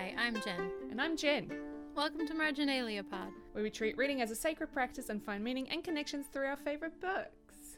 Hi, 0.00 0.14
I'm 0.16 0.40
Jen. 0.40 0.72
And 0.90 0.98
I'm 0.98 1.14
Jen, 1.14 1.52
Welcome 1.94 2.26
to 2.26 2.32
Marginalia 2.32 3.04
Pod. 3.04 3.32
where 3.52 3.62
we 3.62 3.68
treat 3.68 3.98
reading 3.98 4.22
as 4.22 4.30
a 4.30 4.34
sacred 4.34 4.72
practice 4.72 5.10
and 5.10 5.22
find 5.22 5.44
meaning 5.44 5.68
and 5.68 5.84
connections 5.84 6.24
through 6.32 6.46
our 6.46 6.56
favourite 6.56 6.98
books. 7.02 7.76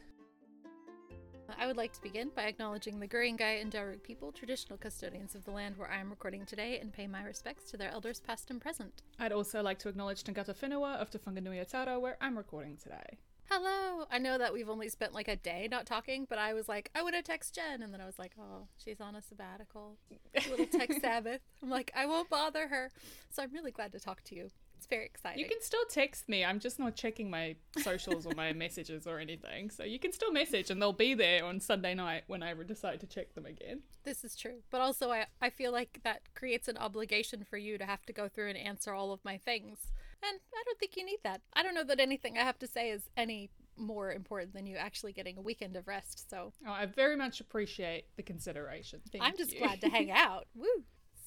I 1.58 1.66
would 1.66 1.76
like 1.76 1.92
to 1.94 2.00
begin 2.00 2.30
by 2.36 2.44
acknowledging 2.44 3.00
the 3.00 3.08
Guringai 3.08 3.60
and 3.60 3.72
Darug 3.72 4.04
people, 4.04 4.30
traditional 4.30 4.78
custodians 4.78 5.34
of 5.34 5.44
the 5.44 5.50
land 5.50 5.76
where 5.76 5.90
I 5.90 5.98
am 5.98 6.10
recording 6.10 6.46
today, 6.46 6.78
and 6.78 6.92
pay 6.92 7.08
my 7.08 7.24
respects 7.24 7.68
to 7.72 7.76
their 7.76 7.90
elders 7.90 8.20
past 8.20 8.52
and 8.52 8.60
present. 8.60 9.02
I'd 9.18 9.32
also 9.32 9.60
like 9.60 9.80
to 9.80 9.88
acknowledge 9.88 10.22
Tangata 10.22 10.54
Whenua 10.54 10.98
of 10.98 11.10
Te 11.10 11.18
Whanganui-a-Tara, 11.18 11.98
where 11.98 12.18
I'm 12.20 12.38
recording 12.38 12.76
today. 12.76 13.18
Hello! 13.54 14.06
I 14.10 14.16
know 14.16 14.38
that 14.38 14.54
we've 14.54 14.70
only 14.70 14.88
spent 14.88 15.12
like 15.12 15.28
a 15.28 15.36
day 15.36 15.68
not 15.70 15.84
talking, 15.84 16.26
but 16.26 16.38
I 16.38 16.54
was 16.54 16.70
like, 16.70 16.90
I 16.94 17.02
want 17.02 17.16
to 17.16 17.22
text 17.22 17.54
Jen, 17.54 17.82
and 17.82 17.92
then 17.92 18.00
I 18.00 18.06
was 18.06 18.18
like, 18.18 18.32
oh, 18.40 18.66
she's 18.82 18.98
on 18.98 19.14
a 19.14 19.20
sabbatical. 19.20 19.98
A 20.10 20.48
little 20.48 20.64
tech 20.64 20.90
Sabbath. 21.02 21.42
I'm 21.62 21.68
like, 21.68 21.92
I 21.94 22.06
won't 22.06 22.30
bother 22.30 22.68
her. 22.68 22.90
So 23.28 23.42
I'm 23.42 23.52
really 23.52 23.70
glad 23.70 23.92
to 23.92 24.00
talk 24.00 24.24
to 24.24 24.34
you. 24.34 24.48
It's 24.78 24.86
very 24.86 25.04
exciting. 25.04 25.38
You 25.38 25.50
can 25.50 25.60
still 25.60 25.84
text 25.90 26.30
me, 26.30 26.46
I'm 26.46 26.60
just 26.60 26.78
not 26.78 26.96
checking 26.96 27.28
my 27.28 27.56
socials 27.82 28.24
or 28.24 28.32
my 28.34 28.52
messages 28.54 29.06
or 29.06 29.18
anything. 29.18 29.68
So 29.68 29.84
you 29.84 29.98
can 29.98 30.12
still 30.12 30.32
message 30.32 30.70
and 30.70 30.80
they'll 30.80 30.94
be 30.94 31.12
there 31.12 31.44
on 31.44 31.60
Sunday 31.60 31.94
night 31.94 32.22
when 32.28 32.42
I 32.42 32.54
decide 32.54 33.00
to 33.00 33.06
check 33.06 33.34
them 33.34 33.44
again. 33.44 33.82
This 34.04 34.24
is 34.24 34.34
true. 34.34 34.62
But 34.70 34.80
also, 34.80 35.10
I, 35.10 35.26
I 35.42 35.50
feel 35.50 35.72
like 35.72 36.00
that 36.04 36.22
creates 36.34 36.68
an 36.68 36.78
obligation 36.78 37.44
for 37.44 37.58
you 37.58 37.76
to 37.76 37.84
have 37.84 38.06
to 38.06 38.14
go 38.14 38.28
through 38.28 38.48
and 38.48 38.56
answer 38.56 38.94
all 38.94 39.12
of 39.12 39.22
my 39.26 39.36
things. 39.36 39.92
And 40.28 40.38
I 40.54 40.62
don't 40.64 40.78
think 40.78 40.96
you 40.96 41.04
need 41.04 41.18
that. 41.24 41.40
I 41.54 41.62
don't 41.62 41.74
know 41.74 41.84
that 41.84 42.00
anything 42.00 42.38
I 42.38 42.42
have 42.44 42.58
to 42.60 42.66
say 42.66 42.90
is 42.90 43.02
any 43.16 43.50
more 43.76 44.12
important 44.12 44.54
than 44.54 44.66
you 44.66 44.76
actually 44.76 45.12
getting 45.12 45.36
a 45.38 45.42
weekend 45.42 45.76
of 45.76 45.88
rest. 45.88 46.28
So 46.30 46.52
Oh, 46.66 46.70
I 46.72 46.86
very 46.86 47.16
much 47.16 47.40
appreciate 47.40 48.04
the 48.16 48.22
consideration. 48.22 49.00
Thank 49.10 49.24
I'm 49.24 49.36
just 49.36 49.52
you. 49.52 49.58
glad 49.60 49.80
to 49.80 49.88
hang 49.88 50.10
out. 50.12 50.46
Woo! 50.54 50.66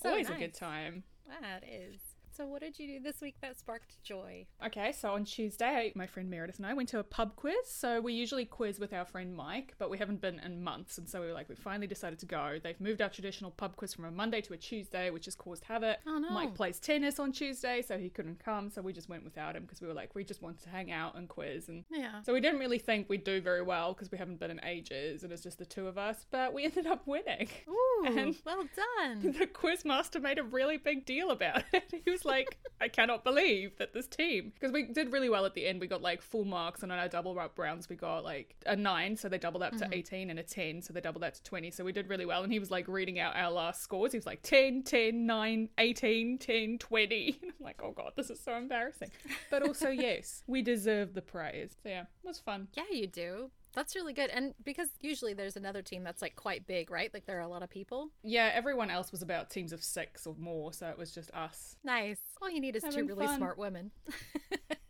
So 0.02 0.10
Always 0.10 0.30
a 0.30 0.34
good 0.36 0.54
time. 0.54 1.04
That 1.42 1.64
is. 1.68 2.00
So, 2.36 2.46
what 2.46 2.62
did 2.62 2.78
you 2.78 2.88
do 2.88 3.00
this 3.00 3.22
week 3.22 3.36
that 3.42 3.58
sparked 3.58 4.04
joy? 4.04 4.46
Okay, 4.66 4.92
so 4.92 5.12
on 5.14 5.24
Tuesday, 5.24 5.94
my 5.96 6.06
friend 6.06 6.30
Meredith 6.30 6.58
and 6.58 6.66
I 6.66 6.74
went 6.74 6.90
to 6.90 7.00
a 7.00 7.04
pub 7.04 7.36
quiz. 7.38 7.56
So 7.68 8.02
we 8.02 8.12
usually 8.14 8.44
quiz 8.44 8.78
with 8.78 8.92
our 8.92 9.06
friend 9.06 9.34
Mike, 9.34 9.74
but 9.78 9.90
we 9.90 9.98
haven't 9.98 10.20
been 10.20 10.40
in 10.40 10.62
months. 10.62 10.98
And 10.98 11.08
so 11.08 11.22
we 11.22 11.28
were 11.28 11.34
like, 11.34 11.48
we 11.48 11.56
finally 11.56 11.88
decided 11.88 12.20
to 12.20 12.26
go. 12.26 12.58
They've 12.62 12.80
moved 12.82 13.02
our 13.02 13.08
traditional 13.08 13.52
pub 13.52 13.78
quiz 13.78 13.94
from 13.94 14.04
a 14.04 14.12
Monday 14.12 14.42
to 14.42 14.54
a 14.54 14.58
Tuesday, 14.58 15.12
which 15.12 15.26
has 15.26 15.36
caused 15.36 15.64
havoc. 15.64 15.98
Oh, 16.06 16.18
no. 16.18 16.30
Mike 16.32 16.56
plays 16.56 16.78
tennis 16.80 17.20
on 17.20 17.32
Tuesday, 17.32 17.82
so 17.82 17.98
he 17.98 18.10
couldn't 18.10 18.44
come. 18.44 18.70
So 18.70 18.82
we 18.82 18.92
just 18.92 19.08
went 19.08 19.24
without 19.24 19.56
him 19.56 19.64
because 19.64 19.80
we 19.80 19.88
were 19.88 19.94
like, 19.94 20.14
we 20.14 20.26
just 20.26 20.42
wanted 20.42 20.62
to 20.64 20.70
hang 20.70 20.92
out 20.92 21.16
and 21.16 21.30
quiz. 21.30 21.70
And 21.70 21.86
Yeah. 21.90 22.22
so 22.24 22.34
we 22.34 22.42
didn't 22.42 22.60
really 22.60 22.80
think 22.80 23.08
we'd 23.08 23.24
do 23.24 23.40
very 23.40 23.62
well 23.62 23.94
because 23.94 24.12
we 24.12 24.18
haven't 24.18 24.42
been 24.42 24.52
in 24.52 24.60
ages 24.66 25.24
and 25.24 25.32
it's 25.32 25.44
just 25.44 25.58
the 25.58 25.66
two 25.66 25.88
of 25.88 25.98
us, 25.98 26.26
but 26.32 26.54
we 26.54 26.64
ended 26.66 26.86
up 26.86 27.08
winning. 27.08 27.48
Ooh, 27.70 28.06
And- 28.08 28.36
well 28.46 28.66
done. 28.76 29.36
The 29.40 29.48
quiz 29.48 29.86
master 29.86 30.20
made 30.20 30.38
a 30.38 30.44
really 30.44 30.76
big 30.78 31.06
deal 31.06 31.32
about 31.32 31.64
it. 31.72 31.94
He 32.04 32.10
was 32.12 32.25
like, 32.26 32.58
I 32.82 32.88
cannot 32.88 33.24
believe 33.24 33.78
that 33.78 33.94
this 33.94 34.08
team, 34.08 34.52
because 34.54 34.72
we 34.72 34.84
did 34.84 35.12
really 35.12 35.30
well 35.30 35.46
at 35.46 35.54
the 35.54 35.66
end. 35.66 35.80
We 35.80 35.88
got 35.88 36.02
like 36.02 36.22
full 36.22 36.46
marks, 36.46 36.84
and 36.84 36.92
on 36.92 37.00
our 37.00 37.08
double 37.08 37.38
up 37.40 37.58
rounds, 37.58 37.90
we 37.90 37.96
got 37.96 38.24
like 38.24 38.56
a 38.66 38.76
nine, 38.76 39.16
so 39.16 39.30
they 39.30 39.38
doubled 39.38 39.64
up 39.64 39.74
to 39.74 39.86
mm-hmm. 39.86 39.94
18, 39.94 40.30
and 40.30 40.40
a 40.40 40.44
10, 40.44 40.82
so 40.82 40.94
they 40.94 41.02
doubled 41.02 41.24
that 41.24 41.36
to 41.36 41.44
20. 41.44 41.72
So 41.72 41.84
we 41.84 41.92
did 41.92 42.10
really 42.10 42.26
well. 42.26 42.44
And 42.44 42.52
he 42.52 42.60
was 42.60 42.72
like 42.72 42.88
reading 42.88 43.20
out 43.20 43.36
our 43.36 43.52
last 43.52 43.82
scores. 43.82 44.12
He 44.12 44.18
was 44.18 44.26
like 44.26 44.42
10, 44.42 44.84
10, 44.84 45.26
9, 45.26 45.70
18, 45.78 46.38
10, 46.38 46.78
20. 46.78 47.40
And 47.46 47.54
I'm 47.60 47.64
like, 47.64 47.82
oh 47.84 47.92
God, 47.92 48.14
this 48.16 48.30
is 48.30 48.40
so 48.40 48.56
embarrassing. 48.56 49.10
But 49.52 49.64
also, 49.64 49.90
yes, 49.90 50.44
we 50.48 50.62
deserve 50.62 51.14
the 51.14 51.22
praise. 51.22 51.76
So 51.84 51.90
yeah, 51.90 52.02
it 52.02 52.28
was 52.28 52.40
fun. 52.40 52.68
Yeah, 52.74 52.84
you 52.92 53.08
do. 53.08 53.52
That's 53.76 53.96
really 53.96 54.14
good. 54.14 54.30
And 54.30 54.54
because 54.64 54.88
usually 55.02 55.34
there's 55.34 55.58
another 55.58 55.82
team 55.82 56.04
that's 56.04 56.22
like 56.22 56.36
quite 56.36 56.66
big, 56.66 56.90
right? 56.90 57.14
Like 57.14 57.26
there 57.26 57.38
are 57.38 57.42
a 57.42 57.48
lot 57.48 57.62
of 57.62 57.70
people. 57.70 58.10
Yeah, 58.24 58.52
everyone 58.54 58.90
else 58.90 59.12
was 59.12 59.22
about 59.22 59.50
teams 59.50 59.74
of 59.74 59.84
six 59.84 60.26
or 60.26 60.36
more, 60.40 60.74
so 60.74 60.88
it 60.88 60.98
was 60.98 61.12
just 61.12 61.30
us. 61.34 61.76
Nice. 61.84 62.20
All 62.42 62.50
you 62.50 62.62
need 62.62 62.76
is 62.76 62.84
two 62.84 63.06
really 63.06 63.26
fun. 63.26 63.38
smart 63.38 63.58
women. 63.58 63.92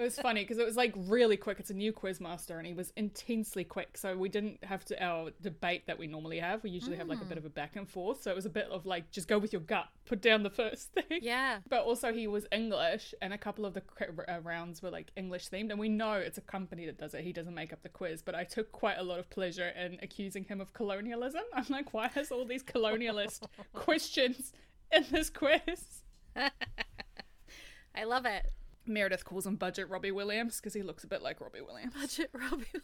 It 0.00 0.04
was 0.04 0.18
funny 0.18 0.40
because 0.40 0.56
it 0.56 0.64
was 0.64 0.76
like 0.76 0.94
really 0.96 1.36
quick. 1.36 1.60
It's 1.60 1.68
a 1.68 1.74
new 1.74 1.92
quiz 1.92 2.22
master 2.22 2.56
and 2.56 2.66
he 2.66 2.72
was 2.72 2.90
intensely 2.96 3.64
quick. 3.64 3.98
So 3.98 4.16
we 4.16 4.30
didn't 4.30 4.64
have 4.64 4.82
to 4.86 5.04
our 5.04 5.30
debate 5.42 5.86
that 5.88 5.98
we 5.98 6.06
normally 6.06 6.38
have. 6.38 6.62
We 6.62 6.70
usually 6.70 6.96
have 6.96 7.06
like 7.06 7.20
a 7.20 7.26
bit 7.26 7.36
of 7.36 7.44
a 7.44 7.50
back 7.50 7.76
and 7.76 7.86
forth. 7.86 8.22
So 8.22 8.30
it 8.30 8.34
was 8.34 8.46
a 8.46 8.50
bit 8.50 8.64
of 8.70 8.86
like 8.86 9.10
just 9.10 9.28
go 9.28 9.38
with 9.38 9.52
your 9.52 9.60
gut, 9.60 9.88
put 10.06 10.22
down 10.22 10.42
the 10.42 10.48
first 10.48 10.92
thing. 10.94 11.20
yeah. 11.20 11.58
But 11.68 11.84
also 11.84 12.14
he 12.14 12.26
was 12.28 12.46
English 12.50 13.14
and 13.20 13.34
a 13.34 13.38
couple 13.38 13.66
of 13.66 13.74
the 13.74 13.82
uh, 14.26 14.40
rounds 14.40 14.80
were 14.80 14.88
like 14.88 15.10
English 15.16 15.50
themed 15.50 15.68
and 15.68 15.78
we 15.78 15.90
know 15.90 16.14
it's 16.14 16.38
a 16.38 16.42
company 16.42 16.86
that 16.86 16.96
does 16.96 17.12
it. 17.12 17.22
He 17.22 17.34
doesn't 17.34 17.54
make 17.54 17.70
up 17.70 17.82
the 17.82 17.90
quiz, 17.90 18.22
but 18.22 18.34
I 18.34 18.44
took 18.44 18.72
quite 18.72 18.96
a 18.96 19.02
lot 19.02 19.18
of 19.18 19.28
pleasure 19.28 19.68
in 19.68 19.98
accusing 20.02 20.44
him 20.44 20.62
of 20.62 20.72
colonialism. 20.72 21.42
I'm 21.54 21.66
like, 21.68 21.92
why 21.92 22.08
has 22.08 22.32
all 22.32 22.46
these 22.46 22.62
colonialist 22.62 23.42
questions 23.74 24.54
in 24.90 25.04
this 25.10 25.28
quiz? 25.28 26.04
I 26.34 28.04
love 28.04 28.24
it. 28.24 28.50
Meredith 28.90 29.24
calls 29.24 29.46
him 29.46 29.56
Budget 29.56 29.88
Robbie 29.88 30.12
Williams 30.12 30.56
because 30.56 30.74
he 30.74 30.82
looks 30.82 31.04
a 31.04 31.06
bit 31.06 31.22
like 31.22 31.40
Robbie 31.40 31.60
Williams. 31.62 31.94
Budget 31.94 32.30
Robbie. 32.32 32.66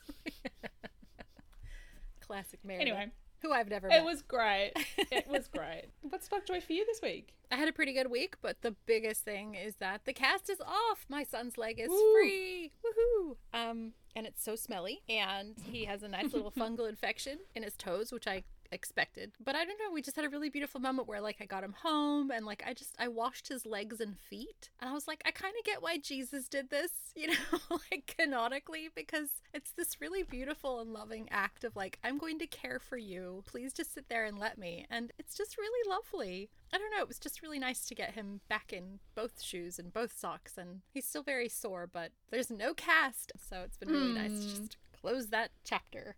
Classic 2.20 2.58
Meredith. 2.64 2.88
Anyway, 2.88 3.10
Who 3.42 3.52
I've 3.52 3.68
never 3.68 3.88
met. 3.88 3.98
it 3.98 4.04
was 4.04 4.22
great. 4.22 4.72
It 4.96 5.26
was 5.28 5.48
great. 5.48 5.86
What 6.02 6.24
sparked 6.24 6.48
joy 6.48 6.60
for 6.60 6.72
you 6.72 6.84
this 6.86 7.00
week? 7.02 7.34
I 7.52 7.56
had 7.56 7.68
a 7.68 7.72
pretty 7.72 7.92
good 7.92 8.10
week, 8.10 8.36
but 8.42 8.62
the 8.62 8.74
biggest 8.86 9.24
thing 9.24 9.54
is 9.54 9.76
that 9.76 10.04
the 10.04 10.12
cast 10.12 10.50
is 10.50 10.60
off. 10.60 11.06
My 11.08 11.22
son's 11.22 11.56
leg 11.56 11.78
is 11.78 11.88
Woo. 11.88 12.12
free. 12.14 12.72
Woohoo! 12.84 13.36
Um, 13.54 13.92
and 14.16 14.26
it's 14.26 14.42
so 14.42 14.56
smelly, 14.56 15.02
and 15.08 15.54
he 15.70 15.84
has 15.84 16.02
a 16.02 16.08
nice 16.08 16.32
little 16.32 16.50
fungal 16.58 16.88
infection 16.88 17.38
in 17.54 17.62
his 17.62 17.76
toes, 17.76 18.10
which 18.10 18.26
I 18.26 18.42
expected. 18.72 19.32
But 19.42 19.54
I 19.54 19.64
don't 19.64 19.78
know. 19.78 19.92
We 19.92 20.02
just 20.02 20.16
had 20.16 20.24
a 20.24 20.28
really 20.28 20.50
beautiful 20.50 20.80
moment 20.80 21.08
where, 21.08 21.20
like, 21.20 21.36
I 21.40 21.46
got 21.46 21.64
him 21.64 21.74
home, 21.82 22.30
and 22.30 22.46
like, 22.46 22.62
I 22.66 22.74
just 22.74 22.94
I 22.98 23.08
washed 23.08 23.48
his 23.48 23.66
legs 23.66 24.00
and 24.00 24.18
feet, 24.18 24.70
and 24.80 24.90
I 24.90 24.92
was 24.92 25.06
like, 25.08 25.22
I 25.26 25.30
kind 25.30 25.54
of 25.58 25.64
get 25.64 25.82
why 25.82 25.98
Jesus 25.98 26.48
did 26.48 26.70
this, 26.70 26.90
you 27.16 27.28
know, 27.28 27.78
like 27.90 28.14
canonically, 28.18 28.88
because 28.94 29.28
it's 29.54 29.72
this 29.72 30.00
really 30.00 30.22
beautiful 30.22 30.80
and 30.80 30.92
loving 30.92 31.28
act 31.30 31.64
of 31.64 31.76
like, 31.76 31.98
I'm 32.04 32.18
going 32.18 32.38
to 32.40 32.46
care 32.46 32.78
for 32.78 32.96
you. 32.96 33.42
Please 33.46 33.72
just 33.72 33.94
sit 33.94 34.08
there 34.08 34.24
and 34.24 34.38
let 34.38 34.58
me, 34.58 34.86
and 34.90 35.12
it's 35.18 35.36
just 35.36 35.58
really 35.58 35.90
lovely. 35.90 36.50
I 36.72 36.78
don't 36.78 36.90
know. 36.90 37.02
It 37.02 37.08
was 37.08 37.18
just 37.18 37.42
really 37.42 37.58
nice 37.58 37.86
to 37.86 37.94
get 37.94 38.14
him 38.14 38.40
back 38.48 38.72
in 38.72 38.98
both 39.14 39.40
shoes 39.40 39.78
and 39.78 39.92
both 39.92 40.18
socks, 40.18 40.58
and 40.58 40.80
he's 40.92 41.06
still 41.06 41.22
very 41.22 41.48
sore, 41.48 41.88
but 41.90 42.12
there's 42.30 42.50
no 42.50 42.74
cast, 42.74 43.32
so 43.48 43.62
it's 43.64 43.76
been 43.76 43.90
really 43.90 44.12
nice 44.12 44.40
to 44.40 44.46
hmm. 44.48 44.62
just 44.62 44.76
close 45.00 45.28
that 45.28 45.50
chapter. 45.64 46.16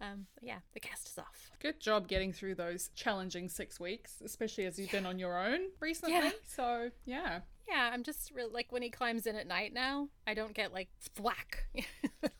Um, 0.00 0.26
yeah, 0.40 0.58
the 0.74 0.80
cast 0.80 1.08
is 1.08 1.18
off. 1.18 1.50
Good 1.60 1.80
job 1.80 2.06
getting 2.06 2.32
through 2.32 2.54
those 2.54 2.90
challenging 2.94 3.48
six 3.48 3.80
weeks, 3.80 4.22
especially 4.24 4.66
as 4.66 4.78
you've 4.78 4.92
been 4.92 5.06
on 5.06 5.18
your 5.18 5.36
own 5.36 5.60
recently. 5.80 6.14
Yeah. 6.14 6.30
So, 6.46 6.90
yeah. 7.04 7.40
Yeah, 7.68 7.90
I'm 7.92 8.02
just 8.02 8.32
real 8.34 8.48
like 8.50 8.72
when 8.72 8.82
he 8.82 8.90
climbs 8.90 9.26
in 9.26 9.36
at 9.36 9.46
night 9.46 9.74
now, 9.74 10.08
I 10.26 10.34
don't 10.34 10.54
get 10.54 10.72
like 10.72 10.88
thwack, 11.00 11.64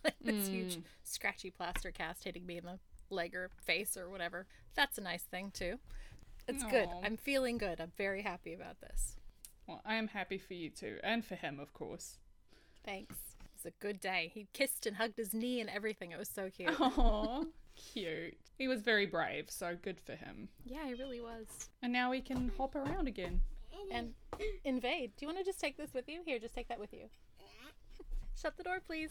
like 0.04 0.14
this 0.22 0.48
huge 0.48 0.78
scratchy 1.04 1.50
plaster 1.50 1.90
cast 1.90 2.24
hitting 2.24 2.46
me 2.46 2.56
in 2.58 2.64
the 2.64 2.78
leg 3.10 3.34
or 3.34 3.50
face 3.64 3.96
or 3.96 4.08
whatever. 4.08 4.46
That's 4.74 4.96
a 4.96 5.02
nice 5.02 5.24
thing 5.24 5.50
too. 5.52 5.78
It's 6.46 6.64
good. 6.64 6.88
I'm 7.04 7.18
feeling 7.18 7.58
good. 7.58 7.78
I'm 7.78 7.92
very 7.98 8.22
happy 8.22 8.54
about 8.54 8.80
this. 8.80 9.16
Well, 9.66 9.82
I 9.84 9.96
am 9.96 10.08
happy 10.08 10.38
for 10.38 10.54
you 10.54 10.70
too, 10.70 10.98
and 11.04 11.22
for 11.22 11.34
him, 11.34 11.60
of 11.60 11.74
course. 11.74 12.16
Thanks. 12.86 13.16
Was 13.64 13.72
a 13.72 13.82
good 13.82 14.00
day. 14.00 14.30
He 14.32 14.46
kissed 14.52 14.86
and 14.86 14.96
hugged 14.96 15.18
his 15.18 15.34
knee 15.34 15.60
and 15.60 15.68
everything. 15.68 16.12
It 16.12 16.18
was 16.18 16.28
so 16.28 16.48
cute. 16.48 16.70
Aw, 16.80 17.42
cute. 17.74 18.36
He 18.56 18.68
was 18.68 18.82
very 18.82 19.04
brave, 19.06 19.46
so 19.50 19.76
good 19.80 20.00
for 20.00 20.12
him. 20.12 20.48
Yeah, 20.64 20.86
he 20.86 20.94
really 20.94 21.20
was. 21.20 21.46
And 21.82 21.92
now 21.92 22.12
he 22.12 22.20
can 22.20 22.52
hop 22.56 22.76
around 22.76 23.08
again. 23.08 23.40
And 23.92 24.12
invade. 24.64 25.12
Do 25.16 25.24
you 25.24 25.28
want 25.28 25.38
to 25.38 25.44
just 25.44 25.58
take 25.60 25.76
this 25.76 25.94
with 25.94 26.08
you? 26.08 26.20
Here, 26.24 26.38
just 26.38 26.54
take 26.54 26.68
that 26.68 26.78
with 26.78 26.92
you. 26.92 27.06
Shut 28.40 28.56
the 28.56 28.62
door, 28.62 28.78
please. 28.86 29.10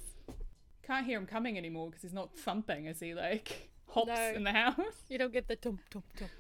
Can't 0.84 1.06
hear 1.06 1.18
him 1.18 1.26
coming 1.26 1.58
anymore 1.58 1.88
because 1.88 2.02
he's 2.04 2.14
not 2.14 2.34
thumping 2.38 2.88
as 2.88 3.00
he 3.00 3.14
like 3.14 3.70
hops 3.90 4.08
No. 4.08 4.32
in 4.36 4.44
the 4.44 4.52
house. 4.54 4.78
You 5.10 5.18
don't 5.18 5.34
get 5.34 5.48
the 5.48 5.56
dump, 5.58 5.82
dump, 5.90 6.06
dump. 6.18 6.32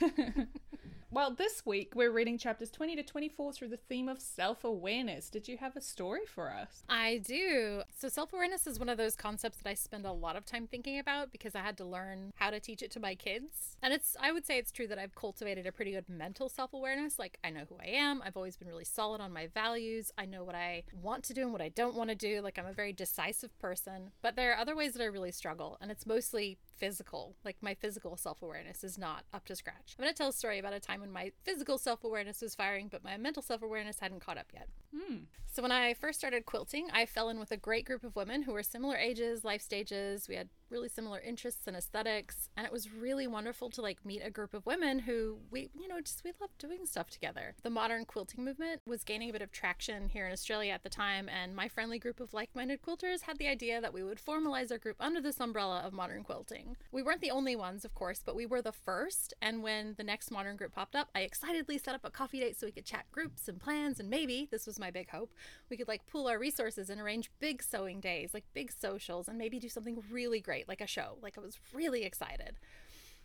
Well, 1.10 1.30
this 1.30 1.64
week 1.64 1.94
we're 1.94 2.10
reading 2.10 2.36
chapters 2.36 2.70
20 2.70 2.96
to 2.96 3.02
24 3.02 3.54
through 3.54 3.68
the 3.68 3.78
theme 3.78 4.10
of 4.10 4.20
self 4.20 4.62
awareness. 4.62 5.30
Did 5.30 5.48
you 5.48 5.56
have 5.56 5.74
a 5.74 5.80
story 5.80 6.26
for 6.26 6.50
us? 6.50 6.84
I 6.86 7.22
do. 7.24 7.80
So, 7.96 8.08
self 8.08 8.34
awareness 8.34 8.66
is 8.66 8.78
one 8.78 8.90
of 8.90 8.98
those 8.98 9.16
concepts 9.16 9.56
that 9.56 9.70
I 9.70 9.72
spend 9.72 10.04
a 10.04 10.12
lot 10.12 10.36
of 10.36 10.44
time 10.44 10.66
thinking 10.66 10.98
about 10.98 11.32
because 11.32 11.54
I 11.54 11.60
had 11.60 11.78
to 11.78 11.84
learn 11.86 12.34
how 12.36 12.50
to 12.50 12.60
teach 12.60 12.82
it 12.82 12.90
to 12.90 13.00
my 13.00 13.14
kids. 13.14 13.78
And 13.82 13.94
it's, 13.94 14.18
I 14.20 14.32
would 14.32 14.44
say 14.44 14.58
it's 14.58 14.70
true 14.70 14.86
that 14.86 14.98
I've 14.98 15.14
cultivated 15.14 15.66
a 15.66 15.72
pretty 15.72 15.92
good 15.92 16.10
mental 16.10 16.50
self 16.50 16.74
awareness. 16.74 17.18
Like, 17.18 17.38
I 17.42 17.48
know 17.48 17.64
who 17.66 17.76
I 17.80 17.88
am. 17.88 18.20
I've 18.22 18.36
always 18.36 18.58
been 18.58 18.68
really 18.68 18.84
solid 18.84 19.22
on 19.22 19.32
my 19.32 19.46
values. 19.46 20.12
I 20.18 20.26
know 20.26 20.44
what 20.44 20.54
I 20.54 20.82
want 20.92 21.24
to 21.24 21.34
do 21.34 21.40
and 21.40 21.52
what 21.52 21.62
I 21.62 21.70
don't 21.70 21.96
want 21.96 22.10
to 22.10 22.16
do. 22.16 22.42
Like, 22.42 22.58
I'm 22.58 22.66
a 22.66 22.72
very 22.74 22.92
decisive 22.92 23.58
person. 23.58 24.10
But 24.20 24.36
there 24.36 24.52
are 24.52 24.58
other 24.58 24.76
ways 24.76 24.92
that 24.92 25.02
I 25.02 25.06
really 25.06 25.32
struggle. 25.32 25.78
And 25.80 25.90
it's 25.90 26.04
mostly 26.04 26.58
physical. 26.78 27.34
Like, 27.44 27.56
my 27.60 27.74
physical 27.74 28.16
self 28.16 28.42
awareness 28.42 28.84
is 28.84 28.98
not 28.98 29.24
up 29.32 29.44
to 29.46 29.56
scratch. 29.56 29.96
I'm 29.98 30.02
going 30.02 30.12
to 30.12 30.16
tell 30.16 30.28
a 30.28 30.32
story 30.32 30.58
about 30.58 30.72
a 30.72 30.80
time 30.80 31.00
when 31.00 31.12
my 31.12 31.32
physical 31.44 31.78
self 31.78 32.04
awareness 32.04 32.40
was 32.40 32.54
firing, 32.54 32.88
but 32.88 33.04
my 33.04 33.16
mental 33.16 33.42
self 33.42 33.62
awareness 33.62 34.00
hadn't 34.00 34.20
caught 34.20 34.38
up 34.38 34.46
yet. 34.52 34.68
Hmm. 34.96 35.16
So 35.50 35.62
when 35.62 35.72
I 35.72 35.94
first 35.94 36.18
started 36.18 36.46
quilting, 36.46 36.88
I 36.92 37.06
fell 37.06 37.30
in 37.30 37.40
with 37.40 37.50
a 37.50 37.56
great 37.56 37.86
group 37.86 38.04
of 38.04 38.14
women 38.14 38.42
who 38.42 38.52
were 38.52 38.62
similar 38.62 38.96
ages, 38.96 39.44
life 39.44 39.62
stages. 39.62 40.28
We 40.28 40.36
had 40.36 40.50
really 40.70 40.88
similar 40.88 41.18
interests 41.20 41.66
and 41.66 41.74
aesthetics, 41.74 42.50
and 42.56 42.66
it 42.66 42.72
was 42.72 42.92
really 42.92 43.26
wonderful 43.26 43.70
to 43.70 43.80
like 43.80 44.04
meet 44.04 44.20
a 44.22 44.30
group 44.30 44.52
of 44.52 44.66
women 44.66 44.98
who 45.00 45.38
we, 45.50 45.70
you 45.74 45.88
know, 45.88 46.00
just 46.00 46.22
we 46.22 46.32
love 46.40 46.50
doing 46.58 46.84
stuff 46.84 47.08
together. 47.08 47.54
The 47.62 47.70
modern 47.70 48.04
quilting 48.04 48.44
movement 48.44 48.82
was 48.86 49.02
gaining 49.04 49.30
a 49.30 49.32
bit 49.32 49.42
of 49.42 49.50
traction 49.50 50.10
here 50.10 50.26
in 50.26 50.32
Australia 50.32 50.72
at 50.72 50.82
the 50.82 50.90
time, 50.90 51.28
and 51.28 51.56
my 51.56 51.68
friendly 51.68 51.98
group 51.98 52.20
of 52.20 52.34
like-minded 52.34 52.82
quilters 52.82 53.22
had 53.22 53.38
the 53.38 53.48
idea 53.48 53.80
that 53.80 53.94
we 53.94 54.02
would 54.02 54.18
formalize 54.22 54.70
our 54.70 54.78
group 54.78 54.96
under 55.00 55.22
this 55.22 55.40
umbrella 55.40 55.80
of 55.84 55.94
modern 55.94 56.22
quilting. 56.22 56.76
We 56.92 57.02
weren't 57.02 57.22
the 57.22 57.30
only 57.30 57.56
ones, 57.56 57.86
of 57.86 57.94
course, 57.94 58.22
but 58.24 58.36
we 58.36 58.46
were 58.46 58.62
the 58.62 58.70
first, 58.70 59.32
and 59.40 59.62
when 59.62 59.94
the 59.96 60.04
next 60.04 60.30
modern 60.30 60.56
group 60.56 60.74
popped 60.74 60.94
up, 60.94 61.08
I 61.14 61.20
excitedly 61.20 61.78
set 61.78 61.94
up 61.94 62.04
a 62.04 62.10
coffee 62.10 62.40
date 62.40 62.60
so 62.60 62.66
we 62.66 62.72
could 62.72 62.84
chat 62.84 63.06
groups 63.10 63.48
and 63.48 63.58
plans 63.58 63.98
and 63.98 64.10
maybe, 64.10 64.46
this 64.50 64.66
was 64.66 64.77
my 64.78 64.90
big 64.90 65.10
hope, 65.10 65.32
we 65.70 65.76
could 65.76 65.88
like 65.88 66.06
pool 66.06 66.28
our 66.28 66.38
resources 66.38 66.90
and 66.90 67.00
arrange 67.00 67.30
big 67.40 67.62
sewing 67.62 68.00
days, 68.00 68.34
like 68.34 68.44
big 68.54 68.72
socials, 68.72 69.28
and 69.28 69.38
maybe 69.38 69.58
do 69.58 69.68
something 69.68 70.02
really 70.10 70.40
great, 70.40 70.68
like 70.68 70.80
a 70.80 70.86
show. 70.86 71.18
Like 71.22 71.38
I 71.38 71.40
was 71.40 71.58
really 71.72 72.04
excited. 72.04 72.56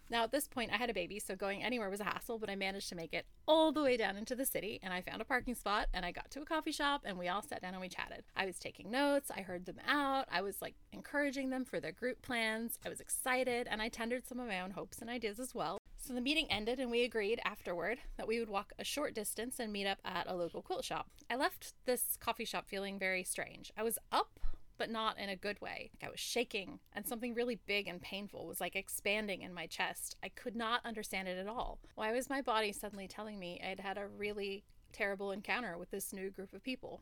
Now, 0.10 0.24
at 0.24 0.32
this 0.32 0.48
point, 0.48 0.72
I 0.72 0.78
had 0.78 0.90
a 0.90 0.94
baby, 0.94 1.20
so 1.20 1.36
going 1.36 1.64
anywhere 1.64 1.90
was 1.90 2.00
a 2.00 2.06
hassle, 2.06 2.38
but 2.38 2.50
I 2.50 2.56
managed 2.56 2.90
to 2.90 2.96
make 2.96 3.14
it 3.14 3.26
all 3.48 3.72
the 3.72 3.82
way 3.82 3.98
down 3.98 4.18
into 4.18 4.36
the 4.36 4.46
city 4.46 4.80
and 4.84 4.94
I 4.94 5.02
found 5.02 5.22
a 5.22 5.26
parking 5.26 5.56
spot 5.56 5.88
and 5.94 6.06
I 6.06 6.12
got 6.12 6.30
to 6.32 6.42
a 6.42 6.46
coffee 6.46 6.72
shop 6.72 7.02
and 7.06 7.18
we 7.18 7.28
all 7.28 7.42
sat 7.42 7.62
down 7.62 7.74
and 7.74 7.82
we 7.82 7.90
chatted. 7.90 8.24
I 8.36 8.46
was 8.46 8.60
taking 8.60 8.92
notes, 8.92 9.32
I 9.36 9.42
heard 9.42 9.66
them 9.66 9.80
out, 9.88 10.28
I 10.32 10.42
was 10.42 10.62
like 10.62 10.76
encouraging 10.92 11.50
them 11.50 11.66
for 11.66 11.80
their 11.80 11.92
group 11.92 12.22
plans. 12.22 12.78
I 12.86 12.90
was 12.90 13.00
excited 13.00 13.68
and 13.70 13.82
I 13.82 13.90
tendered 13.90 14.28
some 14.28 14.40
of 14.40 14.48
my 14.48 14.62
own 14.62 14.72
hopes 14.72 15.00
and 15.00 15.10
ideas 15.10 15.40
as 15.40 15.56
well. 15.56 15.78
So 15.98 16.14
the 16.14 16.20
meeting 16.20 16.48
ended, 16.50 16.82
and 16.82 16.92
we 16.92 17.04
agreed 17.04 17.40
afterward 17.46 17.98
that 18.18 18.28
we 18.28 18.38
would 18.38 18.50
walk 18.50 18.74
a 18.78 18.84
short 18.84 19.16
distance 19.16 19.58
and 19.58 19.72
meet 19.72 19.88
up 19.88 20.00
at 20.04 20.28
a 20.28 20.36
local 20.36 20.62
quilt 20.62 20.84
shop. 20.84 21.08
I 21.30 21.38
left 21.38 21.74
this 21.86 22.18
coffee 22.20 22.44
shop 22.44 22.68
feeling 22.68 23.00
very 23.00 23.24
strange. 23.24 23.72
I 23.78 23.84
was 23.84 23.98
up, 24.12 24.38
but 24.78 24.90
not 24.90 25.20
in 25.20 25.30
a 25.30 25.36
good 25.36 25.60
way. 25.62 25.92
Like 25.94 26.08
I 26.08 26.12
was 26.12 26.20
shaking, 26.20 26.80
and 26.94 27.08
something 27.08 27.34
really 27.34 27.60
big 27.66 27.88
and 27.88 28.02
painful 28.02 28.48
was 28.48 28.62
like 28.62 28.76
expanding 28.76 29.42
in 29.42 29.54
my 29.54 29.68
chest. 29.68 30.16
I 30.24 30.30
could 30.30 30.56
not 30.56 30.86
understand 30.86 31.28
it 31.28 31.38
at 31.38 31.48
all. 31.48 31.80
Why 31.96 32.12
was 32.12 32.30
my 32.30 32.42
body 32.42 32.72
suddenly 32.72 33.08
telling 33.08 33.40
me 33.40 33.62
I'd 33.64 33.80
had 33.80 33.98
a 33.98 34.08
really 34.08 34.64
terrible 34.92 35.32
encounter 35.32 35.78
with 35.78 35.92
this 35.92 36.14
new 36.14 36.30
group 36.30 36.54
of 36.54 36.64
people? 36.64 37.02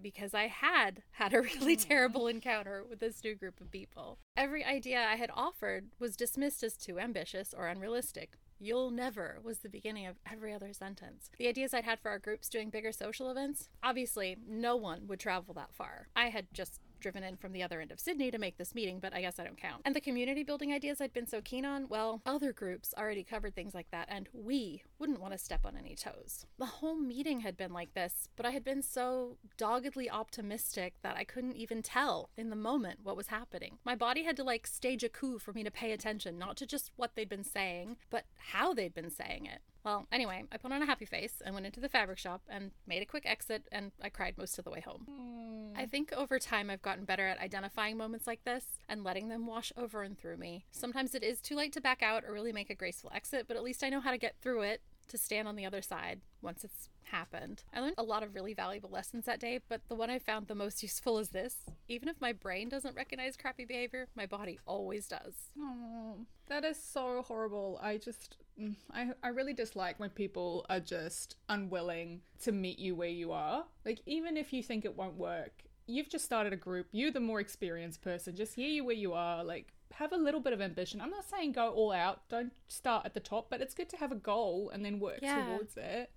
because 0.00 0.34
I 0.34 0.46
had 0.46 1.02
had 1.12 1.34
a 1.34 1.42
really 1.60 1.76
terrible 1.76 2.26
encounter 2.26 2.84
with 2.88 3.00
this 3.00 3.22
new 3.22 3.34
group 3.34 3.60
of 3.60 3.70
people. 3.70 4.18
Every 4.36 4.64
idea 4.64 5.00
I 5.00 5.16
had 5.16 5.30
offered 5.34 5.90
was 5.98 6.16
dismissed 6.16 6.62
as 6.62 6.76
too 6.76 6.98
ambitious 6.98 7.52
or 7.56 7.68
unrealistic. 7.68 8.32
You'll 8.62 8.92
never 8.92 9.40
was 9.42 9.58
the 9.58 9.68
beginning 9.68 10.06
of 10.06 10.20
every 10.24 10.54
other 10.54 10.72
sentence. 10.72 11.30
The 11.36 11.48
ideas 11.48 11.74
I'd 11.74 11.82
had 11.82 11.98
for 11.98 12.10
our 12.12 12.20
groups 12.20 12.48
doing 12.48 12.70
bigger 12.70 12.92
social 12.92 13.28
events, 13.28 13.68
obviously, 13.82 14.36
no 14.48 14.76
one 14.76 15.08
would 15.08 15.18
travel 15.18 15.52
that 15.54 15.74
far. 15.74 16.06
I 16.14 16.26
had 16.28 16.46
just 16.52 16.80
driven 17.02 17.22
in 17.22 17.36
from 17.36 17.52
the 17.52 17.62
other 17.62 17.80
end 17.80 17.92
of 17.92 18.00
Sydney 18.00 18.30
to 18.30 18.38
make 18.38 18.56
this 18.56 18.74
meeting, 18.74 19.00
but 19.00 19.14
I 19.14 19.20
guess 19.20 19.38
I 19.38 19.44
don't 19.44 19.60
count. 19.60 19.82
And 19.84 19.94
the 19.94 20.00
community 20.00 20.44
building 20.44 20.72
ideas 20.72 21.00
I'd 21.00 21.12
been 21.12 21.26
so 21.26 21.42
keen 21.42 21.66
on, 21.66 21.88
well, 21.88 22.22
other 22.24 22.52
groups 22.52 22.94
already 22.96 23.24
covered 23.24 23.54
things 23.54 23.74
like 23.74 23.90
that, 23.90 24.08
and 24.08 24.28
we 24.32 24.82
wouldn't 24.98 25.20
want 25.20 25.32
to 25.32 25.38
step 25.38 25.66
on 25.66 25.76
any 25.76 25.94
toes. 25.94 26.46
The 26.58 26.66
whole 26.66 26.96
meeting 26.96 27.40
had 27.40 27.56
been 27.56 27.72
like 27.72 27.92
this, 27.94 28.28
but 28.36 28.46
I 28.46 28.50
had 28.50 28.64
been 28.64 28.82
so 28.82 29.36
doggedly 29.58 30.08
optimistic 30.08 30.94
that 31.02 31.16
I 31.16 31.24
couldn't 31.24 31.56
even 31.56 31.82
tell 31.82 32.30
in 32.36 32.50
the 32.50 32.56
moment 32.56 33.00
what 33.02 33.16
was 33.16 33.26
happening. 33.26 33.78
My 33.84 33.96
body 33.96 34.22
had 34.22 34.36
to 34.36 34.44
like 34.44 34.66
stage 34.66 35.02
a 35.02 35.08
coup 35.08 35.38
for 35.38 35.52
me 35.52 35.64
to 35.64 35.70
pay 35.70 35.92
attention, 35.92 36.38
not 36.38 36.56
to 36.58 36.66
just 36.66 36.92
what 36.96 37.16
they'd 37.16 37.28
been 37.28 37.44
saying, 37.44 37.96
but 38.10 38.24
how 38.36 38.72
they'd 38.72 38.94
been 38.94 39.10
saying 39.10 39.46
it. 39.46 39.60
Well, 39.84 40.06
anyway, 40.12 40.44
I 40.52 40.58
put 40.58 40.72
on 40.72 40.82
a 40.82 40.86
happy 40.86 41.04
face 41.04 41.42
and 41.44 41.54
went 41.54 41.66
into 41.66 41.80
the 41.80 41.88
fabric 41.88 42.18
shop 42.18 42.42
and 42.48 42.70
made 42.86 43.02
a 43.02 43.06
quick 43.06 43.24
exit, 43.26 43.64
and 43.72 43.92
I 44.00 44.10
cried 44.10 44.38
most 44.38 44.58
of 44.58 44.64
the 44.64 44.70
way 44.70 44.80
home. 44.80 45.06
Hmm. 45.08 45.78
I 45.78 45.86
think 45.86 46.12
over 46.12 46.38
time 46.38 46.70
I've 46.70 46.82
gotten 46.82 47.04
better 47.04 47.26
at 47.26 47.40
identifying 47.40 47.96
moments 47.96 48.26
like 48.26 48.44
this 48.44 48.64
and 48.88 49.02
letting 49.02 49.28
them 49.28 49.46
wash 49.46 49.72
over 49.76 50.02
and 50.02 50.16
through 50.16 50.36
me. 50.36 50.64
Sometimes 50.70 51.14
it 51.14 51.22
is 51.22 51.40
too 51.40 51.56
late 51.56 51.72
to 51.72 51.80
back 51.80 52.02
out 52.02 52.24
or 52.24 52.32
really 52.32 52.52
make 52.52 52.70
a 52.70 52.74
graceful 52.74 53.10
exit, 53.14 53.46
but 53.48 53.56
at 53.56 53.64
least 53.64 53.82
I 53.82 53.88
know 53.88 54.00
how 54.00 54.10
to 54.10 54.18
get 54.18 54.36
through 54.40 54.62
it 54.62 54.82
to 55.08 55.18
stand 55.18 55.48
on 55.48 55.56
the 55.56 55.66
other 55.66 55.82
side 55.82 56.20
once 56.40 56.64
it's 56.64 56.88
happened. 57.04 57.62
I 57.72 57.80
learned 57.80 57.94
a 57.98 58.02
lot 58.02 58.22
of 58.22 58.34
really 58.34 58.54
valuable 58.54 58.90
lessons 58.90 59.26
that 59.26 59.40
day, 59.40 59.60
but 59.68 59.82
the 59.88 59.94
one 59.94 60.10
I 60.10 60.18
found 60.18 60.46
the 60.46 60.54
most 60.54 60.82
useful 60.82 61.18
is 61.18 61.28
this. 61.28 61.56
Even 61.88 62.08
if 62.08 62.20
my 62.20 62.32
brain 62.32 62.68
doesn't 62.68 62.96
recognize 62.96 63.36
crappy 63.36 63.64
behavior, 63.64 64.08
my 64.14 64.26
body 64.26 64.58
always 64.66 65.06
does. 65.06 65.34
Oh, 65.58 66.26
that 66.46 66.64
is 66.64 66.82
so 66.82 67.22
horrible. 67.22 67.78
I 67.82 67.98
just, 67.98 68.36
mm, 68.40 68.41
Mm, 68.60 68.74
I, 68.92 69.10
I 69.22 69.28
really 69.28 69.52
dislike 69.54 69.98
when 69.98 70.10
people 70.10 70.66
are 70.68 70.80
just 70.80 71.36
unwilling 71.48 72.20
to 72.42 72.52
meet 72.52 72.78
you 72.78 72.94
where 72.94 73.08
you 73.08 73.32
are. 73.32 73.64
Like, 73.84 74.00
even 74.06 74.36
if 74.36 74.52
you 74.52 74.62
think 74.62 74.84
it 74.84 74.96
won't 74.96 75.16
work, 75.16 75.62
you've 75.86 76.08
just 76.10 76.24
started 76.24 76.52
a 76.52 76.56
group. 76.56 76.86
You're 76.92 77.10
the 77.10 77.20
more 77.20 77.40
experienced 77.40 78.02
person. 78.02 78.36
Just 78.36 78.54
hear 78.54 78.68
you 78.68 78.84
where 78.84 78.94
you 78.94 79.14
are. 79.14 79.42
Like, 79.42 79.72
have 79.94 80.12
a 80.12 80.16
little 80.16 80.40
bit 80.40 80.52
of 80.52 80.60
ambition. 80.60 81.00
I'm 81.00 81.10
not 81.10 81.28
saying 81.28 81.52
go 81.52 81.70
all 81.70 81.92
out. 81.92 82.28
Don't 82.28 82.52
start 82.68 83.04
at 83.06 83.14
the 83.14 83.20
top, 83.20 83.48
but 83.50 83.60
it's 83.60 83.74
good 83.74 83.88
to 83.90 83.96
have 83.96 84.12
a 84.12 84.16
goal 84.16 84.70
and 84.72 84.84
then 84.84 85.00
work 85.00 85.18
Yeah. 85.22 85.44
towards 85.46 85.76
it. 85.76 86.10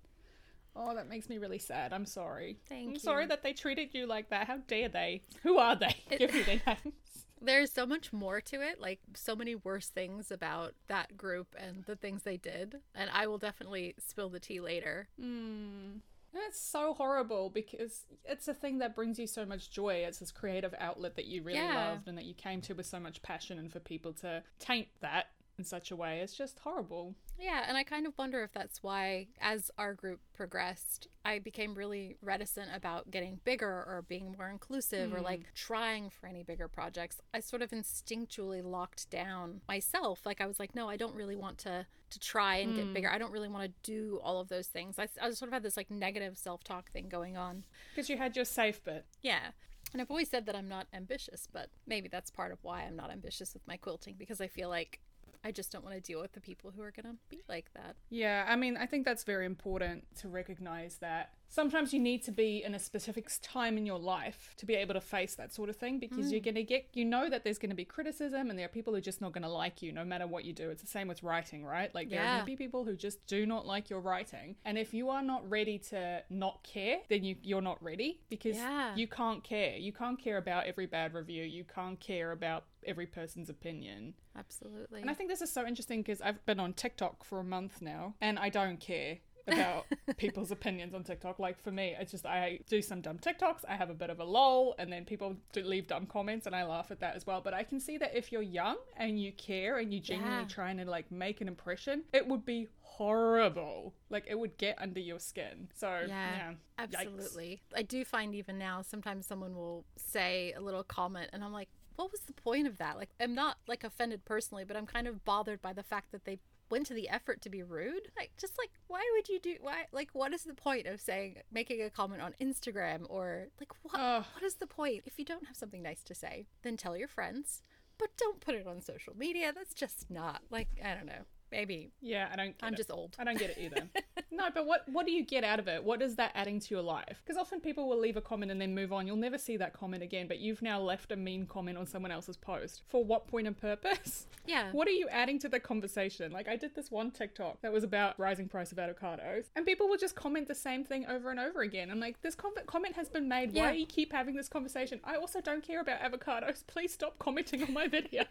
Oh, 0.78 0.94
that 0.94 1.08
makes 1.08 1.30
me 1.30 1.38
really 1.38 1.58
sad. 1.58 1.94
I'm 1.94 2.04
sorry. 2.04 2.58
Thank 2.68 2.86
I'm 2.88 2.92
you. 2.94 2.98
sorry 2.98 3.24
that 3.26 3.42
they 3.42 3.54
treated 3.54 3.94
you 3.94 4.06
like 4.06 4.28
that. 4.28 4.46
How 4.46 4.58
dare 4.68 4.90
they? 4.90 5.22
Who 5.42 5.56
are 5.56 5.74
they? 5.74 5.96
Give 6.18 6.34
me 6.34 6.42
their 6.42 6.60
names. 6.66 6.94
There's 7.40 7.72
so 7.72 7.86
much 7.86 8.12
more 8.12 8.40
to 8.40 8.62
it, 8.62 8.80
like 8.80 9.00
so 9.14 9.36
many 9.36 9.54
worse 9.54 9.88
things 9.88 10.30
about 10.30 10.74
that 10.88 11.16
group 11.16 11.54
and 11.58 11.84
the 11.84 11.96
things 11.96 12.22
they 12.22 12.36
did. 12.36 12.76
And 12.94 13.10
I 13.12 13.26
will 13.26 13.38
definitely 13.38 13.94
spill 13.98 14.28
the 14.30 14.40
tea 14.40 14.60
later. 14.60 15.08
Mm. 15.20 16.00
That's 16.32 16.60
so 16.60 16.92
horrible 16.94 17.48
because 17.48 18.02
it's 18.24 18.46
a 18.48 18.52
thing 18.54 18.78
that 18.78 18.94
brings 18.94 19.18
you 19.18 19.26
so 19.26 19.46
much 19.46 19.70
joy. 19.70 20.04
It's 20.06 20.18
this 20.18 20.32
creative 20.32 20.74
outlet 20.78 21.16
that 21.16 21.24
you 21.24 21.42
really 21.42 21.58
Yeah. 21.58 21.90
loved 21.92 22.08
and 22.08 22.18
that 22.18 22.24
you 22.24 22.34
came 22.34 22.60
to 22.62 22.74
with 22.74 22.84
so 22.86 23.00
much 23.00 23.22
passion, 23.22 23.58
and 23.58 23.72
for 23.72 23.80
people 23.80 24.12
to 24.14 24.42
taint 24.58 24.88
that 25.00 25.28
in 25.58 25.64
such 25.64 25.90
a 25.90 25.96
way 25.96 26.20
It's 26.20 26.36
just 26.36 26.58
horrible. 26.58 27.14
Yeah, 27.38 27.64
and 27.68 27.76
I 27.76 27.82
kind 27.82 28.06
of 28.06 28.16
wonder 28.16 28.42
if 28.42 28.52
that's 28.52 28.82
why, 28.82 29.28
as 29.40 29.70
our 29.78 29.94
group 29.94 30.20
progressed, 30.34 31.08
I 31.24 31.38
became 31.38 31.74
really 31.74 32.16
reticent 32.22 32.68
about 32.74 33.10
getting 33.10 33.40
bigger 33.44 33.68
or 33.68 34.04
being 34.08 34.34
more 34.38 34.48
inclusive 34.48 35.12
or 35.12 35.18
hmm. 35.18 35.24
like 35.24 35.54
trying 35.54 36.10
for 36.10 36.26
any 36.26 36.42
bigger 36.42 36.68
projects. 36.68 37.20
I 37.34 37.40
sort 37.40 37.62
of 37.62 37.70
instinctually 37.70 38.64
locked 38.64 39.10
down 39.10 39.60
myself. 39.68 40.24
Like 40.24 40.40
I 40.40 40.46
was 40.46 40.58
like, 40.58 40.74
no, 40.74 40.88
I 40.88 40.96
don't 40.96 41.14
really 41.14 41.36
want 41.36 41.58
to 41.58 41.86
to 42.08 42.20
try 42.20 42.56
and 42.56 42.76
get 42.76 42.94
bigger. 42.94 43.08
Hmm. 43.08 43.16
I 43.16 43.18
don't 43.18 43.32
really 43.32 43.48
want 43.48 43.64
to 43.64 43.90
do 43.90 44.20
all 44.22 44.40
of 44.40 44.48
those 44.48 44.68
things. 44.68 44.98
I, 44.98 45.08
I 45.20 45.30
sort 45.30 45.48
of 45.48 45.52
had 45.52 45.62
this 45.62 45.76
like 45.76 45.90
negative 45.90 46.38
self 46.38 46.62
talk 46.62 46.90
thing 46.90 47.08
going 47.08 47.36
on. 47.36 47.64
Because 47.94 48.08
you 48.08 48.16
had 48.16 48.36
your 48.36 48.44
safe 48.44 48.82
bit. 48.84 49.04
Yeah. 49.22 49.50
And 49.92 50.02
I've 50.02 50.10
always 50.10 50.28
said 50.28 50.46
that 50.46 50.56
I'm 50.56 50.68
not 50.68 50.86
ambitious, 50.92 51.48
but 51.52 51.70
maybe 51.86 52.08
that's 52.08 52.30
part 52.30 52.52
of 52.52 52.58
why 52.62 52.82
I'm 52.82 52.96
not 52.96 53.10
ambitious 53.10 53.54
with 53.54 53.66
my 53.66 53.76
quilting 53.76 54.16
because 54.18 54.40
I 54.40 54.46
feel 54.46 54.68
like 54.68 55.00
I 55.46 55.52
just 55.52 55.70
don't 55.70 55.84
want 55.84 55.94
to 55.94 56.00
deal 56.00 56.20
with 56.20 56.32
the 56.32 56.40
people 56.40 56.72
who 56.74 56.82
are 56.82 56.90
going 56.90 57.06
to 57.06 57.16
be 57.30 57.40
like 57.48 57.72
that. 57.74 57.94
Yeah, 58.10 58.44
I 58.48 58.56
mean, 58.56 58.76
I 58.76 58.86
think 58.86 59.04
that's 59.04 59.22
very 59.22 59.46
important 59.46 60.04
to 60.16 60.28
recognize 60.28 60.96
that 60.96 61.34
sometimes 61.48 61.92
you 61.92 62.00
need 62.00 62.22
to 62.24 62.32
be 62.32 62.62
in 62.64 62.74
a 62.74 62.78
specific 62.78 63.30
time 63.42 63.76
in 63.78 63.86
your 63.86 63.98
life 63.98 64.54
to 64.56 64.66
be 64.66 64.74
able 64.74 64.94
to 64.94 65.00
face 65.00 65.34
that 65.36 65.52
sort 65.52 65.68
of 65.68 65.76
thing 65.76 65.98
because 65.98 66.30
you're 66.30 66.40
hmm. 66.40 66.44
going 66.44 66.54
to 66.56 66.62
get, 66.62 66.88
you 66.92 67.04
know, 67.04 67.28
that 67.28 67.44
there's 67.44 67.58
going 67.58 67.70
to 67.70 67.76
be 67.76 67.84
criticism 67.84 68.50
and 68.50 68.58
there 68.58 68.66
are 68.66 68.70
people 68.70 68.92
who 68.92 68.98
are 68.98 69.02
just 69.02 69.20
not 69.20 69.32
going 69.32 69.42
to 69.42 69.48
like 69.48 69.82
you 69.82 69.92
no 69.92 70.04
matter 70.04 70.26
what 70.26 70.44
you 70.44 70.52
do. 70.52 70.70
It's 70.70 70.82
the 70.82 70.88
same 70.88 71.08
with 71.08 71.22
writing, 71.22 71.64
right? 71.64 71.94
Like, 71.94 72.10
there 72.10 72.20
are 72.20 72.26
going 72.26 72.40
to 72.40 72.46
be 72.46 72.56
people 72.56 72.84
who 72.84 72.96
just 72.96 73.26
do 73.26 73.46
not 73.46 73.66
like 73.66 73.90
your 73.90 74.00
writing. 74.00 74.56
And 74.64 74.76
if 74.78 74.92
you 74.92 75.10
are 75.10 75.22
not 75.22 75.48
ready 75.48 75.78
to 75.90 76.22
not 76.30 76.62
care, 76.62 76.98
then 77.08 77.24
you, 77.24 77.36
you're 77.42 77.62
not 77.62 77.82
ready 77.82 78.20
because 78.28 78.56
Yeah. 78.56 78.94
you 78.94 79.06
can't 79.06 79.42
care. 79.42 79.76
You 79.76 79.92
can't 79.92 80.18
care 80.18 80.38
about 80.38 80.66
every 80.66 80.86
bad 80.86 81.14
review. 81.14 81.44
You 81.44 81.64
can't 81.64 81.98
care 82.00 82.32
about 82.32 82.64
every 82.84 83.06
person's 83.06 83.50
opinion. 83.50 84.14
Absolutely. 84.36 85.00
And 85.00 85.10
I 85.10 85.14
think 85.14 85.30
this 85.30 85.42
is 85.42 85.52
so 85.52 85.66
interesting 85.66 86.02
because 86.02 86.20
I've 86.20 86.44
been 86.46 86.60
on 86.60 86.72
TikTok 86.72 87.24
for 87.24 87.40
a 87.40 87.44
month 87.44 87.80
now 87.80 88.14
and 88.20 88.38
I 88.38 88.48
don't 88.48 88.78
care 88.78 89.18
about 89.46 89.86
people's 90.16 90.50
opinions 90.50 90.94
on 90.94 91.04
TikTok. 91.04 91.38
Like 91.38 91.60
for 91.62 91.70
me, 91.70 91.94
it's 91.98 92.10
just 92.12 92.26
I 92.26 92.60
do 92.68 92.80
some 92.82 93.00
dumb 93.00 93.18
TikToks, 93.18 93.64
I 93.68 93.76
have 93.76 93.90
a 93.90 93.94
bit 93.94 94.10
of 94.10 94.20
a 94.20 94.24
lol, 94.24 94.74
and 94.78 94.92
then 94.92 95.04
people 95.04 95.36
do 95.52 95.62
leave 95.62 95.86
dumb 95.86 96.06
comments 96.06 96.46
and 96.46 96.54
I 96.54 96.64
laugh 96.64 96.90
at 96.90 97.00
that 97.00 97.16
as 97.16 97.26
well. 97.26 97.40
But 97.40 97.54
I 97.54 97.62
can 97.62 97.80
see 97.80 97.98
that 97.98 98.16
if 98.16 98.32
you're 98.32 98.42
young 98.42 98.76
and 98.96 99.20
you 99.20 99.32
care 99.32 99.78
and 99.78 99.92
you 99.92 100.00
genuinely 100.00 100.42
Yeah. 100.42 100.48
trying 100.48 100.76
to 100.78 100.84
like 100.84 101.10
make 101.10 101.40
an 101.40 101.48
impression, 101.48 102.02
it 102.12 102.26
would 102.26 102.44
be 102.44 102.68
horrible. 102.80 103.94
Like 104.10 104.24
it 104.28 104.38
would 104.38 104.56
get 104.58 104.80
under 104.80 105.00
your 105.00 105.18
skin. 105.20 105.68
So 105.74 105.88
yeah. 106.08 106.54
Yeah, 106.78 106.86
Yikes. 106.86 106.94
absolutely. 106.94 107.60
I 107.74 107.82
do 107.82 108.04
find 108.04 108.34
even 108.34 108.58
now 108.58 108.82
sometimes 108.82 109.26
someone 109.26 109.54
will 109.54 109.84
say 109.96 110.52
a 110.56 110.60
little 110.60 110.82
comment 110.82 111.30
and 111.32 111.44
I'm 111.44 111.52
like, 111.52 111.68
what 111.96 112.10
was 112.10 112.20
the 112.22 112.32
point 112.32 112.66
of 112.66 112.78
that? 112.78 112.96
Like 112.96 113.10
I'm 113.20 113.34
not 113.34 113.56
like 113.66 113.84
offended 113.84 114.24
personally, 114.24 114.64
but 114.64 114.76
I'm 114.76 114.86
kind 114.86 115.06
of 115.06 115.24
bothered 115.24 115.62
by 115.62 115.72
the 115.72 115.82
fact 115.82 116.12
that 116.12 116.24
they 116.24 116.38
went 116.70 116.86
to 116.86 116.94
the 116.94 117.08
effort 117.08 117.40
to 117.42 117.50
be 117.50 117.62
rude. 117.62 118.08
Like 118.16 118.32
just 118.38 118.58
like 118.58 118.70
why 118.86 119.02
would 119.14 119.28
you 119.28 119.38
do 119.40 119.56
why 119.60 119.84
like 119.92 120.10
what 120.12 120.32
is 120.32 120.44
the 120.44 120.54
point 120.54 120.86
of 120.86 121.00
saying 121.00 121.36
making 121.50 121.82
a 121.82 121.90
comment 121.90 122.22
on 122.22 122.34
Instagram 122.40 123.06
or 123.08 123.48
like 123.60 123.72
what 123.82 123.98
Ugh. 124.00 124.24
what 124.34 124.44
is 124.44 124.54
the 124.54 124.66
point? 124.66 125.02
If 125.06 125.18
you 125.18 125.24
don't 125.24 125.46
have 125.46 125.56
something 125.56 125.82
nice 125.82 126.02
to 126.04 126.14
say, 126.14 126.46
then 126.62 126.76
tell 126.76 126.96
your 126.96 127.08
friends. 127.08 127.62
But 127.98 128.16
don't 128.18 128.40
put 128.40 128.54
it 128.54 128.66
on 128.66 128.82
social 128.82 129.16
media. 129.16 129.52
That's 129.54 129.74
just 129.74 130.10
not 130.10 130.42
like 130.50 130.68
I 130.84 130.94
don't 130.94 131.06
know. 131.06 131.24
Maybe. 131.52 131.92
Yeah, 132.00 132.28
I 132.32 132.36
don't. 132.36 132.58
Get 132.58 132.66
I'm 132.66 132.74
it. 132.74 132.76
just 132.76 132.90
old. 132.90 133.14
I 133.18 133.24
don't 133.24 133.38
get 133.38 133.50
it 133.50 133.58
either. 133.60 133.88
no, 134.30 134.48
but 134.52 134.66
what 134.66 134.82
what 134.88 135.06
do 135.06 135.12
you 135.12 135.24
get 135.24 135.44
out 135.44 135.58
of 135.58 135.68
it? 135.68 135.82
What 135.84 136.02
is 136.02 136.16
that 136.16 136.32
adding 136.34 136.58
to 136.60 136.74
your 136.74 136.82
life? 136.82 137.22
Because 137.24 137.36
often 137.40 137.60
people 137.60 137.88
will 137.88 137.98
leave 137.98 138.16
a 138.16 138.20
comment 138.20 138.50
and 138.50 138.60
then 138.60 138.74
move 138.74 138.92
on. 138.92 139.06
You'll 139.06 139.16
never 139.16 139.38
see 139.38 139.56
that 139.58 139.72
comment 139.72 140.02
again. 140.02 140.26
But 140.28 140.38
you've 140.38 140.62
now 140.62 140.80
left 140.80 141.12
a 141.12 141.16
mean 141.16 141.46
comment 141.46 141.78
on 141.78 141.86
someone 141.86 142.10
else's 142.10 142.36
post. 142.36 142.82
For 142.88 143.04
what 143.04 143.26
point 143.28 143.46
and 143.46 143.56
purpose? 143.56 144.26
Yeah. 144.48 144.70
What 144.70 144.86
are 144.86 144.92
you 144.92 145.08
adding 145.08 145.40
to 145.40 145.48
the 145.48 145.58
conversation? 145.58 146.30
Like 146.30 146.46
I 146.46 146.54
did 146.54 146.76
this 146.76 146.88
one 146.88 147.10
TikTok 147.10 147.62
that 147.62 147.72
was 147.72 147.82
about 147.82 148.16
rising 148.16 148.46
price 148.48 148.70
of 148.70 148.78
avocados, 148.78 149.46
and 149.56 149.66
people 149.66 149.88
will 149.88 149.96
just 149.96 150.14
comment 150.14 150.46
the 150.46 150.54
same 150.54 150.84
thing 150.84 151.04
over 151.06 151.32
and 151.32 151.40
over 151.40 151.62
again. 151.62 151.90
I'm 151.90 151.98
like, 151.98 152.22
this 152.22 152.36
com- 152.36 152.52
comment 152.64 152.94
has 152.94 153.08
been 153.08 153.26
made. 153.28 153.52
Why 153.56 153.72
do 153.72 153.78
you 153.78 153.86
keep 153.86 154.12
having 154.12 154.36
this 154.36 154.48
conversation? 154.48 155.00
I 155.02 155.16
also 155.16 155.40
don't 155.40 155.64
care 155.64 155.80
about 155.80 155.98
avocados. 156.00 156.64
Please 156.68 156.92
stop 156.92 157.18
commenting 157.18 157.60
on 157.64 157.72
my 157.72 157.88
video. 157.88 158.22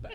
but 0.00 0.14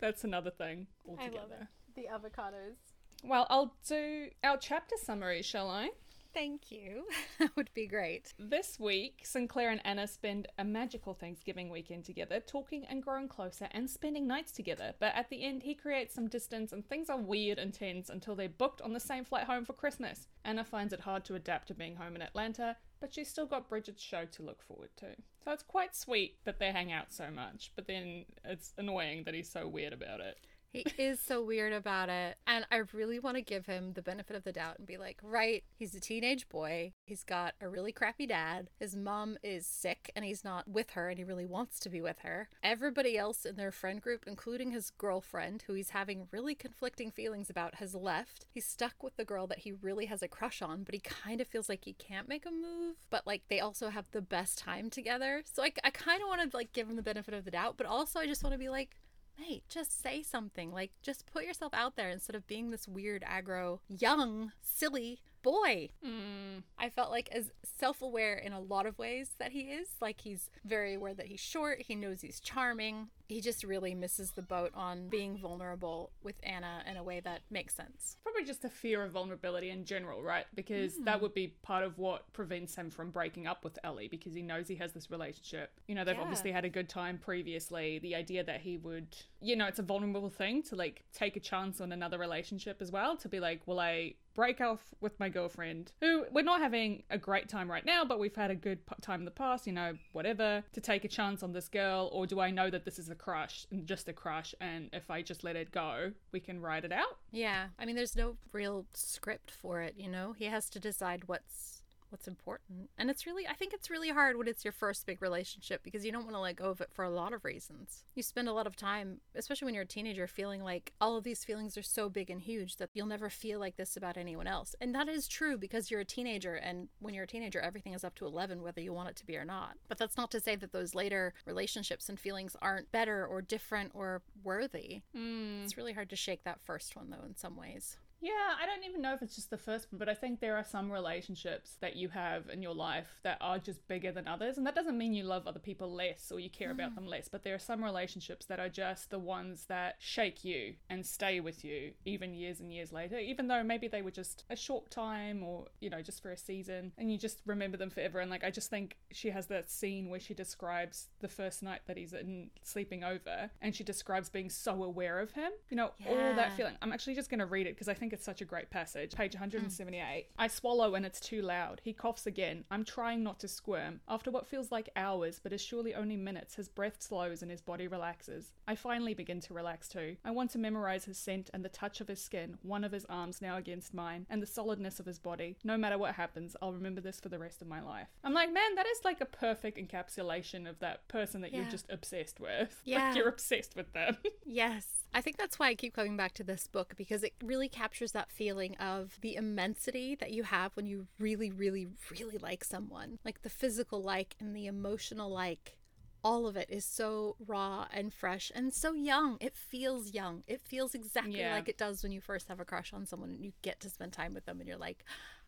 that's 0.00 0.24
another 0.24 0.50
thing 0.50 0.86
altogether. 1.08 1.36
I 1.36 1.40
love 1.40 1.50
it. 1.50 1.66
The 1.96 2.06
avocados. 2.12 2.76
Well, 3.24 3.46
I'll 3.50 3.74
do 3.86 4.28
our 4.44 4.56
chapter 4.56 4.96
summary, 5.02 5.42
shall 5.42 5.68
I? 5.68 5.90
Thank 6.34 6.70
you. 6.70 7.04
that 7.38 7.56
would 7.56 7.70
be 7.74 7.86
great. 7.86 8.32
This 8.38 8.78
week, 8.78 9.22
St. 9.24 9.48
Clair 9.48 9.70
and 9.70 9.80
Anna 9.84 10.06
spend 10.06 10.46
a 10.58 10.64
magical 10.64 11.14
Thanksgiving 11.14 11.70
weekend 11.70 12.04
together, 12.04 12.38
talking 12.38 12.84
and 12.88 13.02
growing 13.02 13.28
closer 13.28 13.66
and 13.72 13.88
spending 13.88 14.26
nights 14.26 14.52
together. 14.52 14.94
But 15.00 15.14
at 15.14 15.30
the 15.30 15.42
end, 15.42 15.62
he 15.62 15.74
creates 15.74 16.14
some 16.14 16.28
distance 16.28 16.72
and 16.72 16.86
things 16.86 17.10
are 17.10 17.18
weird 17.18 17.58
and 17.58 17.72
tense 17.74 18.08
until 18.08 18.36
they're 18.36 18.48
booked 18.48 18.82
on 18.82 18.92
the 18.92 19.00
same 19.00 19.24
flight 19.24 19.44
home 19.44 19.64
for 19.64 19.72
Christmas. 19.72 20.28
Anna 20.44 20.64
finds 20.64 20.92
it 20.92 21.00
hard 21.00 21.24
to 21.24 21.34
adapt 21.34 21.68
to 21.68 21.74
being 21.74 21.96
home 21.96 22.14
in 22.14 22.22
Atlanta, 22.22 22.76
but 23.00 23.14
she's 23.14 23.28
still 23.28 23.46
got 23.46 23.68
Bridgette's 23.68 24.02
show 24.02 24.24
to 24.24 24.42
look 24.42 24.62
forward 24.62 24.90
to. 24.96 25.06
So 25.44 25.52
it's 25.52 25.62
quite 25.62 25.94
sweet 25.94 26.36
that 26.44 26.58
they 26.58 26.72
hang 26.72 26.92
out 26.92 27.12
so 27.12 27.30
much, 27.30 27.72
but 27.74 27.86
then 27.86 28.24
it's 28.44 28.72
annoying 28.76 29.24
that 29.24 29.34
he's 29.34 29.48
so 29.48 29.66
weird 29.66 29.92
about 29.92 30.20
it. 30.20 30.38
He 30.72 30.84
is 30.98 31.18
so 31.20 31.42
weird 31.42 31.72
about 31.72 32.08
it. 32.08 32.36
And 32.46 32.66
I 32.70 32.82
really 32.92 33.18
want 33.18 33.36
to 33.36 33.42
give 33.42 33.66
him 33.66 33.92
the 33.94 34.02
benefit 34.02 34.36
of 34.36 34.44
the 34.44 34.52
doubt 34.52 34.78
and 34.78 34.86
be 34.86 34.96
like, 34.96 35.18
right, 35.22 35.64
he's 35.74 35.94
a 35.94 36.00
teenage 36.00 36.48
boy. 36.48 36.92
He's 37.06 37.24
got 37.24 37.54
a 37.60 37.68
really 37.68 37.92
crappy 37.92 38.26
dad. 38.26 38.68
His 38.78 38.94
mom 38.94 39.38
is 39.42 39.66
sick 39.66 40.10
and 40.14 40.24
he's 40.24 40.44
not 40.44 40.68
with 40.68 40.90
her 40.90 41.08
and 41.08 41.18
he 41.18 41.24
really 41.24 41.46
wants 41.46 41.78
to 41.80 41.88
be 41.88 42.00
with 42.00 42.18
her. 42.20 42.48
Everybody 42.62 43.16
else 43.16 43.44
in 43.44 43.56
their 43.56 43.72
friend 43.72 44.00
group, 44.00 44.24
including 44.26 44.70
his 44.70 44.90
girlfriend, 44.90 45.62
who 45.66 45.74
he's 45.74 45.90
having 45.90 46.28
really 46.30 46.54
conflicting 46.54 47.10
feelings 47.10 47.48
about, 47.48 47.76
has 47.76 47.94
left. 47.94 48.46
He's 48.50 48.66
stuck 48.66 49.02
with 49.02 49.16
the 49.16 49.24
girl 49.24 49.46
that 49.46 49.60
he 49.60 49.72
really 49.72 50.06
has 50.06 50.22
a 50.22 50.28
crush 50.28 50.60
on, 50.60 50.82
but 50.82 50.94
he 50.94 51.00
kind 51.00 51.40
of 51.40 51.48
feels 51.48 51.68
like 51.68 51.84
he 51.84 51.94
can't 51.94 52.28
make 52.28 52.44
a 52.44 52.50
move. 52.50 52.96
But 53.10 53.26
like 53.26 53.42
they 53.48 53.60
also 53.60 53.88
have 53.88 54.10
the 54.10 54.20
best 54.22 54.58
time 54.58 54.90
together. 54.90 55.42
So 55.50 55.62
I, 55.62 55.72
I 55.82 55.90
kind 55.90 56.22
of 56.22 56.28
want 56.28 56.50
to 56.50 56.56
like 56.56 56.72
give 56.72 56.88
him 56.88 56.96
the 56.96 57.02
benefit 57.02 57.34
of 57.34 57.44
the 57.44 57.50
doubt, 57.50 57.76
but 57.78 57.86
also 57.86 58.20
I 58.20 58.26
just 58.26 58.42
want 58.42 58.52
to 58.52 58.58
be 58.58 58.68
like, 58.68 58.96
mate, 59.38 59.64
just 59.68 60.02
say 60.02 60.22
something. 60.22 60.72
Like, 60.72 60.92
just 61.02 61.26
put 61.26 61.44
yourself 61.44 61.72
out 61.74 61.96
there 61.96 62.10
instead 62.10 62.36
of 62.36 62.46
being 62.46 62.70
this 62.70 62.88
weird, 62.88 63.22
aggro, 63.22 63.80
young, 63.88 64.52
silly 64.60 65.20
boy. 65.52 65.90
Mm, 66.04 66.62
I 66.78 66.90
felt 66.90 67.10
like 67.10 67.28
as 67.32 67.50
self 67.78 68.02
aware 68.02 68.34
in 68.36 68.52
a 68.52 68.60
lot 68.60 68.86
of 68.86 68.98
ways 68.98 69.30
that 69.38 69.52
he 69.52 69.60
is. 69.62 69.88
Like, 70.00 70.20
he's 70.20 70.50
very 70.64 70.94
aware 70.94 71.14
that 71.14 71.26
he's 71.26 71.40
short, 71.40 71.82
he 71.82 71.94
knows 71.94 72.20
he's 72.20 72.40
charming. 72.40 73.08
He 73.28 73.40
just 73.42 73.62
really 73.62 73.94
misses 73.94 74.30
the 74.32 74.42
boat 74.42 74.70
on 74.74 75.08
being 75.08 75.36
vulnerable 75.36 76.12
with 76.22 76.36
Anna 76.42 76.82
in 76.90 76.96
a 76.96 77.02
way 77.02 77.20
that 77.20 77.40
makes 77.50 77.74
sense. 77.74 78.16
probably 78.22 78.44
just 78.44 78.64
a 78.64 78.68
fear 78.70 79.02
of 79.04 79.12
vulnerability 79.12 79.68
in 79.70 79.84
general, 79.84 80.22
right? 80.22 80.46
Because 80.54 80.96
that 81.04 81.20
would 81.20 81.34
be 81.34 81.48
part 81.62 81.84
of 81.84 81.98
what 81.98 82.32
prevents 82.32 82.74
him 82.74 82.88
from 82.90 83.10
breaking 83.10 83.46
up 83.46 83.64
with 83.64 83.78
Ellie 83.84 84.08
because 84.08 84.32
he 84.34 84.40
knows 84.42 84.66
he 84.68 84.76
has 84.76 84.92
this 84.92 85.10
relationship. 85.10 85.72
You 85.88 85.94
know, 85.94 86.04
they've 86.04 86.14
Yeah. 86.16 86.22
obviously 86.22 86.52
had 86.52 86.64
a 86.64 86.70
good 86.70 86.88
time 86.88 87.18
previously. 87.18 87.98
The 87.98 88.14
idea 88.14 88.44
that 88.44 88.60
he 88.62 88.76
would, 88.78 89.14
you 89.40 89.56
know, 89.56 89.66
it's 89.66 89.78
a 89.78 89.82
vulnerable 89.82 90.30
thing 90.30 90.62
to 90.64 90.76
like 90.76 91.04
take 91.12 91.36
a 91.36 91.40
chance 91.40 91.80
on 91.80 91.92
another 91.92 92.18
relationship 92.18 92.80
as 92.80 92.90
well, 92.90 93.16
to 93.16 93.28
be 93.28 93.40
like, 93.40 93.66
will 93.66 93.80
I 93.80 94.14
break 94.34 94.60
off 94.60 94.80
with 95.00 95.18
my 95.18 95.28
girlfriend 95.28 95.90
who 96.00 96.24
we're 96.30 96.42
not 96.42 96.60
having 96.60 97.02
a 97.10 97.18
great 97.18 97.48
time 97.48 97.68
right 97.68 97.84
now, 97.84 98.04
but 98.04 98.20
we've 98.20 98.36
had 98.36 98.52
a 98.52 98.54
good 98.54 98.78
time 99.00 99.20
in 99.20 99.24
the 99.24 99.30
past, 99.32 99.66
you 99.66 99.72
know, 99.72 99.94
whatever, 100.12 100.62
to 100.72 100.80
take 100.80 101.04
a 101.04 101.08
chance 101.08 101.42
on 101.42 101.52
this 101.52 101.68
girl, 101.68 102.08
or 102.12 102.26
do 102.26 102.38
I 102.38 102.50
know 102.50 102.70
that 102.70 102.84
this 102.84 102.98
is 102.98 103.08
a 103.08 103.16
crush 103.16 103.66
and 103.70 103.84
just 103.86 104.08
a 104.08 104.12
crush, 104.12 104.54
and 104.60 104.90
if 104.92 105.10
I 105.10 105.22
just 105.22 105.42
let 105.42 105.56
it 105.56 105.72
go, 105.72 106.12
we 106.30 106.38
can 106.38 106.60
ride 106.60 106.84
it 106.84 106.92
out? 106.92 107.18
Yeah. 107.32 107.66
I 107.78 107.84
mean, 107.84 107.96
there's 107.96 108.14
no 108.16 108.36
real 108.52 108.86
script 108.94 109.50
for 109.50 109.80
it, 109.80 109.94
you 109.96 110.08
know? 110.08 110.34
He 110.38 110.44
has 110.44 110.70
to 110.70 110.78
decide 110.78 111.26
what's 111.26 111.77
what's 112.10 112.28
important. 112.28 112.90
And 112.98 113.10
it's 113.10 113.26
really 113.26 113.46
I 113.46 113.54
think 113.54 113.72
it's 113.72 113.90
really 113.90 114.10
hard 114.10 114.36
when 114.36 114.48
it's 114.48 114.64
your 114.64 114.72
first 114.72 115.06
big 115.06 115.22
relationship 115.22 115.82
because 115.82 116.04
you 116.04 116.12
don't 116.12 116.24
want 116.24 116.36
to 116.36 116.40
let 116.40 116.56
go 116.56 116.70
of 116.70 116.80
it 116.80 116.90
for 116.92 117.04
a 117.04 117.10
lot 117.10 117.32
of 117.32 117.44
reasons. 117.44 118.04
You 118.14 118.22
spend 118.22 118.48
a 118.48 118.52
lot 118.52 118.66
of 118.66 118.76
time, 118.76 119.20
especially 119.34 119.66
when 119.66 119.74
you're 119.74 119.84
a 119.84 119.86
teenager, 119.86 120.26
feeling 120.26 120.62
like 120.62 120.92
all 121.00 121.16
of 121.16 121.24
these 121.24 121.44
feelings 121.44 121.76
are 121.76 121.82
so 121.82 122.08
big 122.08 122.30
and 122.30 122.40
huge 122.40 122.76
that 122.76 122.90
you'll 122.94 123.06
never 123.06 123.30
feel 123.30 123.60
like 123.60 123.76
this 123.76 123.96
about 123.96 124.16
anyone 124.16 124.46
else. 124.46 124.74
And 124.80 124.94
that 124.94 125.08
is 125.08 125.28
true 125.28 125.56
because 125.56 125.90
you're 125.90 126.00
a 126.00 126.04
teenager 126.04 126.54
and 126.54 126.88
when 127.00 127.14
you're 127.14 127.24
a 127.24 127.28
teenager 127.28 127.60
everything 127.60 127.92
is 127.94 128.04
up 128.04 128.14
to 128.16 128.26
11 128.26 128.62
whether 128.62 128.80
you 128.80 128.92
want 128.92 129.10
it 129.10 129.16
to 129.16 129.26
be 129.26 129.36
or 129.36 129.44
not. 129.44 129.76
But 129.88 129.98
that's 129.98 130.16
not 130.16 130.30
to 130.32 130.40
say 130.40 130.56
that 130.56 130.72
those 130.72 130.94
later 130.94 131.34
relationships 131.46 132.08
and 132.08 132.18
feelings 132.18 132.56
aren't 132.60 132.90
better 132.92 133.26
or 133.26 133.42
different 133.42 133.92
or 133.94 134.22
worthy. 134.42 135.02
Mm. 135.16 135.64
It's 135.64 135.76
really 135.76 135.92
hard 135.92 136.10
to 136.10 136.16
shake 136.16 136.44
that 136.44 136.60
first 136.62 136.96
one 136.96 137.10
though 137.10 137.24
in 137.26 137.36
some 137.36 137.56
ways. 137.56 137.96
Yeah, 138.20 138.32
I 138.60 138.66
don't 138.66 138.84
even 138.84 139.00
know 139.00 139.14
if 139.14 139.22
it's 139.22 139.36
just 139.36 139.50
the 139.50 139.58
first 139.58 139.92
one, 139.92 139.98
but 139.98 140.08
I 140.08 140.14
think 140.14 140.40
there 140.40 140.56
are 140.56 140.64
some 140.64 140.90
relationships 140.90 141.76
that 141.80 141.96
you 141.96 142.08
have 142.08 142.48
in 142.48 142.62
your 142.62 142.74
life 142.74 143.20
that 143.22 143.38
are 143.40 143.58
just 143.58 143.86
bigger 143.86 144.10
than 144.10 144.26
others. 144.26 144.58
And 144.58 144.66
that 144.66 144.74
doesn't 144.74 144.98
mean 144.98 145.14
you 145.14 145.22
love 145.22 145.46
other 145.46 145.60
people 145.60 145.92
less 145.92 146.32
or 146.32 146.40
you 146.40 146.50
care 146.50 146.72
about 146.72 146.92
mm. 146.92 146.94
them 146.96 147.06
less, 147.06 147.28
but 147.28 147.44
there 147.44 147.54
are 147.54 147.60
some 147.60 147.82
relationships 147.82 148.46
that 148.46 148.58
are 148.58 148.68
just 148.68 149.10
the 149.10 149.18
ones 149.18 149.66
that 149.68 149.96
shake 150.00 150.44
you 150.44 150.74
and 150.90 151.06
stay 151.06 151.38
with 151.38 151.64
you 151.64 151.92
even 152.04 152.34
years 152.34 152.60
and 152.60 152.72
years 152.72 152.92
later, 152.92 153.18
even 153.18 153.46
though 153.46 153.62
maybe 153.62 153.86
they 153.86 154.02
were 154.02 154.10
just 154.10 154.44
a 154.50 154.56
short 154.56 154.90
time 154.90 155.44
or, 155.44 155.66
you 155.80 155.88
know, 155.88 156.02
just 156.02 156.20
for 156.20 156.32
a 156.32 156.36
season 156.36 156.92
and 156.98 157.12
you 157.12 157.18
just 157.18 157.40
remember 157.46 157.76
them 157.76 157.90
forever. 157.90 158.18
And 158.18 158.30
like, 158.30 158.42
I 158.42 158.50
just 158.50 158.68
think 158.68 158.96
she 159.12 159.30
has 159.30 159.46
that 159.46 159.70
scene 159.70 160.08
where 160.08 160.20
she 160.20 160.34
describes 160.34 161.06
the 161.20 161.28
first 161.28 161.62
night 161.62 161.82
that 161.86 161.96
he's 161.96 162.12
in 162.12 162.50
sleeping 162.62 163.04
over 163.04 163.50
and 163.62 163.74
she 163.74 163.84
describes 163.84 164.28
being 164.28 164.50
so 164.50 164.82
aware 164.82 165.20
of 165.20 165.32
him, 165.32 165.52
you 165.70 165.76
know, 165.76 165.92
all 166.08 166.34
that 166.34 166.56
feeling. 166.56 166.74
I'm 166.82 166.92
actually 166.92 167.14
just 167.14 167.30
going 167.30 167.38
to 167.40 167.46
read 167.46 167.66
it 167.66 167.74
because 167.74 167.88
I 167.88 167.94
think 167.94 168.07
it's 168.12 168.24
such 168.24 168.40
a 168.40 168.44
great 168.44 168.70
passage. 168.70 169.14
Page 169.14 169.34
hmm. 169.34 169.40
178. 169.40 170.26
I 170.38 170.46
swallow 170.48 170.94
and 170.94 171.04
it's 171.04 171.20
too 171.20 171.42
loud. 171.42 171.80
He 171.84 171.92
coughs 171.92 172.26
again. 172.26 172.64
I'm 172.70 172.84
trying 172.84 173.22
not 173.22 173.38
to 173.40 173.48
squirm. 173.48 174.00
After 174.08 174.30
what 174.30 174.46
feels 174.46 174.70
like 174.70 174.88
hours, 174.96 175.40
but 175.42 175.52
is 175.52 175.60
surely 175.60 175.94
only 175.94 176.16
minutes, 176.16 176.54
his 176.54 176.68
breath 176.68 176.96
slows 177.02 177.42
and 177.42 177.50
his 177.50 177.60
body 177.60 177.86
relaxes. 177.86 178.52
I 178.66 178.74
finally 178.74 179.14
begin 179.14 179.40
to 179.40 179.54
relax 179.54 179.88
too. 179.88 180.16
I 180.24 180.30
want 180.30 180.50
to 180.52 180.58
memorize 180.58 181.04
his 181.04 181.18
scent 181.18 181.50
and 181.52 181.64
the 181.64 181.68
touch 181.68 182.00
of 182.00 182.08
his 182.08 182.20
skin, 182.22 182.58
one 182.62 182.84
of 182.84 182.92
his 182.92 183.06
arms 183.06 183.40
now 183.42 183.56
against 183.56 183.94
mine, 183.94 184.26
and 184.30 184.42
the 184.42 184.46
solidness 184.46 185.00
of 185.00 185.06
his 185.06 185.18
body. 185.18 185.56
No 185.64 185.76
matter 185.76 185.98
what 185.98 186.14
happens, 186.14 186.56
I'll 186.60 186.72
remember 186.72 187.00
this 187.00 187.20
for 187.20 187.28
the 187.28 187.38
rest 187.38 187.62
of 187.62 187.68
my 187.68 187.80
life. 187.80 188.08
I'm 188.24 188.34
like, 188.34 188.52
man, 188.52 188.74
that 188.76 188.86
is 188.86 189.00
like 189.04 189.20
a 189.20 189.26
perfect 189.26 189.78
encapsulation 189.78 190.68
of 190.68 190.78
that 190.80 191.08
person 191.08 191.40
that 191.42 191.52
Yeah. 191.52 191.62
you're 191.62 191.70
just 191.70 191.86
obsessed 191.90 192.40
with. 192.40 192.80
Yeah. 192.84 193.08
Like 193.08 193.16
you're 193.16 193.28
obsessed 193.28 193.76
with 193.76 193.92
them. 193.92 194.16
Yes. 194.46 194.86
I 195.14 195.20
think 195.20 195.36
that's 195.36 195.58
why 195.58 195.68
I 195.68 195.74
keep 195.74 195.94
coming 195.94 196.16
back 196.16 196.34
to 196.34 196.44
this 196.44 196.66
book 196.66 196.94
because 196.96 197.22
it 197.24 197.32
really 197.42 197.68
captures 197.68 198.12
that 198.12 198.30
feeling 198.30 198.76
of 198.76 199.18
the 199.22 199.36
immensity 199.36 200.14
that 200.16 200.30
you 200.32 200.42
have 200.44 200.72
when 200.76 200.86
you 200.86 201.06
really, 201.18 201.50
really, 201.50 201.88
really 202.10 202.38
like 202.38 202.62
someone. 202.62 203.18
Like 203.24 203.42
the 203.42 203.48
physical 203.50 204.02
like 204.02 204.36
and 204.38 204.54
the 204.54 204.66
emotional 204.66 205.30
like. 205.30 205.78
All 206.24 206.46
of 206.48 206.56
it 206.56 206.68
is 206.68 206.84
so 206.84 207.36
raw 207.46 207.86
and 207.92 208.12
fresh 208.12 208.50
and 208.54 208.74
so 208.74 208.92
young. 208.92 209.38
It 209.40 209.56
feels 209.56 210.12
young. 210.12 210.42
It 210.48 210.60
feels 210.60 210.94
exactly 210.94 211.38
Yeah. 211.38 211.54
like 211.54 211.68
it 211.68 211.78
does 211.78 212.02
when 212.02 212.10
you 212.12 212.20
first 212.20 212.48
have 212.48 212.58
a 212.60 212.64
crush 212.64 212.92
on 212.92 213.06
someone 213.06 213.30
and 213.30 213.44
you 213.44 213.52
get 213.62 213.78
to 213.80 213.88
spend 213.90 214.12
time 214.12 214.34
with 214.34 214.44
them 214.44 214.58
and 214.58 214.68
you're 214.68 214.76
like, 214.78 215.04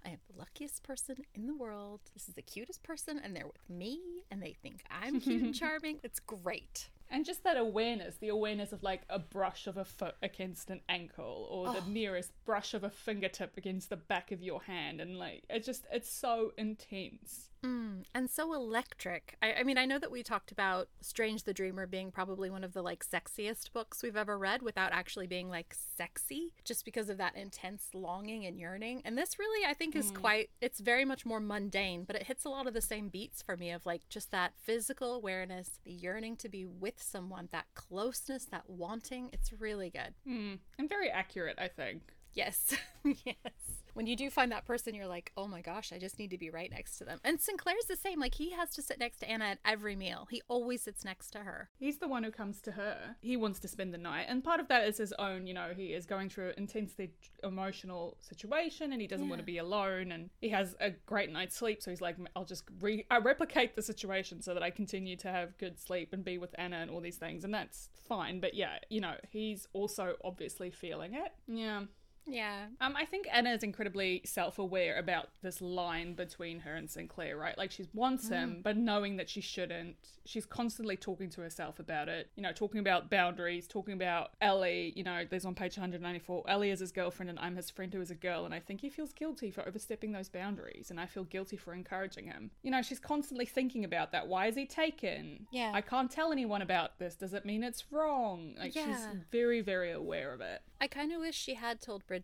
I 0.06 0.10
am 0.10 0.18
the 0.32 0.38
luckiest 0.38 0.82
person 0.84 1.16
in 1.34 1.46
the 1.48 1.54
world. 1.56 2.00
This 2.14 2.28
is 2.28 2.34
the 2.34 2.42
cutest 2.42 2.82
person 2.84 3.20
and 3.22 3.34
they're 3.36 3.46
with 3.48 3.68
me 3.68 4.00
and 4.30 4.40
they 4.40 4.52
think 4.62 4.82
I'm 4.90 5.20
cute 5.20 5.42
and 5.42 5.54
charming. 5.54 5.98
It's 6.04 6.20
great. 6.20 6.88
And 7.10 7.24
just 7.24 7.42
that 7.42 7.56
awareness, 7.56 8.16
the 8.16 8.28
awareness 8.28 8.72
of 8.72 8.82
like 8.82 9.02
a 9.10 9.18
brush 9.18 9.66
of 9.66 9.76
a 9.76 9.84
foot 9.84 10.14
against 10.22 10.70
an 10.70 10.80
ankle 10.88 11.48
or 11.50 11.72
the 11.72 11.80
oh. 11.80 11.88
merest 11.88 12.32
brush 12.44 12.72
of 12.72 12.84
a 12.84 12.90
fingertip 12.90 13.56
against 13.56 13.90
the 13.90 13.96
back 13.96 14.30
of 14.30 14.42
your 14.42 14.62
hand. 14.62 15.00
And 15.00 15.18
like, 15.18 15.42
it 15.50 15.64
just, 15.64 15.86
it's 15.92 16.10
so 16.10 16.52
intense. 16.56 17.49
Mm, 17.64 18.04
and 18.14 18.30
so 18.30 18.54
electric. 18.54 19.36
I, 19.42 19.54
I 19.54 19.62
mean, 19.64 19.76
I 19.76 19.84
know 19.84 19.98
that 19.98 20.10
we 20.10 20.22
talked 20.22 20.50
about 20.50 20.88
Strange 21.00 21.44
the 21.44 21.52
Dreamer 21.52 21.86
being 21.86 22.10
probably 22.10 22.48
one 22.48 22.64
of 22.64 22.72
the 22.72 22.82
like 22.82 23.04
sexiest 23.04 23.72
books 23.72 24.02
we've 24.02 24.16
ever 24.16 24.38
read 24.38 24.62
without 24.62 24.92
actually 24.92 25.26
being 25.26 25.50
like 25.50 25.74
sexy, 25.96 26.54
just 26.64 26.84
because 26.84 27.10
of 27.10 27.18
that 27.18 27.36
intense 27.36 27.88
longing 27.92 28.46
and 28.46 28.58
yearning. 28.58 29.02
And 29.04 29.16
this 29.16 29.38
really, 29.38 29.66
I 29.66 29.74
think, 29.74 29.94
is 29.94 30.10
quite, 30.10 30.50
it's 30.60 30.80
very 30.80 31.04
much 31.04 31.26
more 31.26 31.40
mundane, 31.40 32.04
but 32.04 32.16
it 32.16 32.24
hits 32.24 32.44
a 32.44 32.48
lot 32.48 32.66
of 32.66 32.74
the 32.74 32.80
same 32.80 33.08
beats 33.08 33.42
for 33.42 33.56
me 33.56 33.70
of 33.70 33.84
like 33.84 34.08
just 34.08 34.30
that 34.30 34.52
physical 34.56 35.14
awareness, 35.14 35.78
the 35.84 35.92
yearning 35.92 36.36
to 36.36 36.48
be 36.48 36.64
with 36.64 37.02
someone, 37.02 37.48
that 37.52 37.66
closeness, 37.74 38.46
that 38.46 38.68
wanting. 38.68 39.28
It's 39.32 39.52
really 39.52 39.90
good. 39.90 40.14
Mm. 40.26 40.58
And 40.78 40.88
very 40.88 41.10
accurate, 41.10 41.58
I 41.58 41.68
think. 41.68 42.02
Yes. 42.32 42.74
yes. 43.04 43.79
When 43.94 44.06
you 44.06 44.16
do 44.16 44.30
find 44.30 44.50
that 44.52 44.66
person, 44.66 44.94
you're 44.94 45.06
like, 45.06 45.32
oh 45.36 45.46
my 45.46 45.60
gosh, 45.60 45.92
I 45.92 45.98
just 45.98 46.18
need 46.18 46.30
to 46.30 46.38
be 46.38 46.50
right 46.50 46.70
next 46.70 46.98
to 46.98 47.04
them. 47.04 47.20
And 47.24 47.40
St. 47.40 47.58
Clair's 47.58 47.84
the 47.88 47.96
same. 47.96 48.20
Like, 48.20 48.34
he 48.34 48.50
has 48.50 48.70
to 48.70 48.82
sit 48.82 48.98
next 48.98 49.18
to 49.18 49.30
Anna 49.30 49.44
at 49.44 49.58
every 49.64 49.96
meal. 49.96 50.28
He 50.30 50.42
always 50.48 50.82
sits 50.82 51.04
next 51.04 51.30
to 51.30 51.40
her. 51.40 51.68
He's 51.78 51.98
the 51.98 52.08
one 52.08 52.22
who 52.22 52.30
comes 52.30 52.60
to 52.62 52.72
her. 52.72 53.16
He 53.20 53.36
wants 53.36 53.58
to 53.60 53.68
spend 53.68 53.92
the 53.92 53.98
night. 53.98 54.26
And 54.28 54.44
part 54.44 54.60
of 54.60 54.68
that 54.68 54.86
is 54.86 54.98
his 54.98 55.12
own, 55.18 55.46
you 55.46 55.54
know, 55.54 55.72
he 55.74 55.92
is 55.92 56.06
going 56.06 56.28
through 56.28 56.48
an 56.48 56.54
intensely 56.58 57.10
emotional 57.42 58.16
situation 58.20 58.92
and 58.92 59.00
he 59.00 59.06
doesn't 59.06 59.28
want 59.28 59.40
to 59.40 59.46
be 59.46 59.58
alone. 59.58 60.12
And 60.12 60.30
he 60.40 60.50
has 60.50 60.76
a 60.80 60.90
great 61.06 61.30
night's 61.30 61.56
sleep. 61.56 61.82
So 61.82 61.90
he's 61.90 62.00
like, 62.00 62.16
I'll 62.36 62.44
just 62.44 62.64
re- 62.80 63.06
I 63.10 63.18
replicate 63.18 63.76
the 63.76 63.82
situation 63.82 64.42
so 64.42 64.54
that 64.54 64.62
I 64.62 64.70
continue 64.70 65.16
to 65.16 65.28
have 65.28 65.56
good 65.58 65.78
sleep 65.78 66.12
and 66.12 66.24
be 66.24 66.38
with 66.38 66.54
Anna 66.58 66.76
and 66.76 66.90
all 66.90 67.00
these 67.00 67.16
things. 67.16 67.44
And 67.44 67.52
that's 67.52 67.88
fine. 68.08 68.40
But 68.40 68.54
yeah, 68.54 68.78
you 68.88 69.00
know, 69.00 69.14
he's 69.30 69.66
also 69.72 70.16
obviously 70.24 70.70
feeling 70.70 71.14
it. 71.14 71.32
Yeah. 71.46 71.82
Yeah. 72.30 72.66
Um, 72.80 72.94
I 72.96 73.04
think 73.04 73.26
Anna 73.32 73.50
is 73.50 73.62
incredibly 73.62 74.22
self-aware 74.24 74.98
about 74.98 75.28
this 75.42 75.60
line 75.60 76.14
between 76.14 76.60
her 76.60 76.74
and 76.74 76.88
St. 76.90 77.08
Clair, 77.08 77.36
right? 77.36 77.56
Like 77.58 77.70
she 77.70 77.86
wants 77.94 78.28
him, 78.28 78.60
but 78.62 78.76
knowing 78.76 79.16
that 79.16 79.28
she 79.28 79.40
shouldn't. 79.40 79.96
She's 80.24 80.46
constantly 80.46 80.96
talking 80.96 81.28
to 81.30 81.40
herself 81.40 81.78
about 81.80 82.08
it. 82.08 82.30
You 82.36 82.42
know, 82.42 82.52
talking 82.52 82.80
about 82.80 83.10
boundaries, 83.10 83.66
talking 83.66 83.94
about 83.94 84.30
Ellie. 84.40 84.92
You 84.94 85.02
know, 85.02 85.24
there's 85.28 85.44
on 85.44 85.54
page 85.54 85.76
194. 85.76 86.44
Ellie 86.48 86.70
is 86.70 86.80
his 86.80 86.92
girlfriend, 86.92 87.30
and 87.30 87.38
I'm 87.38 87.56
his 87.56 87.70
friend 87.70 87.92
who 87.92 88.00
is 88.00 88.10
a 88.10 88.14
girl, 88.14 88.44
and 88.44 88.54
I 88.54 88.60
think 88.60 88.80
he 88.80 88.88
feels 88.88 89.12
guilty 89.12 89.50
for 89.50 89.66
overstepping 89.66 90.12
those 90.12 90.28
boundaries, 90.28 90.90
and 90.90 91.00
I 91.00 91.06
feel 91.06 91.24
guilty 91.24 91.56
for 91.56 91.74
encouraging 91.74 92.26
him. 92.26 92.50
You 92.62 92.70
know, 92.70 92.82
she's 92.82 93.00
constantly 93.00 93.46
thinking 93.46 93.84
about 93.84 94.12
that. 94.12 94.28
Why 94.28 94.46
is 94.46 94.54
he 94.54 94.66
taken? 94.66 95.46
Yeah. 95.50 95.72
I 95.74 95.80
can't 95.80 96.10
tell 96.10 96.30
anyone 96.32 96.62
about 96.62 96.98
this. 96.98 97.16
Does 97.16 97.34
it 97.34 97.44
mean 97.44 97.64
it's 97.64 97.84
wrong? 97.90 98.54
Like 98.58 98.72
she's 98.72 99.06
very, 99.32 99.60
very 99.60 99.90
aware 99.90 100.32
of 100.32 100.40
it. 100.40 100.62
I 100.80 100.86
kind 100.86 101.12
of 101.12 101.20
wish 101.20 101.34
she 101.34 101.54
had 101.54 101.80
told 101.80 102.06
Bridgette. 102.06 102.19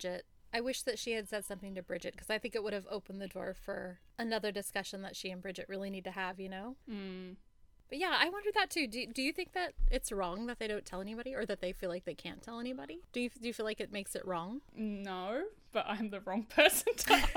I 0.53 0.61
wish 0.61 0.83
that 0.83 0.99
she 0.99 1.13
had 1.13 1.29
said 1.29 1.45
something 1.45 1.75
to 1.75 1.83
Bridgette 1.83 2.13
because 2.13 2.31
I 2.31 2.39
think 2.39 2.55
it 2.55 2.63
would 2.63 2.73
have 2.73 2.87
opened 2.91 3.21
the 3.21 3.29
door 3.29 3.55
for 3.55 3.99
another 4.19 4.53
discussion 4.53 5.03
that 5.03 5.17
she 5.17 5.31
and 5.31 5.43
Bridgette 5.43 5.69
really 5.69 5.91
need 5.91 6.05
to 6.05 6.13
have, 6.13 6.41
you 6.41 6.49
know? 6.49 6.77
Mm. 6.91 7.37
But 7.89 7.99
yeah, 7.99 8.17
I 8.19 8.29
wonder 8.29 8.51
that 8.55 8.71
too. 8.71 8.87
Do, 8.87 9.07
do 9.07 9.23
you 9.23 9.33
think 9.33 9.53
that 9.53 9.75
it's 9.91 10.11
wrong 10.11 10.47
that 10.47 10.59
they 10.59 10.67
don't 10.67 10.85
tell 10.85 11.01
anybody 11.01 11.35
or 11.35 11.47
that 11.47 11.61
they 11.61 11.73
feel 11.73 11.91
like 11.91 12.05
they 12.05 12.15
can't 12.15 12.43
tell 12.43 12.59
anybody? 12.59 13.01
Do 13.13 13.21
you, 13.21 13.31
do 13.31 13.47
you 13.47 13.55
feel 13.55 13.67
like 13.67 13.81
it 13.81 13.93
makes 13.93 14.17
it 14.17 14.27
wrong? 14.27 14.61
No, 14.75 15.45
but 15.73 15.85
I'm 15.87 16.11
the 16.11 16.21
wrong 16.21 16.45
person 16.49 16.95
to 16.97 17.13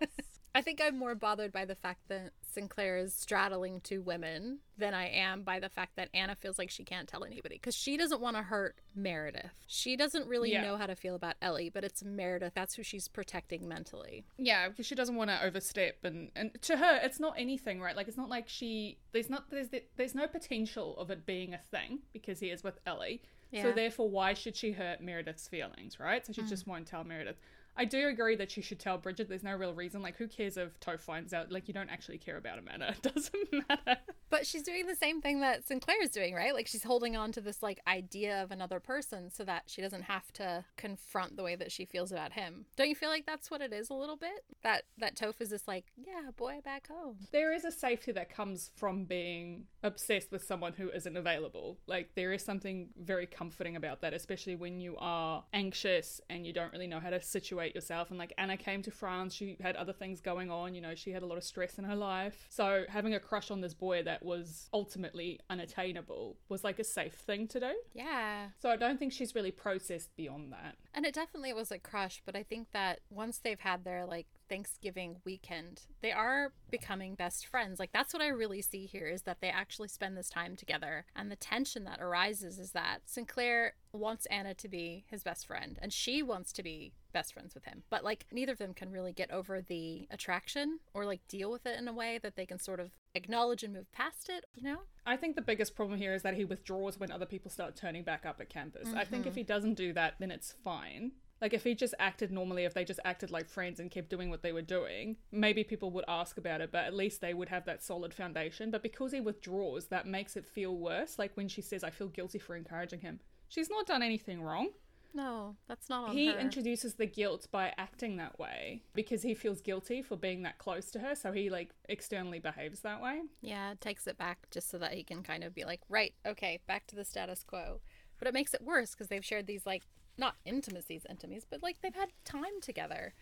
ask. 0.00 0.31
I 0.54 0.60
think 0.60 0.80
I'm 0.82 0.98
more 0.98 1.14
bothered 1.14 1.52
by 1.52 1.64
the 1.64 1.74
fact 1.74 2.08
that 2.08 2.32
St. 2.42 2.68
Clair 2.68 2.98
is 2.98 3.14
straddling 3.14 3.80
two 3.80 4.02
women 4.02 4.58
than 4.76 4.92
I 4.92 5.08
am 5.08 5.42
by 5.42 5.58
the 5.58 5.70
fact 5.70 5.96
that 5.96 6.10
Anna 6.12 6.34
feels 6.34 6.58
like 6.58 6.70
she 6.70 6.84
can't 6.84 7.08
tell 7.08 7.24
anybody 7.24 7.54
because 7.56 7.74
she 7.74 7.96
doesn't 7.96 8.20
want 8.20 8.36
to 8.36 8.42
hurt 8.42 8.76
Meredith. 8.94 9.52
She 9.66 9.96
doesn't 9.96 10.26
really 10.26 10.52
Yeah. 10.52 10.62
know 10.62 10.76
how 10.76 10.86
to 10.86 10.94
feel 10.94 11.14
about 11.14 11.36
Ellie, 11.40 11.70
but 11.70 11.84
it's 11.84 12.04
Meredith. 12.04 12.52
That's 12.54 12.74
who 12.74 12.82
she's 12.82 13.08
protecting 13.08 13.66
mentally. 13.66 14.24
yeah, 14.36 14.68
because 14.68 14.86
she 14.86 14.94
doesn't 14.94 15.16
want 15.16 15.30
to 15.30 15.42
overstep, 15.42 16.04
and 16.04 16.30
and 16.34 16.60
to 16.62 16.76
her, 16.76 17.00
it's 17.02 17.18
not 17.20 17.34
anything, 17.38 17.80
right? 17.80 17.96
Like 17.96 18.08
it's 18.08 18.16
not 18.16 18.28
like 18.28 18.48
she 18.48 18.98
there's 19.12 19.30
not 19.30 19.50
there's 19.50 19.68
there's 19.96 20.14
no 20.14 20.26
potential 20.26 20.96
of 20.98 21.10
it 21.10 21.24
being 21.24 21.54
a 21.54 21.58
thing 21.58 22.00
because 22.12 22.40
he 22.40 22.50
is 22.50 22.62
with 22.62 22.78
Ellie. 22.86 23.22
Yeah. 23.50 23.62
So 23.62 23.72
therefore, 23.72 24.08
why 24.08 24.34
should 24.34 24.56
she 24.56 24.72
hurt 24.72 25.00
Meredith's 25.00 25.46
feelings, 25.46 26.00
right? 26.00 26.26
So 26.26 26.32
she 26.32 26.42
mm. 26.42 26.48
just 26.48 26.66
won't 26.66 26.86
tell 26.86 27.04
Meredith. 27.04 27.36
I 27.76 27.84
do 27.84 28.08
agree 28.08 28.36
that 28.36 28.50
she 28.50 28.60
should 28.60 28.78
tell 28.78 28.98
Bridgette. 28.98 29.28
There's 29.28 29.42
no 29.42 29.54
real 29.56 29.72
reason. 29.74 30.02
Like, 30.02 30.16
who 30.16 30.28
cares 30.28 30.56
if 30.56 30.78
Toph 30.80 31.00
finds 31.00 31.32
out? 31.32 31.50
Like, 31.50 31.68
you 31.68 31.74
don't 31.74 31.88
actually 31.90 32.18
care 32.18 32.36
about 32.36 32.58
him, 32.58 32.68
Anna. 32.72 32.94
It 33.04 33.14
doesn't 33.14 33.68
matter. 33.68 34.00
But 34.30 34.46
she's 34.46 34.62
doing 34.62 34.86
the 34.86 34.96
same 34.96 35.20
thing 35.20 35.40
that 35.40 35.66
St. 35.66 35.82
Clair 35.82 36.02
is 36.02 36.08
doing, 36.10 36.34
right? 36.34 36.54
Like 36.54 36.66
she's 36.66 36.82
holding 36.82 37.16
on 37.16 37.32
to 37.32 37.40
this 37.42 37.62
like 37.62 37.80
idea 37.86 38.42
of 38.42 38.50
another 38.50 38.80
person 38.80 39.30
so 39.30 39.44
that 39.44 39.64
she 39.66 39.82
doesn't 39.82 40.02
have 40.04 40.32
to 40.34 40.64
confront 40.78 41.36
the 41.36 41.42
way 41.42 41.54
that 41.54 41.70
she 41.70 41.84
feels 41.84 42.12
about 42.12 42.32
him. 42.32 42.64
Don't 42.76 42.88
you 42.88 42.94
feel 42.94 43.10
like 43.10 43.26
that's 43.26 43.50
what 43.50 43.60
it 43.60 43.74
is 43.74 43.90
a 43.90 43.94
little 43.94 44.16
bit? 44.16 44.44
That 44.62 44.84
that 44.98 45.16
Toph 45.16 45.40
is 45.40 45.50
just 45.50 45.68
like, 45.68 45.84
yeah, 45.98 46.30
boy 46.34 46.60
back 46.64 46.88
home. 46.88 47.16
there 47.30 47.52
is 47.52 47.66
a 47.66 47.70
safety 47.70 48.10
that 48.12 48.34
comes 48.34 48.70
from 48.74 49.04
being 49.04 49.64
obsessed 49.82 50.32
with 50.32 50.42
someone 50.44 50.72
who 50.72 50.88
isn't 50.90 51.16
available. 51.16 51.78
Like 51.86 52.14
there 52.14 52.32
is 52.32 52.42
something 52.42 52.88
very 52.98 53.26
comforting 53.26 53.76
about 53.76 54.00
that, 54.00 54.14
especially 54.14 54.56
when 54.56 54.80
you 54.80 54.96
are 54.98 55.44
anxious 55.52 56.22
and 56.30 56.46
you 56.46 56.54
don't 56.54 56.72
really 56.72 56.86
know 56.86 57.00
how 57.00 57.10
to 57.10 57.20
situate 57.20 57.61
yourself. 57.74 58.10
And 58.10 58.18
like 58.18 58.32
Anna 58.38 58.56
came 58.56 58.82
to 58.82 58.90
France, 58.90 59.34
she 59.34 59.56
had 59.60 59.76
other 59.76 59.92
things 59.92 60.20
going 60.20 60.50
on, 60.50 60.74
you 60.74 60.80
know, 60.80 60.94
she 60.94 61.10
had 61.10 61.22
a 61.22 61.26
lot 61.26 61.38
of 61.38 61.44
stress 61.44 61.78
in 61.78 61.84
her 61.84 61.96
life. 61.96 62.46
So 62.50 62.84
having 62.88 63.14
a 63.14 63.20
crush 63.20 63.50
on 63.50 63.60
this 63.60 63.74
boy 63.74 64.02
that 64.04 64.24
was 64.24 64.68
ultimately 64.72 65.40
unattainable 65.50 66.36
was 66.48 66.64
like 66.64 66.78
a 66.78 66.84
safe 66.84 67.14
thing 67.14 67.46
to 67.48 67.60
do. 67.60 67.72
Yeah. 67.94 68.48
So 68.60 68.70
I 68.70 68.76
don't 68.76 68.98
think 68.98 69.12
she's 69.12 69.34
really 69.34 69.50
processed 69.50 70.14
beyond 70.16 70.52
that. 70.52 70.76
And 70.94 71.06
it 71.06 71.14
definitely 71.14 71.52
was 71.52 71.70
a 71.70 71.78
crush, 71.78 72.22
but 72.24 72.36
I 72.36 72.42
think 72.42 72.68
that 72.72 73.00
once 73.10 73.38
they've 73.38 73.60
had 73.60 73.84
their 73.84 74.04
like 74.06 74.26
Thanksgiving 74.52 75.16
weekend, 75.24 75.80
they 76.02 76.12
are 76.12 76.52
becoming 76.70 77.14
best 77.14 77.46
friends. 77.46 77.80
Like 77.80 77.90
that's 77.90 78.12
what 78.12 78.20
I 78.20 78.28
really 78.28 78.60
see 78.60 78.84
here 78.84 79.06
is 79.06 79.22
that 79.22 79.40
they 79.40 79.48
actually 79.48 79.88
spend 79.88 80.14
this 80.14 80.28
time 80.28 80.56
together. 80.56 81.06
And 81.16 81.30
the 81.30 81.36
tension 81.36 81.84
that 81.84 82.02
arises 82.02 82.58
is 82.58 82.72
that 82.72 82.98
St. 83.06 83.26
Clair 83.26 83.76
wants 83.94 84.26
Anna 84.26 84.52
to 84.52 84.68
be 84.68 85.06
his 85.08 85.22
best 85.22 85.46
friend 85.46 85.78
and 85.80 85.90
she 85.90 86.22
wants 86.22 86.52
to 86.52 86.62
be 86.62 86.92
best 87.14 87.32
friends 87.32 87.54
with 87.54 87.64
him. 87.64 87.84
But 87.88 88.04
like 88.04 88.26
neither 88.30 88.52
of 88.52 88.58
them 88.58 88.74
can 88.74 88.90
really 88.90 89.14
get 89.14 89.30
over 89.30 89.62
the 89.62 90.06
attraction 90.10 90.80
or 90.92 91.06
like 91.06 91.26
deal 91.28 91.50
with 91.50 91.64
it 91.64 91.78
in 91.78 91.88
a 91.88 91.92
way 91.94 92.18
that 92.22 92.36
they 92.36 92.44
can 92.44 92.58
sort 92.58 92.78
of 92.78 92.90
acknowledge 93.14 93.62
and 93.62 93.72
move 93.72 93.90
past 93.90 94.28
it, 94.28 94.44
you 94.54 94.62
know? 94.62 94.80
I 95.06 95.16
think 95.16 95.34
the 95.34 95.42
biggest 95.42 95.74
problem 95.74 95.98
here 95.98 96.12
is 96.12 96.22
that 96.22 96.34
he 96.34 96.44
withdraws 96.44 97.00
when 97.00 97.10
other 97.10 97.26
people 97.26 97.50
start 97.50 97.74
turning 97.74 98.02
back 98.02 98.26
up 98.26 98.38
at 98.38 98.50
campus. 98.50 98.88
I 98.94 99.04
think 99.04 99.26
if 99.26 99.32
mm-hmm. 99.32 99.38
he 99.38 99.44
doesn't 99.44 99.74
do 99.74 99.94
that, 99.94 100.14
then 100.18 100.30
it's 100.30 100.54
fine. 100.62 101.12
Like 101.42 101.52
if 101.52 101.64
he 101.64 101.74
just 101.74 101.94
acted 101.98 102.30
normally, 102.30 102.64
if 102.64 102.72
they 102.72 102.84
just 102.84 103.00
acted 103.04 103.32
like 103.32 103.48
friends 103.48 103.80
and 103.80 103.90
kept 103.90 104.08
doing 104.08 104.30
what 104.30 104.42
they 104.42 104.52
were 104.52 104.62
doing, 104.62 105.16
maybe 105.32 105.64
people 105.64 105.90
would 105.90 106.04
ask 106.06 106.38
about 106.38 106.60
it, 106.60 106.70
but 106.70 106.84
at 106.84 106.94
least 106.94 107.20
they 107.20 107.34
would 107.34 107.48
have 107.48 107.64
that 107.64 107.82
solid 107.82 108.14
foundation. 108.14 108.70
But 108.70 108.84
because 108.84 109.10
he 109.10 109.20
withdraws, 109.20 109.86
that 109.86 110.06
makes 110.06 110.36
it 110.36 110.46
feel 110.46 110.76
worse. 110.76 111.18
Like 111.18 111.36
when 111.36 111.48
she 111.48 111.60
says, 111.60 111.82
I 111.82 111.90
feel 111.90 112.06
guilty 112.06 112.38
for 112.38 112.54
encouraging 112.54 113.00
him. 113.00 113.18
She's 113.48 113.68
not 113.68 113.86
done 113.88 114.04
anything 114.04 114.40
wrong. 114.40 114.68
No, 115.14 115.56
that's 115.68 115.90
not 115.90 116.10
on 116.10 116.16
he 116.16 116.28
her. 116.28 116.38
introduces 116.38 116.94
the 116.94 117.06
guilt 117.06 117.48
by 117.50 117.74
acting 117.76 118.16
that 118.16 118.38
way 118.38 118.82
because 118.94 119.22
he 119.22 119.34
feels 119.34 119.60
guilty 119.60 120.00
for 120.00 120.16
being 120.16 120.42
that 120.44 120.58
close 120.58 120.90
to 120.92 121.00
her, 121.00 121.14
so 121.14 121.32
he 121.32 121.50
like 121.50 121.74
externally 121.88 122.38
behaves 122.38 122.80
that 122.80 123.02
way. 123.02 123.20
Yeah, 123.42 123.74
takes 123.80 124.06
it 124.06 124.16
back 124.16 124.46
just 124.50 124.70
so 124.70 124.78
that 124.78 124.94
he 124.94 125.02
can 125.02 125.22
kind 125.22 125.44
of 125.44 125.54
be 125.54 125.64
like, 125.64 125.80
right, 125.90 126.14
okay, 126.24 126.60
back 126.66 126.86
to 126.86 126.96
the 126.96 127.04
status 127.04 127.44
quo. 127.46 127.80
But 128.18 128.28
it 128.28 128.32
makes 128.32 128.54
it 128.54 128.62
worse 128.62 128.92
because 128.92 129.08
they've 129.08 129.24
shared 129.24 129.46
these 129.46 129.66
like 129.66 129.82
not 130.18 130.36
intimacies, 130.44 131.06
intimacies, 131.08 131.46
but 131.48 131.62
like 131.62 131.78
they've 131.82 131.94
had 131.94 132.10
time 132.24 132.60
together. 132.60 133.14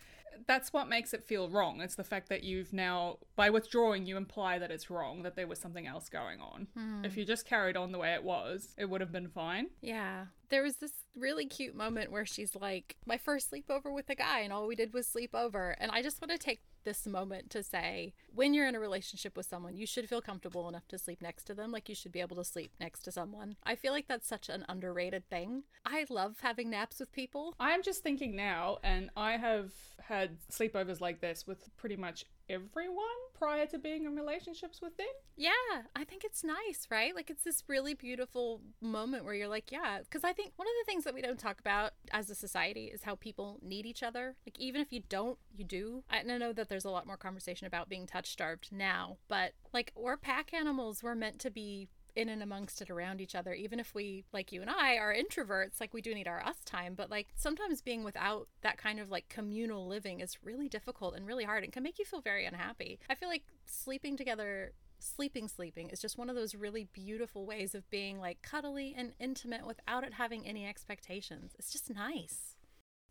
that's 0.47 0.71
what 0.73 0.87
makes 0.87 1.13
it 1.13 1.23
feel 1.23 1.49
wrong. 1.49 1.81
It's 1.81 1.95
the 1.95 2.03
fact 2.03 2.29
that 2.29 2.43
you've 2.43 2.73
now, 2.73 3.17
by 3.35 3.49
withdrawing, 3.49 4.05
you 4.05 4.17
imply 4.17 4.59
that 4.59 4.71
it's 4.71 4.89
wrong, 4.89 5.23
that 5.23 5.35
there 5.35 5.47
was 5.47 5.59
something 5.59 5.87
else 5.87 6.09
going 6.09 6.39
on. 6.39 6.67
Hmm. 6.73 7.03
If 7.05 7.17
you 7.17 7.25
just 7.25 7.45
carried 7.45 7.75
on 7.77 7.91
the 7.91 7.97
way 7.97 8.13
it 8.13 8.23
was, 8.23 8.73
it 8.77 8.89
would 8.89 9.01
have 9.01 9.11
been 9.11 9.27
fine. 9.27 9.67
Yeah. 9.81 10.25
There 10.49 10.63
was 10.63 10.77
this 10.77 10.93
really 11.15 11.45
cute 11.45 11.75
moment 11.75 12.11
where 12.11 12.25
she's 12.25 12.55
like, 12.55 12.95
my 13.05 13.17
first 13.17 13.51
sleepover 13.51 13.93
with 13.93 14.09
a 14.09 14.15
guy, 14.15 14.39
and 14.39 14.51
all 14.53 14.67
we 14.67 14.75
did 14.75 14.93
was 14.93 15.07
sleep 15.07 15.31
over. 15.33 15.75
And 15.79 15.91
I 15.91 16.01
just 16.01 16.21
want 16.21 16.31
to 16.31 16.37
take 16.37 16.61
this 16.83 17.05
moment 17.05 17.49
to 17.51 17.63
say 17.63 18.13
when 18.33 18.53
you're 18.53 18.67
in 18.67 18.75
a 18.75 18.79
relationship 18.79 19.35
with 19.37 19.45
someone, 19.45 19.77
you 19.77 19.85
should 19.85 20.09
feel 20.09 20.21
comfortable 20.21 20.67
enough 20.69 20.87
to 20.89 20.97
sleep 20.97 21.21
next 21.21 21.43
to 21.45 21.53
them. 21.53 21.71
Like 21.71 21.89
you 21.89 21.95
should 21.95 22.11
be 22.11 22.21
able 22.21 22.37
to 22.37 22.43
sleep 22.43 22.71
next 22.79 23.01
to 23.03 23.11
someone. 23.11 23.55
I 23.63 23.75
feel 23.75 23.93
like 23.93 24.07
that's 24.07 24.27
such 24.27 24.49
an 24.49 24.65
underrated 24.69 25.29
thing. 25.29 25.63
I 25.85 26.05
love 26.09 26.37
having 26.41 26.69
naps 26.69 26.99
with 26.99 27.11
people. 27.11 27.55
I 27.59 27.71
am 27.71 27.83
just 27.83 28.03
thinking 28.03 28.35
now, 28.35 28.77
and 28.83 29.09
I 29.15 29.37
have 29.37 29.71
had 29.99 30.37
sleepovers 30.51 31.01
like 31.01 31.21
this 31.21 31.45
with 31.47 31.69
pretty 31.77 31.95
much 31.95 32.25
everyone 32.49 33.05
prior 33.41 33.65
to 33.65 33.79
being 33.79 34.05
in 34.05 34.15
relationships 34.15 34.81
with 34.81 34.95
them. 34.97 35.07
Yeah, 35.35 35.49
I 35.95 36.03
think 36.03 36.23
it's 36.23 36.43
nice, 36.43 36.87
right? 36.91 37.15
Like 37.15 37.31
it's 37.31 37.43
this 37.43 37.63
really 37.67 37.95
beautiful 37.95 38.61
moment 38.81 39.25
where 39.25 39.33
you're 39.33 39.47
like, 39.47 39.71
yeah, 39.71 39.99
because 40.03 40.23
I 40.23 40.31
think 40.31 40.53
one 40.57 40.67
of 40.67 40.73
the 40.79 40.91
things 40.91 41.05
that 41.05 41.15
we 41.15 41.23
don't 41.23 41.39
talk 41.39 41.59
about 41.59 41.93
as 42.11 42.29
a 42.29 42.35
society 42.35 42.85
is 42.85 43.03
how 43.03 43.15
people 43.15 43.57
need 43.63 43.87
each 43.87 44.03
other. 44.03 44.35
Like 44.45 44.59
even 44.59 44.79
if 44.79 44.93
you 44.93 45.01
don't, 45.09 45.39
you 45.51 45.65
do. 45.65 46.03
I 46.07 46.21
know 46.21 46.53
that 46.53 46.69
there's 46.69 46.85
a 46.85 46.91
lot 46.91 47.07
more 47.07 47.17
conversation 47.17 47.65
about 47.65 47.89
being 47.89 48.05
touch 48.05 48.31
starved 48.31 48.69
now, 48.71 49.17
but 49.27 49.53
like 49.73 49.91
we're 49.95 50.17
pack 50.17 50.53
animals. 50.53 51.01
We're 51.01 51.15
meant 51.15 51.39
to 51.39 51.49
be 51.49 51.87
in 52.15 52.29
and 52.29 52.43
amongst 52.43 52.81
it 52.81 52.89
around 52.89 53.21
each 53.21 53.35
other 53.35 53.53
even 53.53 53.79
if 53.79 53.93
we 53.95 54.25
like 54.33 54.51
you 54.51 54.61
and 54.61 54.69
i 54.69 54.97
are 54.97 55.13
introverts 55.13 55.79
like 55.79 55.93
we 55.93 56.01
do 56.01 56.13
need 56.13 56.27
our 56.27 56.41
us 56.45 56.57
time. 56.65 56.93
But 56.95 57.09
like 57.09 57.27
sometimes 57.35 57.81
being 57.81 58.03
without 58.03 58.47
that 58.61 58.77
kind 58.77 58.99
of 58.99 59.09
like 59.09 59.29
communal 59.29 59.87
living 59.87 60.19
is 60.19 60.37
really 60.43 60.69
difficult 60.69 61.15
and 61.15 61.25
really 61.25 61.43
hard 61.43 61.63
and 61.63 61.73
can 61.73 61.83
make 61.83 61.99
you 61.99 62.05
feel 62.05 62.21
very 62.21 62.45
unhappy. 62.45 62.99
I 63.09 63.15
feel 63.15 63.29
like 63.29 63.43
sleeping 63.65 64.17
together 64.17 64.73
sleeping 64.99 65.47
sleeping 65.47 65.89
is 65.89 65.99
just 65.99 66.19
one 66.19 66.29
of 66.29 66.35
those 66.35 66.53
really 66.53 66.87
beautiful 66.93 67.47
ways 67.47 67.73
of 67.73 67.89
being 67.89 68.19
like 68.19 68.43
cuddly 68.43 68.93
and 68.95 69.13
intimate 69.19 69.65
without 69.65 70.03
it 70.03 70.13
having 70.13 70.45
any 70.45 70.67
expectations. 70.67 71.53
It's 71.57 71.71
just 71.71 71.89
nice 71.89 72.55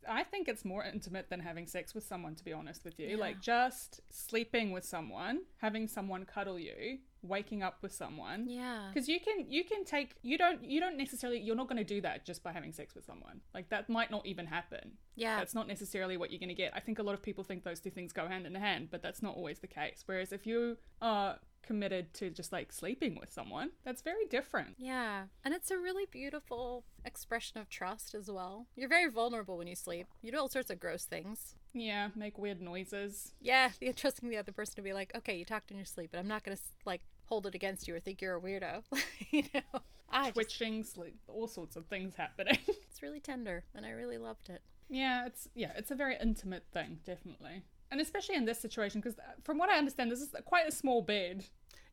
I 0.08 0.24
think 0.24 0.48
it's 0.48 0.64
more 0.64 0.84
intimate 0.84 1.28
than 1.30 1.40
having 1.40 1.66
sex 1.66 1.94
with 1.94 2.04
someone, 2.04 2.34
to 2.36 2.44
be 2.44 2.52
honest 2.52 2.84
with 2.84 2.98
you. 2.98 3.08
Yeah. 3.08 3.16
Like 3.16 3.40
just 3.40 4.00
sleeping 4.10 4.70
with 4.72 4.84
someone, 4.84 5.42
having 5.58 5.88
someone 5.88 6.24
cuddle 6.24 6.58
you, 6.58 6.98
waking 7.22 7.62
up 7.62 7.78
with 7.82 7.92
someone. 7.92 8.46
Yeah. 8.48 8.90
Because 8.92 9.08
you 9.08 9.20
can 9.20 9.50
you 9.50 9.64
can 9.64 9.84
take 9.84 10.14
you 10.22 10.38
don't 10.38 10.64
you 10.64 10.80
don't 10.80 10.96
necessarily 10.96 11.40
you're 11.40 11.56
not 11.56 11.68
going 11.68 11.78
to 11.78 11.84
do 11.84 12.00
that 12.00 12.24
just 12.24 12.42
by 12.42 12.52
having 12.52 12.72
sex 12.72 12.94
with 12.94 13.04
someone. 13.04 13.40
Like 13.54 13.68
that 13.70 13.88
might 13.88 14.10
not 14.10 14.26
even 14.26 14.46
happen. 14.46 14.92
Yeah. 15.16 15.38
That's 15.38 15.54
not 15.54 15.68
necessarily 15.68 16.16
what 16.16 16.30
you're 16.30 16.40
going 16.40 16.48
to 16.48 16.54
get. 16.54 16.72
I 16.74 16.80
think 16.80 16.98
a 16.98 17.02
lot 17.02 17.14
of 17.14 17.22
people 17.22 17.44
think 17.44 17.64
those 17.64 17.80
two 17.80 17.90
things 17.90 18.12
go 18.12 18.26
hand 18.26 18.46
in 18.46 18.54
hand, 18.54 18.88
but 18.90 19.02
that's 19.02 19.22
not 19.22 19.36
always 19.36 19.58
the 19.58 19.66
case. 19.66 20.02
Whereas 20.06 20.32
if 20.32 20.46
you 20.46 20.78
are 21.02 21.38
committed 21.62 22.12
to 22.14 22.30
just 22.30 22.52
like 22.52 22.72
sleeping 22.72 23.16
with 23.20 23.32
someone, 23.32 23.70
that's 23.84 24.02
very 24.02 24.26
different. 24.26 24.74
Yeah. 24.78 25.24
And 25.44 25.54
it's 25.54 25.70
a 25.70 25.78
really 25.78 26.06
beautiful 26.10 26.84
expression 27.04 27.58
of 27.60 27.68
trust 27.68 28.14
as 28.14 28.30
well. 28.30 28.66
You're 28.76 28.88
very 28.88 29.08
vulnerable 29.10 29.56
when 29.58 29.66
you 29.66 29.76
sleep. 29.76 30.06
You 30.22 30.32
do 30.32 30.38
all 30.38 30.48
sorts 30.48 30.70
of 30.70 30.80
gross 30.80 31.04
things. 31.04 31.54
Yeah, 31.72 32.08
make 32.16 32.38
weird 32.38 32.60
noises. 32.60 33.32
Yeah, 33.40 33.70
you're 33.80 33.92
trusting 33.92 34.28
the 34.28 34.36
other 34.36 34.52
person 34.52 34.76
to 34.76 34.82
be 34.82 34.92
like, 34.92 35.12
okay, 35.16 35.36
you 35.36 35.44
talked 35.44 35.70
in 35.70 35.76
your 35.76 35.86
sleep, 35.86 36.10
but 36.12 36.18
I'm 36.18 36.28
not 36.28 36.42
gonna 36.44 36.58
like 36.84 37.02
hold 37.26 37.46
it 37.46 37.54
against 37.54 37.86
you 37.86 37.94
or 37.94 38.00
think 38.00 38.20
you're 38.20 38.36
a 38.36 38.40
weirdo. 38.40 38.82
you 39.30 39.44
know, 39.54 39.80
I 40.10 40.24
just, 40.24 40.34
twitching, 40.34 40.82
sleep, 40.84 41.16
all 41.28 41.46
sorts 41.46 41.76
of 41.76 41.86
things 41.86 42.16
happening. 42.16 42.58
it's 42.66 43.02
really 43.02 43.20
tender, 43.20 43.64
and 43.74 43.86
I 43.86 43.90
really 43.90 44.18
loved 44.18 44.48
it. 44.50 44.62
yeah, 44.88 45.26
it's 45.26 45.48
yeah, 45.54 45.70
it's 45.76 45.90
a 45.92 45.94
very 45.94 46.16
intimate 46.20 46.64
thing, 46.72 46.98
definitely, 47.06 47.62
and 47.90 48.00
especially 48.00 48.36
in 48.36 48.44
this 48.44 48.60
situation 48.60 49.00
because 49.00 49.18
from 49.42 49.58
what 49.58 49.70
I 49.70 49.78
understand, 49.78 50.10
this 50.10 50.20
is 50.20 50.30
quite 50.44 50.68
a 50.68 50.72
small 50.72 51.02
bed. 51.02 51.44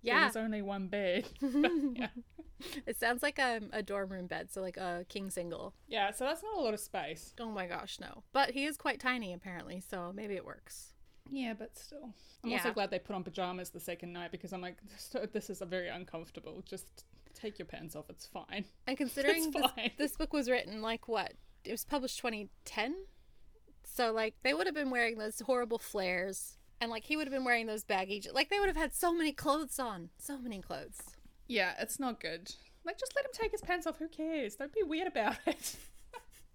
Yeah, 0.02 0.22
there's 0.22 0.36
only 0.36 0.62
one 0.62 0.88
bed. 0.88 1.28
But, 1.42 1.72
yeah, 1.96 2.08
it 2.86 3.00
sounds 3.00 3.24
like 3.24 3.40
um, 3.40 3.70
a 3.74 3.82
dorm 3.82 4.10
room 4.10 4.28
bed, 4.28 4.52
so 4.52 4.62
like 4.62 4.78
a 4.78 5.06
king 5.10 5.30
single. 5.30 5.74
yeah, 5.88 6.12
so 6.12 6.26
that's 6.26 6.44
not 6.44 6.58
a 6.58 6.62
lot 6.62 6.74
of 6.74 6.80
space. 6.80 7.34
Oh 7.40 7.52
my 7.52 7.68
gosh, 7.68 8.00
no. 8.00 8.24
But 8.32 8.52
he 8.52 8.66
is 8.66 8.78
quite 8.78 9.00
tiny 9.00 9.34
apparently, 9.34 9.80
so 9.80 10.12
maybe 10.14 10.36
it 10.36 10.46
works. 10.46 10.94
Yeah, 11.30 11.54
but 11.58 11.78
still, 11.78 12.14
I'm 12.44 12.54
also 12.54 12.72
glad 12.72 12.90
they 12.92 13.00
put 13.00 13.16
on 13.16 13.24
pajamas 13.24 13.70
the 13.70 13.80
second 13.80 14.14
night 14.14 14.32
because 14.32 14.54
I'm 14.54 14.62
like, 14.62 14.78
this, 15.34 15.50
is 15.50 15.62
a 15.62 15.66
very 15.66 15.90
uncomfortable. 15.90 16.64
Just 16.66 17.06
take 17.34 17.60
your 17.60 17.66
pants 17.66 17.96
off. 17.96 18.06
It's 18.10 18.26
fine. 18.26 18.66
And 18.88 18.98
considering 18.98 19.52
this, 19.52 19.72
this 19.98 20.18
book 20.18 20.34
was 20.34 20.50
written 20.50 20.82
like 20.82 21.08
what? 21.08 21.34
It 21.64 21.72
was 21.72 21.84
published 21.84 22.18
2010. 22.20 22.96
So 23.94 24.12
like 24.12 24.36
they 24.44 24.54
would 24.54 24.68
have 24.68 24.76
been 24.76 24.90
wearing 24.90 25.18
those 25.18 25.40
horrible 25.40 25.80
flares 25.80 26.58
and 26.80 26.92
like 26.92 27.06
he 27.06 27.18
would 27.18 27.28
have 27.28 27.34
been 27.34 27.46
wearing 27.46 27.66
those 27.66 27.84
baggy 27.84 28.22
like 28.34 28.50
they 28.50 28.60
would 28.60 28.68
have 28.68 28.78
had 28.78 28.94
so 28.94 29.14
many 29.14 29.32
clothes 29.32 29.80
on. 29.80 30.10
So 30.18 30.38
many 30.38 30.62
clothes. 30.62 31.00
Yeah, 31.48 31.74
it's 31.80 32.00
not 32.00 32.20
good. 32.20 32.54
Like, 32.84 32.98
just 32.98 33.14
let 33.16 33.26
him 33.26 33.32
take 33.34 33.52
his 33.52 33.62
pants 33.62 33.86
off. 33.86 33.98
Who 33.98 34.08
cares? 34.08 34.56
Don't 34.56 34.74
be 34.74 34.84
weird 34.84 35.08
about 35.08 35.38
it. 35.46 35.76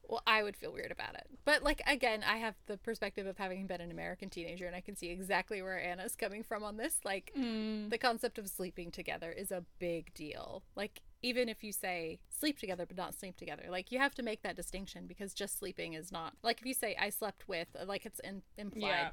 Well, 0.09 0.23
I 0.27 0.43
would 0.43 0.57
feel 0.57 0.75
weird 0.75 0.93
about 0.93 1.15
it. 1.15 1.27
But 1.47 1.63
like 1.63 1.81
again, 1.87 2.23
I 2.23 2.37
have 2.37 2.55
the 2.67 2.77
perspective 2.77 3.27
of 3.27 3.39
having 3.39 3.67
been 3.67 3.81
an 3.81 3.91
American 3.91 4.29
teenager 4.29 4.67
and 4.67 4.77
I 4.77 4.83
can 4.83 4.95
see 4.95 5.09
exactly 5.09 5.63
where 5.63 5.83
Anna's 5.83 6.17
coming 6.17 6.43
from 6.43 6.63
on 6.63 6.77
this. 6.77 6.97
Like 7.03 7.33
mm. 7.35 7.89
the 7.89 7.97
concept 7.97 8.37
of 8.37 8.47
sleeping 8.49 8.91
together 8.91 9.33
is 9.33 9.51
a 9.51 9.65
big 9.79 10.13
deal. 10.13 10.65
Like 10.77 11.01
even 11.23 11.49
if 11.49 11.63
you 11.63 11.73
say 11.73 12.19
sleep 12.29 12.59
together 12.59 12.87
but 12.87 12.97
not 12.97 13.15
sleep 13.15 13.37
together, 13.37 13.65
like 13.69 13.93
you 13.93 13.99
have 13.99 14.15
to 14.17 14.23
make 14.23 14.43
that 14.43 14.57
distinction 14.57 15.07
because 15.07 15.33
just 15.35 15.59
sleeping 15.59 15.95
is 15.95 16.13
not 16.13 16.35
like 16.43 16.61
if 16.61 16.67
you 16.67 16.75
say 16.75 16.97
I 17.01 17.11
slept 17.11 17.49
with, 17.49 17.69
like 17.87 18.07
it's 18.07 18.21
in, 18.21 18.43
implied 18.57 18.89
Yeah. 18.89 19.11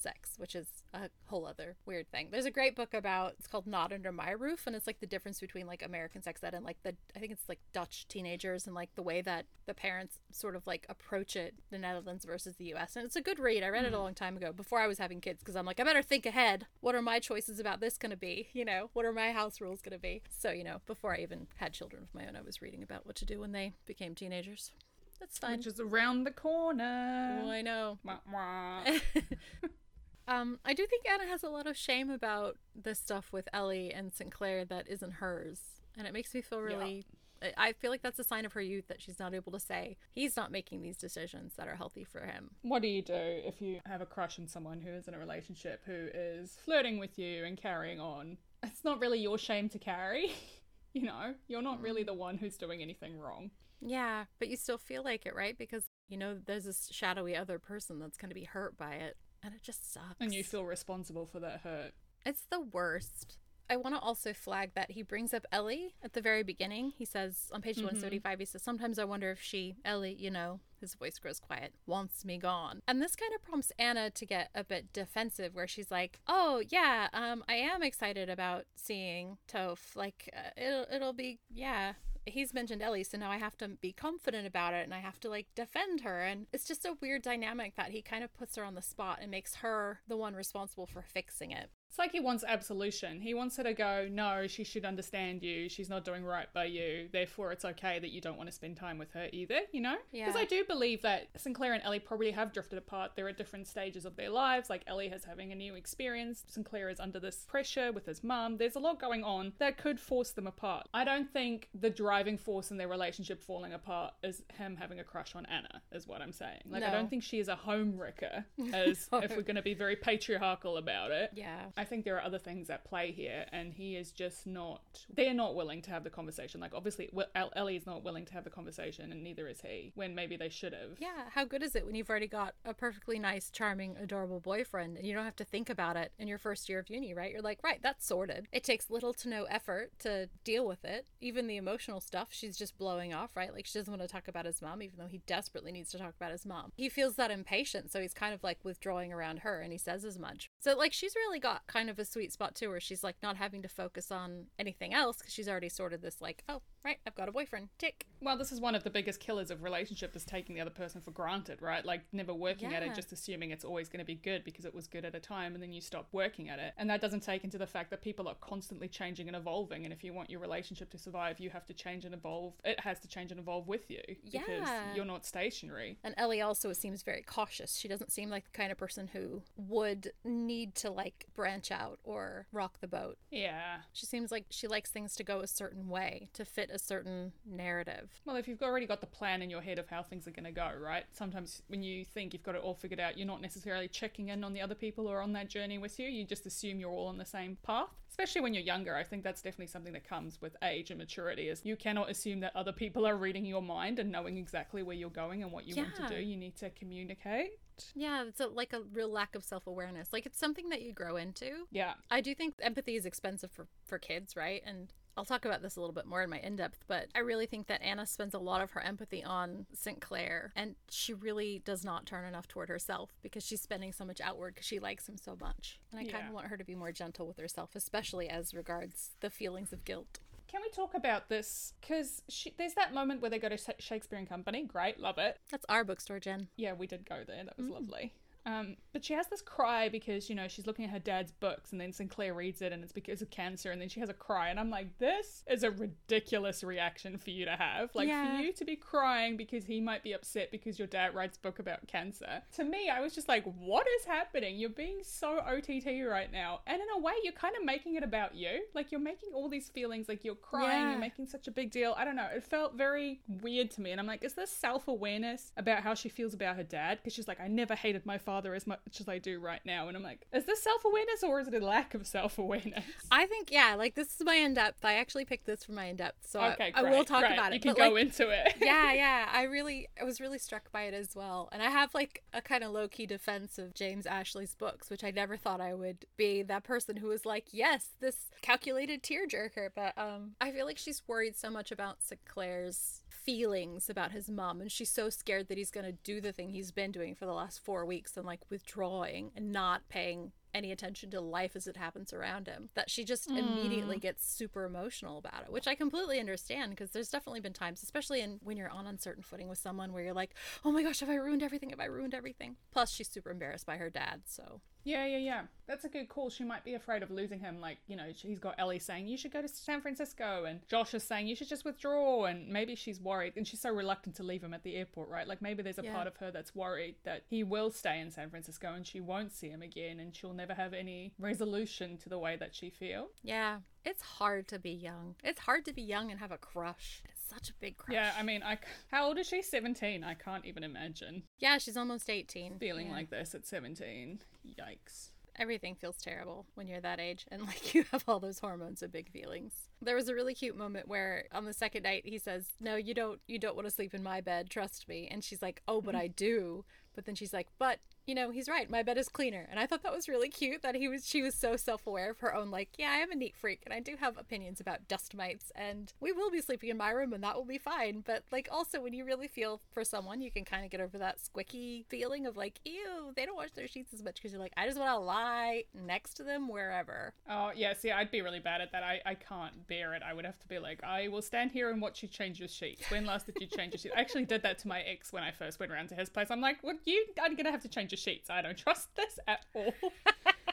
Sex, 0.00 0.34
which 0.36 0.54
is 0.54 0.66
a 0.94 1.10
whole 1.26 1.46
other 1.46 1.76
weird 1.86 2.10
thing. 2.10 2.28
There's 2.30 2.44
a 2.44 2.50
great 2.50 2.76
book 2.76 2.94
about 2.94 3.34
it's 3.38 3.46
called 3.46 3.66
Not 3.66 3.92
Under 3.92 4.12
My 4.12 4.30
Roof, 4.30 4.66
and 4.66 4.74
it's 4.74 4.86
like 4.86 5.00
the 5.00 5.06
difference 5.06 5.40
between 5.40 5.66
like 5.66 5.82
American 5.82 6.22
sex 6.22 6.42
ed 6.42 6.54
and 6.54 6.64
like 6.64 6.82
the 6.82 6.94
I 7.14 7.18
think 7.18 7.32
it's 7.32 7.48
like 7.48 7.60
Dutch 7.72 8.06
teenagers 8.08 8.66
and 8.66 8.74
like 8.74 8.94
the 8.94 9.02
way 9.02 9.20
that 9.22 9.46
the 9.66 9.74
parents 9.74 10.18
sort 10.32 10.56
of 10.56 10.66
like 10.66 10.86
approach 10.88 11.36
it, 11.36 11.54
the 11.70 11.78
Netherlands 11.78 12.24
versus 12.24 12.56
the 12.56 12.66
U.S. 12.66 12.96
And 12.96 13.04
it's 13.04 13.16
a 13.16 13.20
good 13.20 13.38
read. 13.38 13.62
I 13.62 13.68
read 13.68 13.84
it 13.84 13.92
a 13.92 13.96
mm. 13.96 14.00
long 14.00 14.14
time 14.14 14.36
ago 14.36 14.52
before 14.52 14.80
I 14.80 14.86
was 14.86 14.98
having 14.98 15.20
kids 15.20 15.40
because 15.40 15.56
I'm 15.56 15.66
like 15.66 15.80
I 15.80 15.84
better 15.84 16.02
think 16.02 16.26
ahead. 16.26 16.66
What 16.80 16.94
are 16.94 17.02
my 17.02 17.18
choices 17.18 17.58
about 17.58 17.80
this 17.80 17.98
going 17.98 18.10
to 18.10 18.16
be? 18.16 18.48
You 18.52 18.64
know, 18.64 18.90
what 18.92 19.04
are 19.04 19.12
my 19.12 19.32
house 19.32 19.60
rules 19.60 19.80
going 19.80 19.92
to 19.92 19.98
be? 19.98 20.22
So 20.28 20.50
you 20.50 20.64
know, 20.64 20.80
before 20.86 21.14
I 21.14 21.20
even 21.22 21.46
had 21.56 21.72
children 21.72 22.02
of 22.02 22.14
my 22.14 22.26
own, 22.26 22.36
I 22.36 22.42
was 22.42 22.62
reading 22.62 22.82
about 22.82 23.06
what 23.06 23.16
to 23.16 23.26
do 23.26 23.40
when 23.40 23.52
they 23.52 23.74
became 23.86 24.14
teenagers. 24.14 24.72
That's 25.20 25.38
fine. 25.38 25.58
Which 25.58 25.66
is 25.66 25.80
around 25.80 26.24
the 26.24 26.30
corner. 26.30 27.40
Oh, 27.42 27.50
I 27.50 27.62
know. 27.62 27.98
Wah, 28.04 28.18
wah. 28.32 28.80
Um, 30.28 30.58
I 30.64 30.74
do 30.74 30.86
think 30.86 31.04
Anna 31.08 31.26
has 31.26 31.42
a 31.42 31.48
lot 31.48 31.66
of 31.66 31.76
shame 31.76 32.10
about 32.10 32.56
this 32.74 32.98
stuff 32.98 33.32
with 33.32 33.48
Ellie 33.52 33.92
and 33.92 34.12
St. 34.12 34.30
Clair 34.30 34.64
that 34.66 34.86
isn't 34.88 35.12
hers, 35.14 35.60
and 35.96 36.06
it 36.06 36.12
makes 36.12 36.34
me 36.34 36.42
feel 36.42 36.60
really. 36.60 37.04
I- 37.40 37.54
I 37.56 37.72
feel 37.72 37.92
like 37.92 38.02
that's 38.02 38.18
a 38.18 38.24
sign 38.24 38.44
of 38.44 38.52
her 38.54 38.60
youth 38.60 38.88
that 38.88 39.00
she's 39.00 39.20
not 39.20 39.32
able 39.32 39.52
to 39.52 39.60
say 39.60 39.96
he's 40.12 40.36
not 40.36 40.50
making 40.50 40.82
these 40.82 40.96
decisions 40.96 41.54
that 41.54 41.68
are 41.68 41.76
healthy 41.76 42.02
for 42.02 42.22
him. 42.26 42.50
what 42.62 42.82
do 42.82 42.88
you 42.88 43.00
do 43.00 43.14
if 43.14 43.62
you 43.62 43.80
have 43.86 44.00
a 44.00 44.06
crush 44.06 44.40
on 44.40 44.48
someone 44.48 44.80
who 44.80 44.90
is 44.90 45.06
in 45.06 45.14
a 45.14 45.18
relationship 45.20 45.82
who 45.86 46.08
is 46.12 46.56
flirting 46.64 46.98
with 46.98 47.16
you 47.16 47.44
and 47.44 47.56
carrying 47.56 48.00
on? 48.00 48.38
It's 48.64 48.82
not 48.82 48.98
really 48.98 49.20
your 49.20 49.38
shame 49.38 49.68
to 49.68 49.78
carry. 49.78 50.32
you 50.92 51.02
know, 51.02 51.34
you're 51.46 51.62
not 51.62 51.80
really 51.80 52.02
the 52.02 52.12
one 52.12 52.38
who's 52.38 52.56
doing 52.56 52.82
anything 52.82 53.16
wrong. 53.16 53.52
Yeah, 53.80 54.24
but 54.40 54.48
you 54.48 54.56
still 54.56 54.76
feel 54.78 55.04
like 55.04 55.24
it, 55.24 55.36
right? 55.36 55.56
Because 55.56 55.84
you 56.08 56.16
know 56.18 56.38
there's 56.44 56.64
this 56.64 56.88
shadowy 56.90 57.36
other 57.36 57.60
person 57.60 58.00
that's 58.00 58.18
going 58.18 58.30
to 58.30 58.34
be 58.34 58.44
hurt 58.44 58.76
by 58.76 58.94
it, 58.94 59.16
and 59.42 59.54
it 59.54 59.62
just 59.62 59.92
sucks. 59.92 60.16
And 60.20 60.32
you 60.32 60.44
feel 60.44 60.64
responsible 60.64 61.26
for 61.26 61.40
that 61.40 61.60
hurt. 61.62 61.92
It's 62.24 62.46
the 62.50 62.60
worst. 62.60 63.38
I 63.70 63.76
want 63.76 63.94
to 63.94 64.00
also 64.00 64.32
flag 64.32 64.70
that 64.74 64.92
he 64.92 65.02
brings 65.02 65.34
up 65.34 65.46
Ellie 65.52 65.94
at 66.02 66.14
the 66.14 66.22
very 66.22 66.42
beginning. 66.42 66.92
He 66.96 67.04
says 67.04 67.50
on 67.52 67.60
page 67.60 67.76
175, 67.76 68.38
he 68.38 68.44
says, 68.46 68.62
Sometimes 68.62 68.98
I 68.98 69.04
wonder 69.04 69.30
if 69.30 69.42
she, 69.42 69.76
Ellie, 69.84 70.16
you 70.18 70.30
know, 70.30 70.60
his 70.80 70.94
voice 70.94 71.18
grows 71.18 71.38
quiet, 71.38 71.74
wants 71.86 72.24
me 72.24 72.38
gone. 72.38 72.80
And 72.88 73.02
this 73.02 73.14
kind 73.14 73.32
of 73.34 73.42
prompts 73.42 73.70
Anna 73.78 74.10
to 74.10 74.24
get 74.24 74.48
a 74.54 74.64
bit 74.64 74.92
defensive, 74.94 75.54
where 75.54 75.66
she's 75.68 75.90
like, 75.90 76.20
Oh, 76.26 76.62
yeah, 76.70 77.08
um, 77.12 77.44
I 77.46 77.56
am 77.56 77.82
excited 77.82 78.30
about 78.30 78.64
seeing 78.74 79.36
Toph. 79.52 79.94
Like, 79.94 80.30
uh, 80.34 80.50
it'll, 80.56 80.86
it'll 80.90 81.12
be, 81.12 81.40
yeah. 81.50 81.92
He's 82.32 82.54
mentioned 82.54 82.82
Ellie, 82.82 83.04
so 83.04 83.18
now 83.18 83.30
I 83.30 83.38
have 83.38 83.56
to 83.58 83.68
be 83.68 83.92
confident 83.92 84.46
about 84.46 84.74
it 84.74 84.84
and 84.84 84.94
I 84.94 84.98
have 84.98 85.20
to 85.20 85.28
like 85.28 85.46
defend 85.54 86.02
her. 86.02 86.22
And 86.22 86.46
it's 86.52 86.66
just 86.66 86.84
a 86.84 86.96
weird 87.00 87.22
dynamic 87.22 87.76
that 87.76 87.90
he 87.90 88.02
kind 88.02 88.24
of 88.24 88.36
puts 88.36 88.56
her 88.56 88.64
on 88.64 88.74
the 88.74 88.82
spot 88.82 89.18
and 89.20 89.30
makes 89.30 89.56
her 89.56 90.00
the 90.06 90.16
one 90.16 90.34
responsible 90.34 90.86
for 90.86 91.02
fixing 91.02 91.50
it. 91.50 91.70
It's 91.88 91.98
like 91.98 92.12
he 92.12 92.20
wants 92.20 92.44
absolution. 92.46 93.20
He 93.20 93.32
wants 93.34 93.56
her 93.56 93.62
to 93.64 93.72
go, 93.72 94.08
no, 94.10 94.46
she 94.46 94.62
should 94.62 94.84
understand 94.84 95.42
you. 95.42 95.68
She's 95.68 95.88
not 95.88 96.04
doing 96.04 96.24
right 96.24 96.52
by 96.52 96.66
you. 96.66 97.08
Therefore, 97.12 97.50
it's 97.50 97.64
okay 97.64 97.98
that 97.98 98.10
you 98.10 98.20
don't 98.20 98.36
want 98.36 98.48
to 98.48 98.54
spend 98.54 98.76
time 98.76 98.98
with 98.98 99.10
her 99.12 99.28
either, 99.32 99.60
you 99.72 99.80
know? 99.80 99.96
Because 100.12 100.34
Yeah. 100.34 100.40
I 100.40 100.44
do 100.44 100.64
believe 100.64 101.02
that 101.02 101.28
St. 101.36 101.56
Clair 101.56 101.72
and 101.72 101.82
Ellie 101.82 101.98
probably 101.98 102.30
have 102.32 102.52
drifted 102.52 102.78
apart. 102.78 103.12
They're 103.16 103.28
at 103.28 103.38
different 103.38 103.66
stages 103.66 104.04
of 104.04 104.16
their 104.16 104.30
lives. 104.30 104.68
Like 104.68 104.82
Ellie 104.86 105.06
is 105.08 105.24
having 105.24 105.50
a 105.50 105.54
new 105.54 105.74
experience. 105.74 106.44
St. 106.46 106.64
Clair 106.66 106.88
is 106.90 107.00
under 107.00 107.18
this 107.18 107.46
pressure 107.48 107.90
with 107.90 108.04
his 108.06 108.22
mum. 108.22 108.58
There's 108.58 108.76
a 108.76 108.80
lot 108.80 109.00
going 109.00 109.24
on 109.24 109.54
that 109.58 109.78
could 109.78 109.98
force 109.98 110.32
them 110.32 110.46
apart. 110.46 110.88
I 110.92 111.04
don't 111.04 111.30
think 111.32 111.68
the 111.74 111.90
driving 111.90 112.36
force 112.36 112.70
in 112.70 112.76
their 112.76 112.88
relationship 112.88 113.42
falling 113.42 113.72
apart 113.72 114.12
is 114.22 114.42
him 114.54 114.76
having 114.76 115.00
a 115.00 115.04
crush 115.04 115.34
on 115.34 115.46
Anna, 115.46 115.82
is 115.92 116.06
what 116.06 116.20
I'm 116.20 116.32
saying. 116.32 116.60
Like, 116.68 116.82
I 116.82 116.90
don't 116.90 117.08
think 117.08 117.22
she 117.22 117.38
is 117.38 117.48
a 117.48 117.56
home 117.56 117.96
wrecker, 117.96 118.44
as 118.74 119.08
if 119.12 119.34
we're 119.36 119.42
going 119.42 119.56
to 119.56 119.62
be 119.62 119.74
very 119.74 119.96
patriarchal 119.96 120.76
about 120.76 121.10
it. 121.10 121.30
Yeah. 121.34 121.64
I 121.78 121.84
think 121.84 122.04
there 122.04 122.16
are 122.16 122.22
other 122.22 122.38
things 122.38 122.68
at 122.68 122.84
play 122.84 123.12
here, 123.12 123.46
and 123.52 123.72
he 123.72 123.96
is 123.96 124.10
just 124.10 124.46
not. 124.46 125.06
They're 125.08 125.32
not 125.32 125.54
willing 125.54 125.80
to 125.82 125.90
have 125.90 126.04
the 126.04 126.10
conversation. 126.10 126.60
Like, 126.60 126.74
obviously, 126.74 127.10
Ellie 127.34 127.76
is 127.76 127.86
not 127.86 128.02
willing 128.04 128.24
to 128.26 128.34
have 128.34 128.44
the 128.44 128.50
conversation, 128.50 129.12
and 129.12 129.22
neither 129.22 129.46
is 129.48 129.60
he, 129.60 129.92
when 129.94 130.14
maybe 130.14 130.36
they 130.36 130.48
should 130.48 130.72
have. 130.72 130.98
Yeah, 130.98 131.30
how 131.30 131.44
good 131.44 131.62
is 131.62 131.74
it 131.74 131.86
when 131.86 131.94
you've 131.94 132.10
already 132.10 132.26
got 132.26 132.54
a 132.64 132.74
perfectly 132.74 133.18
nice, 133.18 133.50
charming, 133.50 133.96
adorable 133.96 134.40
boyfriend 134.40 134.96
and 134.96 135.06
you 135.06 135.14
don't 135.14 135.24
have 135.24 135.36
to 135.36 135.44
think 135.44 135.70
about 135.70 135.96
it 135.96 136.12
in 136.18 136.28
your 136.28 136.38
first 136.38 136.68
year 136.68 136.78
of 136.80 136.90
uni, 136.90 137.14
right? 137.14 137.30
You're 137.30 137.42
like, 137.42 137.60
right, 137.62 137.80
that's 137.82 138.06
sorted. 138.06 138.48
It 138.52 138.64
takes 138.64 138.90
little 138.90 139.12
to 139.14 139.28
no 139.28 139.44
effort 139.44 139.92
to 140.00 140.28
deal 140.44 140.66
with 140.66 140.84
it. 140.84 141.06
Even 141.20 141.46
the 141.46 141.56
emotional 141.56 142.00
stuff, 142.00 142.28
she's 142.30 142.56
just 142.56 142.78
blowing 142.78 143.14
off, 143.14 143.36
right? 143.36 143.52
Like, 143.52 143.66
she 143.66 143.78
doesn't 143.78 143.92
want 143.92 144.02
to 144.02 144.08
talk 144.08 144.28
about 144.28 144.46
his 144.46 144.60
mom, 144.60 144.82
even 144.82 144.98
though 144.98 145.06
he 145.06 145.22
desperately 145.26 145.72
needs 145.72 145.90
to 145.90 145.98
talk 145.98 146.14
about 146.16 146.32
his 146.32 146.46
mom. 146.46 146.72
He 146.76 146.88
feels 146.88 147.14
that 147.16 147.30
impatient, 147.30 147.92
so 147.92 148.00
he's 148.00 148.14
kind 148.14 148.34
of 148.34 148.42
like 148.42 148.58
withdrawing 148.64 149.12
around 149.12 149.40
her 149.40 149.60
and 149.60 149.72
he 149.72 149.78
says 149.78 150.04
as 150.04 150.18
much. 150.18 150.50
So, 150.60 150.76
like, 150.76 150.92
she's 150.92 151.14
really 151.14 151.38
got 151.38 151.66
kind 151.66 151.88
of 151.88 151.98
a 151.98 152.04
sweet 152.04 152.32
spot 152.32 152.54
too, 152.54 152.68
where 152.68 152.80
she's 152.80 153.04
like 153.04 153.16
not 153.22 153.36
having 153.36 153.62
to 153.62 153.68
focus 153.68 154.10
on 154.10 154.46
anything 154.58 154.92
else 154.92 155.18
because 155.18 155.32
she's 155.32 155.48
already 155.48 155.68
sorted 155.68 156.02
this, 156.02 156.20
like, 156.20 156.42
oh, 156.48 156.62
right, 156.84 156.98
I've 157.06 157.14
got 157.14 157.28
a 157.28 157.32
boyfriend, 157.32 157.68
tick. 157.78 158.06
Well, 158.20 158.36
this 158.36 158.50
is 158.50 158.60
one 158.60 158.74
of 158.74 158.82
the 158.82 158.90
biggest 158.90 159.20
killers 159.20 159.50
of 159.50 159.62
relationship 159.62 160.16
is 160.16 160.24
taking 160.24 160.54
the 160.56 160.60
other 160.60 160.70
person 160.70 161.00
for 161.00 161.12
granted, 161.12 161.62
right? 161.62 161.84
Like 161.84 162.02
never 162.12 162.34
working 162.34 162.74
at 162.74 162.82
it, 162.82 162.94
just 162.94 163.12
assuming 163.12 163.50
it's 163.52 163.64
always 163.64 163.88
going 163.88 164.00
to 164.00 164.04
be 164.04 164.16
good 164.16 164.42
because 164.44 164.64
it 164.64 164.74
was 164.74 164.88
good 164.88 165.04
at 165.04 165.14
a 165.14 165.20
time, 165.20 165.54
and 165.54 165.62
then 165.62 165.72
you 165.72 165.80
stop 165.80 166.08
working 166.12 166.48
at 166.48 166.58
it. 166.58 166.72
And 166.76 166.90
that 166.90 167.00
doesn't 167.00 167.22
take 167.22 167.44
into 167.44 167.58
the 167.58 167.66
fact 167.66 167.90
that 167.90 168.02
people 168.02 168.26
are 168.28 168.34
constantly 168.40 168.88
changing 168.88 169.28
and 169.28 169.36
evolving. 169.36 169.84
And 169.84 169.92
if 169.92 170.02
you 170.02 170.12
want 170.12 170.30
your 170.30 170.40
relationship 170.40 170.90
to 170.90 170.98
survive, 170.98 171.38
you 171.38 171.50
have 171.50 171.66
to 171.66 171.74
change 171.74 172.04
and 172.04 172.14
evolve. 172.14 172.54
It 172.64 172.80
has 172.80 172.98
to 173.00 173.08
change 173.08 173.30
and 173.30 173.38
evolve 173.38 173.68
with 173.68 173.88
you 173.90 174.02
because 174.24 174.42
Yeah. 174.48 174.94
you're 174.94 175.04
not 175.04 175.24
stationary. 175.24 175.98
And 176.02 176.14
Ellie 176.16 176.40
also 176.40 176.72
seems 176.72 177.02
very 177.02 177.22
cautious. 177.22 177.76
She 177.76 177.86
doesn't 177.86 178.10
seem 178.10 178.30
like 178.30 178.44
the 178.44 178.50
kind 178.58 178.72
of 178.72 178.78
person 178.78 179.08
who 179.08 179.42
would 179.56 180.10
need 180.48 180.74
to 180.76 180.90
like 180.90 181.26
branch 181.36 181.70
out 181.70 182.00
or 182.02 182.46
rock 182.50 182.80
the 182.80 182.88
boat. 182.88 183.18
Yeah. 183.30 183.76
She 183.92 184.06
seems 184.06 184.32
like 184.32 184.46
she 184.50 184.66
likes 184.66 184.90
things 184.90 185.14
to 185.16 185.22
go 185.22 185.38
a 185.40 185.46
certain 185.46 185.88
way 185.88 186.30
to 186.32 186.44
fit 186.44 186.70
a 186.72 186.78
certain 186.78 187.32
narrative. 187.46 188.10
Well, 188.24 188.34
if 188.34 188.48
you've 188.48 188.62
already 188.62 188.86
got 188.86 189.00
the 189.00 189.06
plan 189.06 189.42
in 189.42 189.50
your 189.50 189.60
head 189.60 189.78
of 189.78 189.88
how 189.88 190.02
things 190.02 190.26
are 190.26 190.32
going 190.32 190.44
to 190.44 190.50
go, 190.50 190.70
right? 190.80 191.04
Sometimes 191.12 191.62
when 191.68 191.84
you 191.84 192.04
think 192.04 192.32
you've 192.32 192.42
got 192.42 192.56
it 192.56 192.62
all 192.62 192.74
figured 192.74 192.98
out, 192.98 193.16
you're 193.16 193.26
not 193.26 193.40
necessarily 193.40 193.86
checking 193.86 194.30
in 194.30 194.42
on 194.42 194.52
the 194.52 194.60
other 194.60 194.74
people 194.74 195.04
who 195.04 195.10
are 195.12 195.22
on 195.22 195.32
that 195.34 195.48
journey 195.48 195.78
with 195.78 196.00
you. 196.00 196.08
You 196.08 196.24
just 196.24 196.46
assume 196.46 196.80
you're 196.80 196.90
all 196.90 197.06
on 197.06 197.18
the 197.18 197.24
same 197.24 197.58
path. 197.62 197.90
Especially 198.10 198.40
when 198.40 198.54
you're 198.54 198.64
younger, 198.64 198.96
I 198.96 199.04
think 199.04 199.22
that's 199.22 199.42
definitely 199.42 199.68
something 199.68 199.92
that 199.92 200.08
comes 200.08 200.40
with 200.40 200.56
age 200.64 200.90
and 200.90 200.98
maturity. 200.98 201.48
Is 201.48 201.60
you 201.64 201.76
cannot 201.76 202.10
assume 202.10 202.40
that 202.40 202.56
other 202.56 202.72
people 202.72 203.06
are 203.06 203.16
reading 203.16 203.44
your 203.44 203.62
mind 203.62 203.98
and 203.98 204.10
knowing 204.10 204.38
exactly 204.38 204.82
where 204.82 204.96
you're 204.96 205.10
going 205.10 205.42
and 205.42 205.52
what 205.52 205.68
you 205.68 205.76
want 205.76 205.94
to 205.96 206.08
do. 206.08 206.20
You 206.20 206.36
need 206.36 206.56
to 206.56 206.70
communicate. 206.70 207.58
Yeah, 207.94 208.24
it's 208.24 208.40
a, 208.40 208.46
like 208.46 208.72
a 208.72 208.82
real 208.92 209.10
lack 209.10 209.34
of 209.34 209.44
self 209.44 209.66
awareness. 209.66 210.12
Like 210.12 210.26
it's 210.26 210.38
something 210.38 210.68
that 210.70 210.82
you 210.82 210.92
grow 210.92 211.16
into. 211.16 211.66
Yeah. 211.70 211.94
I 212.10 212.20
do 212.20 212.34
think 212.34 212.54
empathy 212.60 212.96
is 212.96 213.06
expensive 213.06 213.50
for, 213.50 213.66
for 213.84 213.98
kids, 213.98 214.36
right? 214.36 214.62
And 214.66 214.92
I'll 215.18 215.24
talk 215.24 215.44
about 215.44 215.62
this 215.62 215.74
a 215.74 215.80
little 215.80 215.94
bit 215.94 216.06
more 216.06 216.22
in 216.22 216.30
my 216.30 216.38
in 216.38 216.54
depth, 216.54 216.84
but 216.86 217.08
I 217.12 217.18
really 217.18 217.46
think 217.46 217.66
that 217.66 217.82
Anna 217.82 218.06
spends 218.06 218.34
a 218.34 218.38
lot 218.38 218.62
of 218.62 218.70
her 218.70 218.80
empathy 218.80 219.24
on 219.24 219.66
St. 219.74 220.00
Clair, 220.00 220.52
and 220.54 220.76
she 220.90 221.12
really 221.12 221.60
does 221.64 221.84
not 221.84 222.06
turn 222.06 222.24
enough 222.24 222.46
toward 222.46 222.68
herself 222.68 223.10
because 223.20 223.44
she's 223.44 223.60
spending 223.60 223.92
so 223.92 224.04
much 224.04 224.20
outward 224.20 224.54
because 224.54 224.66
she 224.68 224.78
likes 224.78 225.08
him 225.08 225.16
so 225.16 225.36
much. 225.40 225.80
And 225.90 226.00
I 226.00 226.04
kind 226.04 226.28
of 226.28 226.32
want 226.32 226.46
her 226.46 226.56
to 226.56 226.64
be 226.64 226.76
more 226.76 226.92
gentle 226.92 227.26
with 227.26 227.36
herself, 227.36 227.70
especially 227.74 228.28
as 228.28 228.54
regards 228.54 229.16
the 229.18 229.28
feelings 229.28 229.72
of 229.72 229.84
guilt. 229.84 230.20
Can 230.48 230.62
we 230.62 230.70
talk 230.70 230.94
about 230.94 231.28
this? 231.28 231.74
Because 231.80 232.22
there's 232.56 232.74
that 232.74 232.94
moment 232.94 233.20
where 233.20 233.30
they 233.30 233.38
go 233.38 233.50
to 233.50 233.58
Shakespeare 233.78 234.18
and 234.18 234.28
Company. 234.28 234.64
Great, 234.64 234.98
love 234.98 235.18
it. 235.18 235.38
That's 235.50 235.66
our 235.68 235.84
bookstore, 235.84 236.20
Jen. 236.20 236.48
Yeah, 236.56 236.72
we 236.72 236.86
did 236.86 237.06
go 237.06 237.22
there. 237.26 237.44
That 237.44 237.58
was 237.58 237.66
mm. 237.66 237.72
lovely. 237.72 238.14
Um, 238.48 238.76
but 238.92 239.04
she 239.04 239.12
has 239.14 239.26
this 239.28 239.42
cry 239.42 239.88
because 239.88 240.28
you 240.30 240.34
know 240.34 240.48
she's 240.48 240.66
looking 240.66 240.84
at 240.86 240.90
her 240.90 240.98
dad's 240.98 241.32
books, 241.32 241.72
and 241.72 241.80
then 241.80 241.92
St. 241.92 242.10
Clair 242.10 242.32
reads 242.34 242.62
it, 242.62 242.72
and 242.72 242.82
it's 242.82 242.92
because 242.92 243.20
of 243.22 243.30
cancer, 243.30 243.70
and 243.70 243.80
then 243.80 243.88
she 243.88 244.00
has 244.00 244.08
a 244.08 244.14
cry, 244.14 244.48
and 244.48 244.58
I'm 244.58 244.70
like, 244.70 244.98
this 244.98 245.44
is 245.50 245.62
a 245.62 245.70
ridiculous 245.70 246.64
reaction 246.64 247.18
for 247.18 247.30
you 247.30 247.44
to 247.44 247.52
have, 247.56 247.94
like 247.94 248.08
Yeah. 248.08 248.36
for 248.38 248.42
you 248.42 248.52
to 248.54 248.64
be 248.64 248.76
crying 248.76 249.36
because 249.36 249.64
he 249.64 249.80
might 249.80 250.02
be 250.02 250.12
upset 250.12 250.50
because 250.50 250.78
your 250.78 250.88
dad 250.88 251.14
writes 251.14 251.36
book 251.36 251.58
about 251.58 251.86
cancer. 251.86 252.42
To 252.56 252.64
me, 252.64 252.88
I 252.88 253.00
was 253.00 253.14
just 253.14 253.28
like, 253.28 253.44
what 253.44 253.86
is 254.00 254.06
happening? 254.06 254.56
You're 254.58 254.70
being 254.70 255.00
so 255.02 255.40
OTT 255.40 255.86
right 256.08 256.32
now, 256.32 256.60
and 256.66 256.80
in 256.80 256.88
a 256.96 256.98
way, 256.98 257.12
you're 257.24 257.32
kind 257.34 257.54
of 257.56 257.64
making 257.64 257.96
it 257.96 258.02
about 258.02 258.34
you. 258.34 258.64
Like 258.74 258.90
you're 258.90 259.00
making 259.00 259.30
all 259.34 259.48
these 259.48 259.68
feelings, 259.68 260.08
like 260.08 260.24
you're 260.24 260.34
crying, 260.36 260.68
Yeah. 260.82 260.90
you're 260.92 261.00
making 261.00 261.26
such 261.26 261.46
a 261.48 261.50
big 261.50 261.70
deal. 261.70 261.94
I 261.98 262.04
don't 262.04 262.16
know. 262.16 262.28
It 262.34 262.44
felt 262.44 262.74
very 262.74 263.20
weird 263.42 263.70
to 263.72 263.82
me, 263.82 263.90
and 263.90 264.00
I'm 264.00 264.06
like, 264.06 264.24
is 264.24 264.34
this 264.34 264.50
self 264.50 264.88
awareness 264.88 265.52
about 265.56 265.82
how 265.82 265.94
she 265.94 266.08
feels 266.08 266.32
about 266.34 266.56
her 266.56 266.62
dad? 266.62 266.98
Because 266.98 267.12
she's 267.12 267.28
like, 267.28 267.40
I 267.40 267.48
never 267.48 267.74
hated 267.74 268.06
my 268.06 268.16
father 268.18 268.37
as 268.46 268.66
much 268.66 268.80
as 269.00 269.08
I 269.08 269.18
do 269.18 269.40
right 269.40 269.60
now, 269.64 269.88
and 269.88 269.96
I'm 269.96 270.02
like, 270.02 270.26
is 270.32 270.44
this 270.44 270.62
self 270.62 270.84
awareness 270.84 271.22
or 271.22 271.40
is 271.40 271.48
it 271.48 271.54
a 271.62 271.64
lack 271.64 271.94
of 271.94 272.06
self 272.06 272.38
awareness? 272.38 272.84
I 273.10 273.26
think, 273.26 273.50
yeah, 273.50 273.74
like 273.76 273.94
this 273.94 274.08
is 274.14 274.24
my 274.24 274.34
in 274.34 274.54
depth. 274.54 274.84
I 274.84 274.94
actually 274.94 275.24
picked 275.24 275.46
this 275.46 275.64
for 275.64 275.72
my 275.72 275.86
in 275.86 275.96
depth, 275.96 276.28
so 276.28 276.40
I- 276.40 276.52
Okay, 276.54 276.72
I, 276.74 276.82
great, 276.82 276.96
will 276.96 277.04
talk 277.04 277.20
great. 277.20 277.32
about 277.34 277.52
it. 277.52 277.56
You 277.56 277.60
can 277.60 277.74
go 277.74 277.90
like, 277.90 278.02
into 278.02 278.28
it. 278.30 278.54
yeah, 278.60 278.92
yeah. 278.92 279.28
I 279.32 279.42
really, 279.44 279.88
I 280.00 280.04
was 280.04 280.20
really 280.20 280.38
struck 280.38 280.70
by 280.72 280.82
it 280.82 280.94
as 280.94 281.14
well. 281.14 281.48
And 281.52 281.62
I 281.62 281.70
have 281.70 281.94
like 281.94 282.22
a 282.32 282.40
kind 282.42 282.64
of 282.64 282.72
low 282.72 282.88
key 282.88 283.06
defense 283.06 283.58
of 283.58 283.74
James 283.74 284.06
Ashley's 284.06 284.54
books, 284.54 284.90
which 284.90 285.04
I 285.04 285.10
never 285.10 285.36
thought 285.36 285.60
I 285.60 285.74
would 285.74 286.04
be 286.16 286.42
that 286.42 286.64
person 286.64 286.96
who 286.96 287.08
was 287.08 287.24
like, 287.24 287.46
yes, 287.52 287.90
this 288.00 288.26
calculated 288.42 289.02
tearjerker. 289.02 289.70
But 289.74 289.96
um, 289.96 290.32
I 290.40 290.50
feel 290.50 290.66
like 290.66 290.78
she's 290.78 291.02
worried 291.06 291.36
so 291.36 291.50
much 291.50 291.70
about 291.70 292.02
St. 292.02 292.20
Clair's 292.26 293.02
feelings 293.28 293.90
about 293.90 294.12
his 294.12 294.30
mom, 294.30 294.58
and 294.58 294.72
she's 294.72 294.88
so 294.88 295.10
scared 295.10 295.48
that 295.48 295.58
he's 295.58 295.70
going 295.70 295.84
to 295.84 295.92
do 295.92 296.18
the 296.18 296.32
thing 296.32 296.48
he's 296.48 296.70
been 296.70 296.90
doing 296.90 297.14
for 297.14 297.26
the 297.26 297.34
last 297.34 297.62
four 297.62 297.84
weeks 297.84 298.16
and 298.16 298.24
like 298.24 298.40
withdrawing 298.48 299.30
and 299.36 299.52
not 299.52 299.86
paying 299.90 300.32
any 300.54 300.72
attention 300.72 301.10
to 301.10 301.20
life 301.20 301.54
as 301.54 301.66
it 301.66 301.76
happens 301.76 302.14
around 302.14 302.46
him 302.46 302.70
that 302.74 302.88
she 302.88 303.04
just 303.04 303.28
mm. 303.28 303.36
immediately 303.36 303.98
gets 303.98 304.26
super 304.26 304.64
emotional 304.64 305.18
about 305.18 305.42
it 305.42 305.52
which 305.52 305.68
i 305.68 305.74
completely 305.74 306.18
understand 306.18 306.70
because 306.70 306.90
there's 306.90 307.10
definitely 307.10 307.38
been 307.38 307.52
times 307.52 307.82
especially 307.82 308.22
in 308.22 308.40
when 308.42 308.56
you're 308.56 308.70
on 308.70 308.86
uncertain 308.86 309.22
footing 309.22 309.46
with 309.46 309.58
someone 309.58 309.92
where 309.92 310.02
you're 310.02 310.14
like 310.14 310.34
oh 310.64 310.72
my 310.72 310.82
gosh 310.82 311.00
have 311.00 311.10
i 311.10 311.14
ruined 311.14 311.42
everything? 311.42 311.68
Have 311.68 311.80
i 311.80 311.84
ruined 311.84 312.14
everything? 312.14 312.56
Plus 312.72 312.90
she's 312.90 313.10
super 313.10 313.30
embarrassed 313.30 313.66
by 313.66 313.76
her 313.76 313.90
dad 313.90 314.22
so 314.24 314.62
Yeah, 314.84 315.04
yeah, 315.06 315.18
yeah. 315.18 315.42
That's 315.66 315.84
a 315.84 315.88
good 315.88 316.08
call. 316.08 316.30
She 316.30 316.44
might 316.44 316.64
be 316.64 316.72
afraid 316.74 317.02
of 317.02 317.10
losing 317.10 317.40
him. 317.40 317.60
Like, 317.60 317.76
you 317.88 317.96
know, 317.96 318.06
he's 318.14 318.38
got 318.38 318.54
Ellie 318.56 318.78
saying, 318.78 319.06
you 319.06 319.18
should 319.18 319.32
go 319.32 319.42
to 319.42 319.48
San 319.48 319.82
Francisco, 319.82 320.44
and 320.46 320.60
Josh 320.66 320.94
is 320.94 321.02
saying, 321.02 321.26
you 321.26 321.36
should 321.36 321.48
just 321.48 321.64
withdraw. 321.66 322.24
And 322.24 322.48
maybe 322.48 322.74
she's 322.74 322.98
worried, 322.98 323.34
and 323.36 323.46
she's 323.46 323.60
so 323.60 323.70
reluctant 323.70 324.16
to 324.16 324.22
leave 324.22 324.42
him 324.42 324.54
at 324.54 324.62
the 324.62 324.76
airport, 324.76 325.10
right? 325.10 325.28
Like, 325.28 325.42
maybe 325.42 325.62
there's 325.62 325.78
a 325.78 325.84
Yeah. 325.84 325.92
part 325.94 326.06
of 326.06 326.16
her 326.16 326.30
that's 326.30 326.54
worried 326.54 326.94
that 327.04 327.24
he 327.28 327.44
will 327.44 327.70
stay 327.70 328.00
in 328.00 328.10
San 328.10 328.30
Francisco 328.30 328.72
and 328.72 328.86
she 328.86 329.00
won't 329.00 329.32
see 329.32 329.48
him 329.50 329.60
again, 329.60 330.00
and 330.00 330.16
she'll 330.16 330.32
never 330.32 330.54
have 330.54 330.72
any 330.72 331.12
resolution 331.18 331.98
to 331.98 332.08
the 332.08 332.18
way 332.18 332.36
that 332.36 332.54
she 332.54 332.70
feels. 332.70 333.10
yeah 333.22 333.58
it's 333.84 334.02
hard 334.02 334.46
to 334.48 334.58
be 334.58 334.70
young 334.70 335.14
it's 335.24 335.40
hard 335.40 335.64
to 335.64 335.72
be 335.72 335.80
young 335.82 336.10
and 336.10 336.20
have 336.20 336.30
a 336.32 336.36
crush 336.36 337.02
such 337.28 337.50
a 337.50 337.54
big 337.60 337.76
crush 337.76 337.94
Yeah, 337.94 338.12
I 338.18 338.22
mean, 338.22 338.42
I 338.42 338.58
how 338.90 339.06
old 339.06 339.18
is 339.18 339.26
she? 339.26 339.42
17. 339.42 340.02
I 340.04 340.14
can't 340.14 340.44
even 340.44 340.64
imagine 340.64 341.22
yeah 341.38 341.58
she's 341.58 341.76
almost 341.76 342.08
18 342.10 342.58
feeling 342.58 342.86
Yeah. 342.88 342.92
like 342.94 343.10
this 343.10 343.34
at 343.34 343.46
17. 343.46 344.20
Yikes. 344.58 345.10
everything 345.36 345.74
feels 345.74 345.96
terrible 345.98 346.46
when 346.54 346.66
you're 346.66 346.80
that 346.80 346.98
age 346.98 347.26
and 347.30 347.46
like 347.46 347.74
you 347.74 347.84
have 347.92 348.02
all 348.08 348.18
those 348.18 348.38
hormones 348.40 348.82
and 348.82 348.90
big 348.90 349.10
feelings 349.10 349.68
there 349.82 349.94
was 349.94 350.08
a 350.08 350.14
really 350.14 350.34
cute 350.34 350.56
moment 350.56 350.88
where 350.88 351.24
on 351.32 351.44
the 351.44 351.52
second 351.52 351.82
night 351.84 352.02
he 352.04 352.18
says 352.18 352.46
no 352.60 352.74
you 352.76 352.94
don't 352.94 353.20
you 353.28 353.38
don't 353.38 353.54
want 353.54 353.66
to 353.68 353.74
sleep 353.74 353.94
in 353.94 354.02
my 354.02 354.20
bed 354.20 354.48
trust 354.50 354.88
me 354.88 355.06
and 355.10 355.22
she's 355.22 355.42
like 355.42 355.62
oh 355.68 355.80
but 355.80 355.94
i 355.94 356.06
do 356.08 356.64
but 356.94 357.04
then 357.04 357.14
she's 357.14 357.32
like 357.32 357.46
but 357.58 357.78
you 358.08 358.14
know 358.14 358.30
he's 358.30 358.48
right 358.48 358.70
my 358.70 358.82
bed 358.82 358.96
is 358.96 359.08
cleaner 359.08 359.46
and 359.50 359.60
i 359.60 359.66
thought 359.66 359.82
that 359.82 359.92
was 359.92 360.08
really 360.08 360.30
cute 360.30 360.62
that 360.62 360.74
he 360.74 360.88
was 360.88 361.06
she 361.06 361.22
was 361.22 361.34
so 361.34 361.56
self-aware 361.56 362.10
of 362.10 362.20
her 362.20 362.34
own 362.34 362.50
like 362.50 362.70
yeah 362.78 362.90
i 362.90 362.96
am 362.96 363.12
a 363.12 363.14
neat 363.14 363.36
freak 363.36 363.60
and 363.66 363.74
i 363.74 363.80
do 363.80 363.96
have 364.00 364.16
opinions 364.16 364.60
about 364.60 364.88
dust 364.88 365.14
mites 365.14 365.52
and 365.54 365.92
we 366.00 366.10
will 366.10 366.30
be 366.30 366.40
sleeping 366.40 366.70
in 366.70 366.76
my 366.78 366.90
room 366.90 367.12
and 367.12 367.22
that 367.22 367.36
will 367.36 367.44
be 367.44 367.58
fine 367.58 368.02
but 368.06 368.24
like 368.32 368.48
also 368.50 368.80
when 368.80 368.94
you 368.94 369.04
really 369.04 369.28
feel 369.28 369.60
for 369.70 369.84
someone 369.84 370.22
you 370.22 370.30
can 370.30 370.44
kind 370.44 370.64
of 370.64 370.70
get 370.70 370.80
over 370.80 370.96
that 370.96 371.18
squicky 371.18 371.84
feeling 371.88 372.24
of 372.24 372.34
like 372.36 372.60
ew 372.64 373.12
they 373.14 373.26
don't 373.26 373.36
wash 373.36 373.52
their 373.52 373.68
sheets 373.68 373.92
as 373.92 374.02
much 374.02 374.14
because 374.16 374.32
you're 374.32 374.40
like 374.40 374.54
i 374.56 374.66
just 374.66 374.78
want 374.78 374.90
to 374.90 374.98
lie 374.98 375.62
next 375.74 376.14
to 376.14 376.22
them 376.22 376.48
wherever 376.48 377.12
Oh, 377.30 377.50
yeah, 377.54 377.74
see, 377.74 377.90
I'd 377.90 378.10
be 378.10 378.22
really 378.22 378.38
bad 378.40 378.60
at 378.62 378.72
that. 378.72 378.82
I, 378.82 379.00
I 379.04 379.14
can't 379.14 379.66
bear 379.68 379.92
it. 379.94 380.02
I 380.02 380.14
would 380.14 380.24
have 380.24 380.38
to 380.40 380.48
be 380.48 380.58
like, 380.58 380.82
I 380.82 381.08
will 381.08 381.20
stand 381.20 381.50
here 381.50 381.70
and 381.70 381.80
watch 381.80 382.02
you 382.02 382.08
change 382.08 382.38
your 382.38 382.48
sheets. 382.48 382.90
When 382.90 383.04
last 383.04 383.26
did 383.26 383.36
you 383.40 383.46
change 383.46 383.72
your 383.74 383.78
sheets? 383.78 383.94
I 383.96 384.00
actually 384.00 384.24
did 384.24 384.42
that 384.42 384.58
to 384.60 384.68
my 384.68 384.80
ex 384.80 385.12
when 385.12 385.22
I 385.22 385.30
first 385.30 385.60
went 385.60 385.70
around 385.70 385.88
to 385.88 385.94
his 385.94 386.08
place. 386.08 386.28
I'm 386.30 386.40
like, 386.40 386.58
well, 386.62 386.76
you 386.86 387.04
are 387.20 387.28
going 387.28 387.44
to 387.44 387.50
have 387.50 387.60
to 387.62 387.68
change 387.68 387.92
your 387.92 387.97
sheets. 387.98 388.30
I 388.30 388.42
don't 388.42 388.56
trust 388.56 388.88
this 388.96 389.18
at 389.26 389.40
all. 389.54 389.72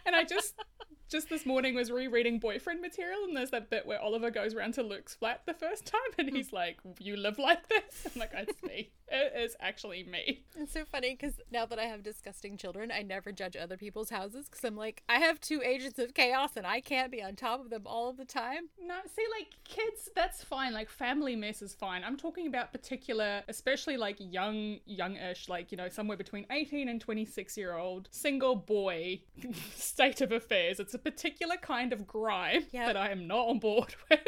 and 0.06 0.16
I 0.16 0.24
just, 0.24 0.56
just 1.10 1.30
this 1.30 1.46
morning 1.46 1.76
was 1.76 1.92
rereading 1.92 2.40
boyfriend 2.40 2.82
material, 2.82 3.24
and 3.26 3.36
there's 3.36 3.52
that 3.52 3.70
bit 3.70 3.86
where 3.86 4.02
Oliver 4.02 4.32
goes 4.32 4.54
around 4.54 4.74
to 4.76 4.84
Luc's 4.84 5.14
flat 5.14 5.42
the 5.46 5.54
first 5.54 5.86
time, 5.86 6.02
and 6.18 6.30
he's 6.36 6.50
hmm. 6.50 6.56
like, 6.56 6.78
you 7.00 7.16
live 7.16 7.40
like 7.40 7.68
this? 7.68 8.08
I'm 8.14 8.20
like, 8.20 8.32
it's 8.34 8.64
me. 8.64 8.92
It 9.08 9.34
is 9.38 9.56
actually 9.60 10.04
me. 10.04 10.44
It's 10.58 10.74
so 10.74 10.84
funny 10.84 11.16
because 11.20 11.40
now 11.52 11.66
that 11.68 11.78
I 11.78 11.84
have 11.84 12.02
disgusting 12.02 12.58
children, 12.58 12.92
I 12.92 13.04
never 13.04 13.32
judge 13.32 13.56
other 13.56 13.78
people's 13.78 14.10
houses 14.10 14.48
because 14.50 14.64
I'm 14.64 14.76
like, 14.76 15.04
I 15.08 15.20
have 15.20 15.40
two 15.40 15.62
agents 15.64 16.00
of 16.00 16.14
chaos 16.16 16.52
and 16.56 16.66
I 16.66 16.82
can't 16.82 17.12
be 17.12 17.22
on 17.22 17.36
top 17.36 17.60
of 17.60 17.70
them 17.70 17.84
all 17.86 18.10
of 18.10 18.18
the 18.18 18.26
time. 18.26 18.70
No, 18.82 18.96
see, 19.16 19.26
like 19.38 19.50
kids, 19.64 20.10
that's 20.16 20.44
fine. 20.44 20.74
Like 20.74 20.90
family 20.90 21.36
mess 21.36 21.62
is 21.62 21.76
fine. 21.76 22.04
I'm 22.04 22.18
talking 22.18 22.48
about 22.48 22.72
particular, 22.72 23.44
especially 23.48 23.96
like 23.98 24.16
young, 24.20 24.80
youngish, 24.86 25.50
like 25.50 25.72
you 25.72 25.78
know, 25.78 25.90
somewhere 25.90 26.18
between 26.18 26.48
18 26.50 26.90
and 26.90 27.00
26 27.00 27.58
year 27.58 27.76
old 27.76 28.08
single 28.12 28.56
boy 28.56 29.22
state 29.76 30.22
of 30.22 30.32
affairs. 30.32 30.80
It's 30.80 30.96
a 30.96 31.00
particular 31.06 31.56
kind 31.58 31.94
of 31.94 32.06
grime 32.08 32.66
Yep. 32.72 32.88
that 32.88 32.98
I 32.98 33.12
am 33.12 33.28
not 33.28 33.48
on 33.48 33.60
board 33.60 33.96
with. 34.10 34.20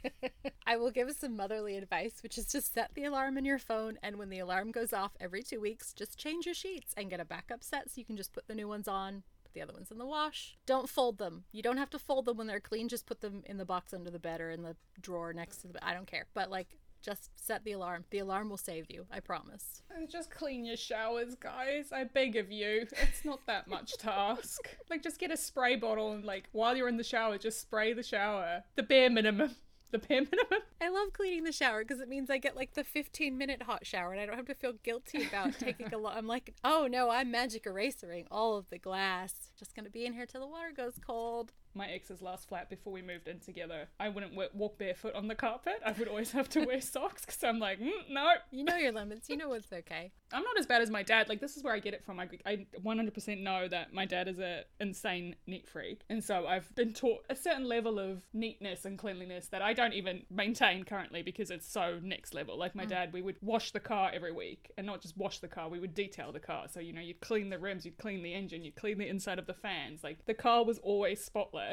I 0.67 0.77
will 0.77 0.91
give 0.91 1.07
us 1.07 1.17
some 1.17 1.35
motherly 1.35 1.77
advice, 1.77 2.21
which 2.23 2.37
is 2.37 2.45
to 2.47 2.61
set 2.61 2.91
the 2.95 3.05
alarm 3.05 3.37
in 3.37 3.45
your 3.45 3.59
phone, 3.59 3.97
and 4.01 4.17
when 4.17 4.29
the 4.29 4.39
alarm 4.39 4.71
goes 4.71 4.93
off 4.93 5.11
every 5.19 5.43
two 5.43 5.61
weeks, 5.61 5.93
just 5.93 6.17
change 6.17 6.45
your 6.45 6.55
sheets 6.55 6.93
and 6.97 7.09
get 7.09 7.19
a 7.19 7.25
backup 7.25 7.63
set 7.63 7.89
so 7.89 7.93
you 7.97 8.05
can 8.05 8.17
just 8.17 8.33
put 8.33 8.47
the 8.47 8.55
new 8.55 8.67
ones 8.67 8.87
on. 8.87 9.23
put 9.43 9.53
The 9.53 9.61
other 9.61 9.73
ones 9.73 9.91
in 9.91 9.99
the 9.99 10.05
wash. 10.05 10.57
Don't 10.65 10.89
fold 10.89 11.17
them. 11.19 11.43
You 11.51 11.61
don't 11.61 11.77
have 11.77 11.91
to 11.91 11.99
fold 11.99 12.25
them 12.25 12.37
when 12.37 12.47
they're 12.47 12.59
clean. 12.59 12.89
Just 12.89 13.05
put 13.05 13.21
them 13.21 13.43
in 13.45 13.57
the 13.57 13.65
box 13.65 13.93
under 13.93 14.09
the 14.09 14.19
bed 14.19 14.41
or 14.41 14.49
in 14.49 14.63
the 14.63 14.75
drawer 14.99 15.33
next 15.33 15.57
to 15.57 15.67
the 15.67 15.73
bed. 15.73 15.83
I 15.85 15.93
don't 15.93 16.07
care. 16.07 16.25
But 16.33 16.49
like, 16.49 16.77
just 17.05 17.29
set 17.35 17.63
the 17.63 17.73
alarm. 17.73 18.03
The 18.09 18.19
alarm 18.19 18.49
will 18.49 18.57
save 18.57 18.87
you. 18.89 19.05
I 19.11 19.19
promise. 19.19 19.83
And 19.95 20.09
just 20.09 20.31
clean 20.31 20.65
your 20.65 20.75
showers, 20.75 21.35
guys. 21.35 21.91
I 21.91 22.05
beg 22.05 22.35
of 22.35 22.51
you. 22.51 22.87
It's 22.91 23.23
not 23.23 23.45
that 23.45 23.67
much 23.67 23.97
task. 23.97 24.69
Like, 24.89 25.01
just 25.01 25.19
get 25.19 25.31
a 25.31 25.37
spray 25.37 25.75
bottle 25.75 26.11
and, 26.11 26.23
like, 26.23 26.47
while 26.51 26.77
you're 26.77 26.87
in 26.87 26.97
the 26.97 27.03
shower, 27.03 27.37
just 27.37 27.59
spray 27.59 27.93
the 27.93 28.03
shower. 28.03 28.63
The 28.75 28.83
bare 28.83 29.09
minimum. 29.09 29.55
The 29.91 29.97
bare 29.97 30.21
minimum. 30.21 30.59
I 30.81 30.89
love 30.89 31.11
cleaning 31.13 31.43
the 31.43 31.51
shower 31.51 31.83
because 31.83 32.01
it 32.01 32.07
means 32.07 32.29
I 32.29 32.37
get 32.37 32.55
like 32.55 32.73
the 32.73 32.83
15 32.83 33.37
minute 33.37 33.63
hot 33.63 33.85
shower 33.85 34.11
and 34.11 34.21
I 34.21 34.25
don't 34.25 34.35
have 34.35 34.47
to 34.47 34.55
feel 34.55 34.73
guilty 34.83 35.25
about 35.25 35.53
taking 35.59 35.93
a 35.93 35.97
lot. 35.97 36.17
I'm 36.17 36.27
like, 36.27 36.53
oh 36.63 36.87
no, 36.89 37.09
I'm 37.09 37.31
magic 37.31 37.65
erasering 37.65 38.25
all 38.29 38.57
of 38.57 38.69
the 38.69 38.77
glass. 38.77 39.51
Just 39.57 39.75
gonna 39.75 39.89
be 39.89 40.05
in 40.05 40.13
here 40.13 40.25
till 40.25 40.41
the 40.41 40.47
water 40.47 40.71
goes 40.75 40.99
cold. 41.05 41.53
My 41.75 41.87
ex's 41.87 42.21
last 42.21 42.47
flat 42.47 42.69
before 42.69 42.93
we 42.93 43.01
moved 43.01 43.27
in 43.27 43.39
together, 43.39 43.87
I 43.99 44.09
wouldn't 44.09 44.33
w- 44.33 44.49
walk 44.53 44.77
barefoot 44.77 45.13
on 45.15 45.27
the 45.27 45.35
carpet. 45.35 45.81
I 45.85 45.91
would 45.91 46.07
always 46.07 46.31
have 46.31 46.49
to 46.49 46.65
wear 46.65 46.81
socks 46.95 47.25
because 47.25 47.43
I'm 47.43 47.59
like, 47.59 47.79
mm, 47.79 47.91
no. 48.09 48.33
You 48.51 48.63
know 48.63 48.77
your 48.77 48.91
limits. 48.91 49.29
You 49.29 49.37
know 49.37 49.49
what's 49.49 49.71
okay. 49.71 50.11
I'm 50.33 50.43
not 50.43 50.57
as 50.57 50.65
bad 50.65 50.81
as 50.81 50.89
my 50.89 51.03
dad. 51.03 51.29
Like 51.29 51.39
this 51.39 51.55
is 51.57 51.63
where 51.63 51.73
I 51.73 51.79
get 51.79 51.93
it 51.93 52.03
from. 52.03 52.19
I, 52.19 52.27
I 52.45 52.65
100% 52.83 53.41
know 53.41 53.67
that 53.67 53.93
my 53.93 54.05
dad 54.05 54.27
is 54.27 54.39
a 54.39 54.63
insane 54.79 55.35
neat 55.47 55.67
freak, 55.67 56.01
and 56.09 56.23
so 56.23 56.47
I've 56.47 56.73
been 56.75 56.93
taught 56.93 57.25
a 57.29 57.35
certain 57.35 57.65
level 57.65 57.99
of 57.99 58.23
neatness 58.33 58.85
and 58.85 58.97
cleanliness 58.97 59.47
that 59.47 59.61
I 59.61 59.73
don't 59.73 59.93
even 59.93 60.23
maintain 60.29 60.83
currently 60.83 61.21
because 61.21 61.51
it's 61.51 61.71
so 61.71 61.99
next 62.01 62.33
level. 62.33 62.57
Like 62.57 62.75
my 62.75 62.85
dad, 62.85 63.13
we 63.13 63.21
would 63.21 63.37
wash 63.41 63.71
the 63.71 63.79
car 63.79 64.11
every 64.13 64.31
week, 64.31 64.71
and 64.77 64.85
not 64.85 65.01
just 65.01 65.17
wash 65.17 65.39
the 65.39 65.47
car. 65.47 65.69
We 65.69 65.79
would 65.79 65.93
detail 65.93 66.31
the 66.31 66.39
car. 66.39 66.65
So 66.69 66.79
you 66.79 66.93
know, 66.93 67.01
you'd 67.01 67.21
clean 67.21 67.49
the 67.49 67.59
rims, 67.59 67.85
you'd 67.85 67.97
clean 67.97 68.23
the 68.23 68.33
engine, 68.33 68.63
you'd 68.63 68.75
clean 68.75 68.97
the 68.97 69.07
inside 69.07 69.39
of 69.39 69.47
the 69.47 69.53
fans. 69.53 70.03
Like 70.03 70.25
the 70.25 70.33
car 70.33 70.65
was 70.65 70.79
always 70.79 71.23
spotless. 71.23 71.64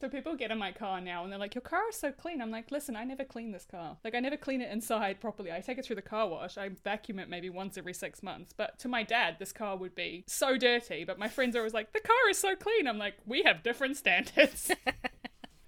So 0.00 0.08
people 0.08 0.36
get 0.36 0.52
in 0.52 0.58
my 0.58 0.70
car 0.70 1.00
now 1.00 1.24
and 1.24 1.32
they're 1.32 1.40
like, 1.40 1.56
Your 1.56 1.62
car 1.62 1.88
is 1.88 1.96
so 1.96 2.12
clean. 2.12 2.40
I'm 2.40 2.52
like, 2.52 2.70
Listen, 2.70 2.94
I 2.94 3.02
never 3.04 3.24
clean 3.24 3.50
this 3.50 3.66
car. 3.68 3.96
Like, 4.04 4.14
I 4.14 4.20
never 4.20 4.36
clean 4.36 4.60
it 4.60 4.70
inside 4.70 5.20
properly. 5.20 5.50
I 5.50 5.60
take 5.60 5.78
it 5.78 5.84
through 5.84 5.96
the 5.96 6.02
car 6.02 6.28
wash. 6.28 6.56
I 6.56 6.70
vacuum 6.84 7.18
it 7.18 7.28
maybe 7.28 7.50
once 7.50 7.76
every 7.76 7.94
six 7.94 8.22
months. 8.22 8.52
But 8.56 8.78
to 8.80 8.88
my 8.88 9.02
dad, 9.02 9.36
this 9.40 9.52
car 9.52 9.76
would 9.76 9.96
be 9.96 10.24
so 10.28 10.56
dirty. 10.56 11.04
But 11.04 11.18
my 11.18 11.28
friends 11.28 11.56
are 11.56 11.60
always 11.60 11.74
like, 11.74 11.92
The 11.92 12.00
car 12.00 12.30
is 12.30 12.38
so 12.38 12.54
clean. 12.54 12.86
I'm 12.86 12.98
like, 12.98 13.14
We 13.26 13.42
have 13.42 13.64
different 13.64 13.96
standards. 13.96 14.70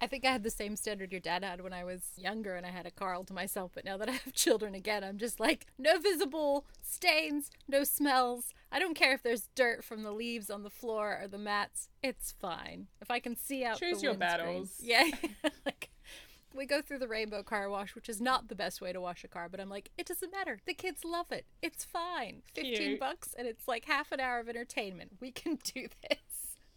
I 0.01 0.07
think 0.07 0.25
I 0.25 0.33
had 0.33 0.43
the 0.43 0.51
same 0.51 0.77
standard 0.77 1.13
your 1.13 1.21
dad 1.21 1.45
had 1.45 1.61
when 1.61 1.73
I 1.73 1.85
was 1.85 2.01
younger 2.17 2.55
and 2.55 2.65
I 2.65 2.71
had 2.71 2.87
a 2.87 2.91
car 2.91 3.15
all 3.15 3.25
to 3.25 3.35
myself, 3.35 3.73
but 3.75 3.85
now 3.85 3.97
that 3.99 4.09
I 4.09 4.13
have 4.13 4.33
children 4.35 4.75
again, 4.75 5.05
I'm 5.05 5.19
just 5.19 5.39
like, 5.39 5.67
no 5.79 5.99
visible 5.99 6.65
stains, 6.83 7.51
no 7.69 7.85
smells. 7.85 8.55
I 8.73 8.79
don't 8.79 8.95
care 8.95 9.13
if 9.13 9.23
there's 9.23 9.49
dirt 9.55 9.85
from 9.85 10.03
the 10.03 10.13
leaves 10.13 10.49
on 10.49 10.63
the 10.63 10.71
floor 10.71 11.19
or 11.23 11.29
the 11.29 11.39
mats. 11.39 11.89
It's 12.03 12.33
fine. 12.33 12.87
If 13.01 13.11
I 13.11 13.21
can 13.21 13.37
see 13.37 13.65
out 13.65 13.79
Choose 13.79 13.99
the 14.01 14.05
your 14.05 14.15
battles. 14.15 14.75
Yeah. 14.81 15.11
like 15.67 15.91
we 16.55 16.67
go 16.67 16.81
through 16.81 16.99
the 16.99 17.09
rainbow 17.09 17.43
car 17.43 17.69
wash, 17.69 17.95
which 17.95 18.09
is 18.09 18.21
not 18.21 18.49
the 18.49 18.55
best 18.55 18.81
way 18.81 18.93
to 18.93 19.01
wash 19.01 19.23
a 19.23 19.29
car, 19.29 19.49
but 19.49 19.61
I'm 19.61 19.69
like, 19.69 19.91
it 19.99 20.07
doesn't 20.07 20.33
matter. 20.33 20.59
The 20.67 20.75
kids 20.75 21.05
love 21.05 21.31
it. 21.31 21.45
It's 21.63 21.85
fine. 21.85 22.43
15 22.55 22.75
Cute. 22.75 23.01
bucks 23.01 23.35
and 23.37 23.47
it's 23.47 23.69
like 23.69 23.85
half 23.85 24.13
an 24.13 24.21
hour 24.21 24.41
of 24.41 24.49
entertainment. 24.49 25.13
We 25.21 25.31
can 25.31 25.59
do 25.63 25.89
this. 26.09 26.19